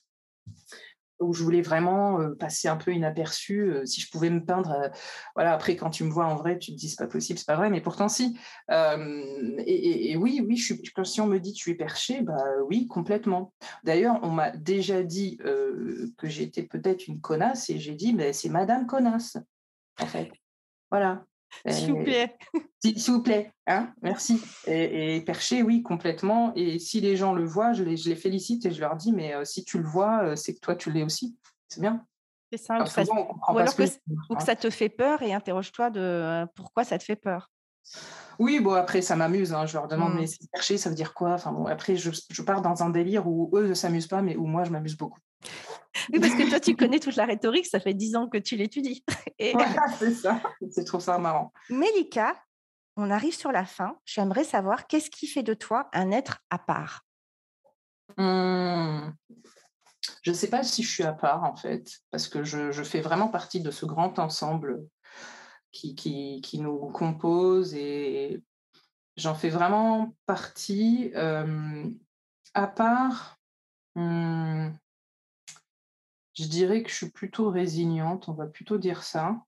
où 1.20 1.34
je 1.34 1.44
voulais 1.44 1.62
vraiment 1.62 2.20
euh, 2.20 2.36
passer 2.36 2.68
un 2.68 2.78
peu 2.78 2.92
inaperçu. 2.92 3.72
Euh, 3.72 3.86
si 3.86 4.02
je 4.02 4.10
pouvais 4.10 4.30
me 4.30 4.44
peindre, 4.44 4.72
euh, 4.72 4.90
voilà. 5.36 5.54
Après, 5.54 5.76
quand 5.76 5.90
tu 5.90 6.04
me 6.04 6.10
vois 6.10 6.26
en 6.26 6.36
vrai, 6.36 6.58
tu 6.58 6.72
te 6.72 6.78
dis 6.78 6.90
c'est 6.90 7.04
pas 7.04 7.08
possible, 7.08 7.40
c'est 7.40 7.48
pas 7.48 7.56
vrai, 7.56 7.70
mais 7.70 7.82
pourtant 7.82 8.10
si. 8.10 8.38
Et, 8.70 10.18
oui, 10.18 10.42
oui, 10.46 10.58
je 10.58 10.74
suis, 10.74 10.82
si 11.04 11.22
on 11.22 11.28
me 11.28 11.40
dit 11.40 11.54
tu 11.54 11.72
es 11.72 11.76
perché, 11.76 12.22
bah 12.22 12.44
oui, 12.68 12.88
complètement. 12.88 13.54
D'ailleurs, 13.84 14.20
on 14.24 14.30
m'a 14.30 14.52
déjà 14.52 15.04
dit 15.04 15.38
que 15.38 16.28
j'étais 16.28 16.64
peut-être 16.64 17.08
une 17.08 17.22
connasse 17.22 17.70
et 17.70 17.80
j'ai 17.80 17.96
dit 17.96 18.16
c'est 18.34 18.50
Madame 18.50 18.86
connasse, 18.88 19.38
en 20.00 20.06
fait. 20.06 20.32
Voilà. 20.90 21.26
S'il 21.68 21.94
vous 21.94 22.04
plaît. 22.04 22.38
S'il 22.84 23.14
vous 23.14 23.24
plaît, 23.24 23.52
hein 23.68 23.94
merci. 24.02 24.42
Et, 24.68 25.22
perché, 25.26 25.64
oui, 25.64 25.82
complètement. 25.82 26.54
Et 26.56 26.80
si 26.80 27.02
les 27.02 27.16
gens 27.16 27.34
le 27.34 27.46
voient, 27.46 27.74
je 27.74 27.84
les, 27.84 27.98
je 27.98 28.10
les 28.10 28.16
félicite 28.16 28.66
et 28.66 28.72
je 28.72 28.80
leur 28.80 28.96
dis, 28.96 29.12
mais 29.12 29.34
euh, 29.34 29.46
si 29.46 29.64
tu 29.64 29.80
le 29.80 29.88
vois, 29.88 30.24
euh, 30.24 30.36
c'est 30.36 30.54
que 30.54 30.60
toi, 30.60 30.76
tu 30.76 30.92
l'es 30.92 31.04
aussi. 31.04 31.38
C'est 31.68 31.82
bien. 31.82 32.06
C'est 32.52 32.58
ça. 32.58 32.78
ou, 32.78 33.58
alors 33.58 33.76
que, 33.76 33.84
ça 34.40 34.56
te 34.56 34.70
fait 34.70 34.90
peur 34.90 35.22
et 35.24 35.34
interroge-toi 35.34 35.90
de 35.90 36.00
euh, 36.00 36.46
pourquoi 36.56 36.84
ça 36.84 36.98
te 36.98 37.04
fait 37.04 37.16
peur. 37.16 37.50
Oui, 38.38 38.60
bon, 38.60 38.74
après, 38.74 39.02
ça 39.02 39.16
m'amuse. 39.16 39.54
Hein. 39.54 39.66
Je 39.66 39.74
leur 39.74 39.88
demande, 39.88 40.14
mmh. 40.14 40.20
mais 40.20 40.28
c'est 40.28 40.50
perché, 40.52 40.78
ça 40.78 40.90
veut 40.90 40.96
dire 40.96 41.14
quoi? 41.14 41.34
Enfin, 41.34 41.52
bon, 41.52 41.66
Après, 41.66 41.96
je, 41.96 42.12
je, 42.30 42.42
pars 42.42 42.62
dans 42.62 42.84
un 42.84 42.90
délire 42.90 43.28
où 43.28 43.50
eux 43.58 43.68
ne 43.68 43.74
s'amusent 43.74 44.08
pas, 44.08 44.22
mais 44.22 44.36
où 44.36 44.46
moi, 44.46 44.64
je 44.64 44.72
m'amuse 44.72 44.98
beaucoup. 44.98 45.20
Oui, 46.12 46.20
parce 46.20 46.34
que 46.34 46.50
toi, 46.50 46.60
tu 46.60 46.76
connais 46.76 47.00
toute 47.00 47.16
la 47.16 47.26
rhétorique, 47.26 47.66
ça 47.66 47.80
fait 47.80 47.94
dix 47.94 48.16
ans 48.16 48.28
que 48.28 48.38
tu 48.38 48.56
l'étudies. 48.56 49.04
Et... 49.40 49.54
c'est 50.00 50.14
ça. 50.14 50.42
Je 50.62 50.82
trouve 50.84 51.02
ça 51.02 51.18
marrant. 51.18 51.52
Mélika, 51.70 52.36
on 52.98 53.10
arrive 53.12 53.36
sur 53.36 53.52
la 53.52 53.66
fin. 53.66 53.98
J'aimerais 54.06 54.44
savoir 54.44 54.88
qu'est-ce 54.88 55.10
qui 55.10 55.28
fait 55.28 55.44
de 55.44 55.54
toi 55.54 55.90
un 55.94 56.12
être 56.12 56.40
à 56.50 56.60
part? 56.60 57.06
Mmh. 58.18 59.12
Je 60.22 60.32
ne 60.32 60.36
sais 60.36 60.50
pas 60.50 60.64
si 60.64 60.84
je 60.84 60.90
suis 60.90 61.04
à 61.04 61.14
part, 61.14 61.44
en 61.44 61.56
fait, 61.56 62.00
parce 62.12 62.28
que 62.28 62.44
je, 62.44 62.72
je 62.72 62.84
fais 62.84 63.02
vraiment 63.02 63.28
partie 63.28 63.62
de 63.62 63.72
ce 63.72 63.86
grand 63.86 64.20
ensemble 64.20 64.86
qui, 65.72 65.96
qui, 65.96 66.42
qui 66.42 66.60
nous 66.60 66.78
compose 66.92 67.74
et 67.76 68.42
j'en 69.18 69.36
fais 69.36 69.50
vraiment 69.50 70.16
partie. 70.26 71.12
Euh, 71.16 71.90
à 72.54 72.68
part, 72.68 73.38
mmh, 73.96 74.70
je 76.36 76.46
dirais 76.46 76.84
que 76.84 76.90
je 76.90 76.96
suis 76.96 77.10
plutôt 77.10 77.50
résignante, 77.50 78.30
on 78.30 78.34
va 78.34 78.46
plutôt 78.46 78.78
dire 78.78 79.04
ça. 79.04 79.42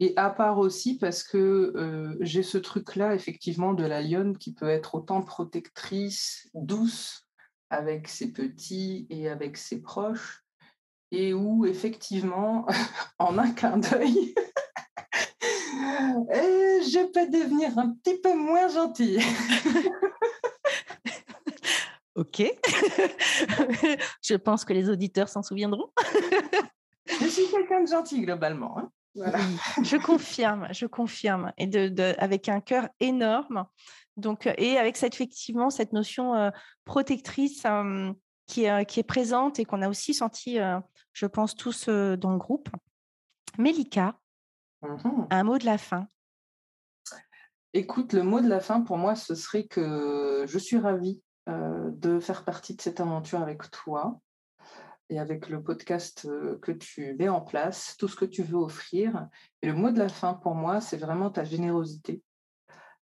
Et 0.00 0.12
à 0.16 0.30
part 0.30 0.58
aussi 0.58 0.98
parce 0.98 1.22
que 1.22 2.16
j'ai 2.20 2.42
ce 2.42 2.58
truc-là, 2.58 3.14
effectivement, 3.14 3.74
de 3.74 3.84
la 3.84 4.02
lionne 4.02 4.36
qui 4.36 4.52
peut 4.52 4.68
être 4.68 4.96
autant 4.96 5.22
protectrice, 5.22 6.50
douce 6.54 7.26
avec 7.70 8.08
ses 8.08 8.32
petits 8.32 9.06
et 9.08 9.28
avec 9.28 9.56
ses 9.56 9.80
proches, 9.80 10.44
et 11.10 11.32
où, 11.32 11.64
effectivement, 11.64 12.66
en 13.18 13.38
un 13.38 13.52
clin 13.52 13.78
d'œil, 13.78 14.34
eh, 16.32 16.82
je 16.82 17.12
peux 17.12 17.30
devenir 17.30 17.78
un 17.78 17.90
petit 17.90 18.18
peu 18.20 18.34
moins 18.34 18.68
gentille. 18.68 19.20
Ok. 22.14 22.42
je 24.22 24.34
pense 24.34 24.64
que 24.64 24.72
les 24.72 24.88
auditeurs 24.88 25.28
s'en 25.28 25.42
souviendront. 25.42 25.90
je 27.06 27.26
suis 27.26 27.48
quelqu'un 27.50 27.82
de 27.82 27.88
gentil 27.88 28.20
globalement. 28.22 28.78
Hein. 28.78 28.90
je 29.82 29.96
confirme, 29.96 30.68
je 30.72 30.86
confirme. 30.86 31.52
Et 31.58 31.66
de, 31.66 32.14
avec 32.18 32.48
un 32.48 32.60
cœur 32.60 32.88
énorme. 33.00 33.66
Donc, 34.16 34.48
et 34.58 34.78
avec 34.78 34.96
cette, 34.96 35.14
effectivement 35.14 35.70
cette 35.70 35.92
notion 35.92 36.36
euh, 36.36 36.50
protectrice 36.84 37.66
qui, 38.46 38.64
est, 38.64 38.86
qui, 38.86 39.00
est, 39.00 39.04
présente 39.04 39.58
et 39.58 39.64
qu'on 39.64 39.82
a 39.82 39.88
aussi 39.88 40.14
senti, 40.14 40.60
euh, 40.60 40.78
je 41.12 41.26
pense, 41.26 41.56
tous 41.56 41.86
euh, 41.88 42.16
dans 42.16 42.30
le 42.30 42.38
groupe. 42.38 42.68
Mélika, 43.58 44.18
mmh 44.82 45.26
un 45.30 45.42
mot 45.44 45.58
de 45.58 45.64
la 45.64 45.78
fin. 45.78 46.06
Écoute, 47.72 48.12
le 48.12 48.22
mot 48.22 48.40
de 48.40 48.48
la 48.48 48.60
fin 48.60 48.82
pour 48.82 48.98
moi, 48.98 49.16
ce 49.16 49.34
serait 49.34 49.64
que 49.64 50.44
je 50.46 50.58
suis 50.58 50.78
ravie 50.78 51.20
euh, 51.20 51.23
de 51.46 52.20
faire 52.20 52.44
partie 52.44 52.74
de 52.74 52.80
cette 52.80 53.00
aventure 53.00 53.40
avec 53.40 53.70
toi 53.70 54.20
et 55.10 55.18
avec 55.18 55.48
le 55.48 55.62
podcast 55.62 56.26
euh, 56.26 56.58
que 56.60 56.72
tu 56.72 57.14
mets 57.14 57.28
en 57.28 57.40
place, 57.40 57.96
tout 57.98 58.08
ce 58.08 58.16
que 58.16 58.24
tu 58.24 58.42
veux 58.42 58.58
offrir. 58.58 59.28
Et 59.62 59.66
le 59.66 59.74
mot 59.74 59.90
de 59.90 59.98
la 59.98 60.08
fin 60.08 60.34
pour 60.34 60.54
moi, 60.54 60.80
c'est 60.80 60.96
vraiment 60.96 61.30
ta 61.30 61.44
générosité. 61.44 62.22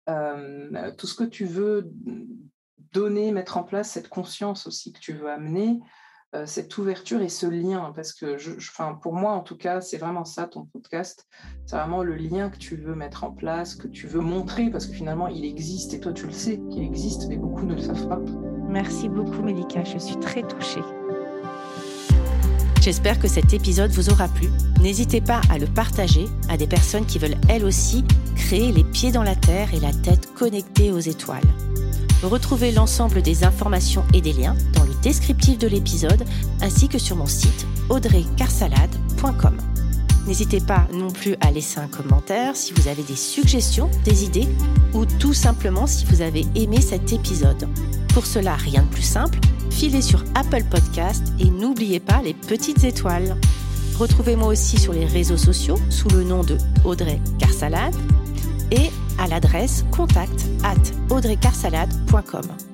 Euh, 0.08 0.92
tout 0.98 1.06
ce 1.06 1.14
que 1.14 1.24
tu 1.24 1.44
veux 1.44 1.90
donner, 2.92 3.32
mettre 3.32 3.56
en 3.56 3.64
place, 3.64 3.90
cette 3.90 4.08
conscience 4.08 4.66
aussi 4.66 4.92
que 4.92 4.98
tu 4.98 5.12
veux 5.12 5.30
amener, 5.30 5.80
euh, 5.80 6.03
cette 6.46 6.76
ouverture 6.78 7.22
et 7.22 7.28
ce 7.28 7.46
lien, 7.46 7.92
parce 7.94 8.12
que 8.12 8.36
je, 8.38 8.52
pour 9.02 9.14
moi 9.14 9.32
en 9.32 9.40
tout 9.40 9.56
cas, 9.56 9.80
c'est 9.80 9.98
vraiment 9.98 10.24
ça 10.24 10.44
ton 10.44 10.64
podcast, 10.64 11.26
c'est 11.66 11.76
vraiment 11.76 12.02
le 12.02 12.16
lien 12.16 12.50
que 12.50 12.58
tu 12.58 12.76
veux 12.76 12.94
mettre 12.94 13.24
en 13.24 13.30
place, 13.30 13.74
que 13.74 13.88
tu 13.88 14.06
veux 14.06 14.20
montrer, 14.20 14.70
parce 14.70 14.86
que 14.86 14.92
finalement 14.92 15.28
il 15.28 15.44
existe 15.44 15.94
et 15.94 16.00
toi 16.00 16.12
tu 16.12 16.26
le 16.26 16.32
sais 16.32 16.60
qu'il 16.70 16.82
existe, 16.82 17.28
mais 17.28 17.36
beaucoup 17.36 17.64
ne 17.64 17.74
le 17.74 17.80
savent 17.80 18.08
pas. 18.08 18.20
Merci 18.68 19.08
beaucoup 19.08 19.42
Mélika, 19.42 19.84
je 19.84 19.98
suis 19.98 20.16
très 20.16 20.42
touchée. 20.42 20.82
J'espère 22.80 23.18
que 23.18 23.28
cet 23.28 23.54
épisode 23.54 23.90
vous 23.92 24.10
aura 24.10 24.28
plu. 24.28 24.48
N'hésitez 24.82 25.22
pas 25.22 25.40
à 25.50 25.58
le 25.58 25.66
partager 25.66 26.26
à 26.50 26.58
des 26.58 26.66
personnes 26.66 27.06
qui 27.06 27.18
veulent 27.18 27.38
elles 27.48 27.64
aussi 27.64 28.04
créer 28.36 28.72
les 28.72 28.84
pieds 28.84 29.10
dans 29.10 29.22
la 29.22 29.34
terre 29.34 29.72
et 29.72 29.80
la 29.80 29.92
tête 29.92 30.34
connectée 30.34 30.92
aux 30.92 30.98
étoiles. 30.98 31.48
Retrouvez 32.22 32.72
l'ensemble 32.72 33.22
des 33.22 33.44
informations 33.44 34.04
et 34.12 34.20
des 34.20 34.32
liens 34.32 34.56
dans 34.74 34.84
le 34.84 34.93
descriptif 35.04 35.58
de 35.58 35.68
l'épisode 35.68 36.24
ainsi 36.62 36.88
que 36.88 36.98
sur 36.98 37.14
mon 37.14 37.26
site 37.26 37.66
audreycarsalade.com. 37.90 39.56
N'hésitez 40.26 40.60
pas 40.60 40.88
non 40.92 41.10
plus 41.10 41.36
à 41.40 41.50
laisser 41.50 41.78
un 41.78 41.86
commentaire 41.86 42.56
si 42.56 42.72
vous 42.72 42.88
avez 42.88 43.02
des 43.02 43.14
suggestions, 43.14 43.90
des 44.04 44.24
idées 44.24 44.48
ou 44.94 45.04
tout 45.04 45.34
simplement 45.34 45.86
si 45.86 46.06
vous 46.06 46.22
avez 46.22 46.46
aimé 46.54 46.80
cet 46.80 47.12
épisode. 47.12 47.68
Pour 48.14 48.24
cela, 48.24 48.54
rien 48.56 48.82
de 48.82 48.88
plus 48.88 49.02
simple, 49.02 49.38
filez 49.70 50.00
sur 50.00 50.24
Apple 50.34 50.64
Podcast 50.70 51.22
et 51.38 51.50
n'oubliez 51.50 52.00
pas 52.00 52.22
les 52.22 52.32
petites 52.32 52.84
étoiles. 52.84 53.36
Retrouvez-moi 53.98 54.48
aussi 54.48 54.78
sur 54.78 54.94
les 54.94 55.04
réseaux 55.04 55.36
sociaux 55.36 55.78
sous 55.90 56.08
le 56.08 56.24
nom 56.24 56.42
de 56.42 56.56
Audrey 56.84 57.20
Carsalade 57.38 57.94
et 58.70 58.90
à 59.18 59.28
l'adresse 59.28 59.84
contact 59.92 60.46
at 60.64 61.14
audreycarsalade.com. 61.14 62.73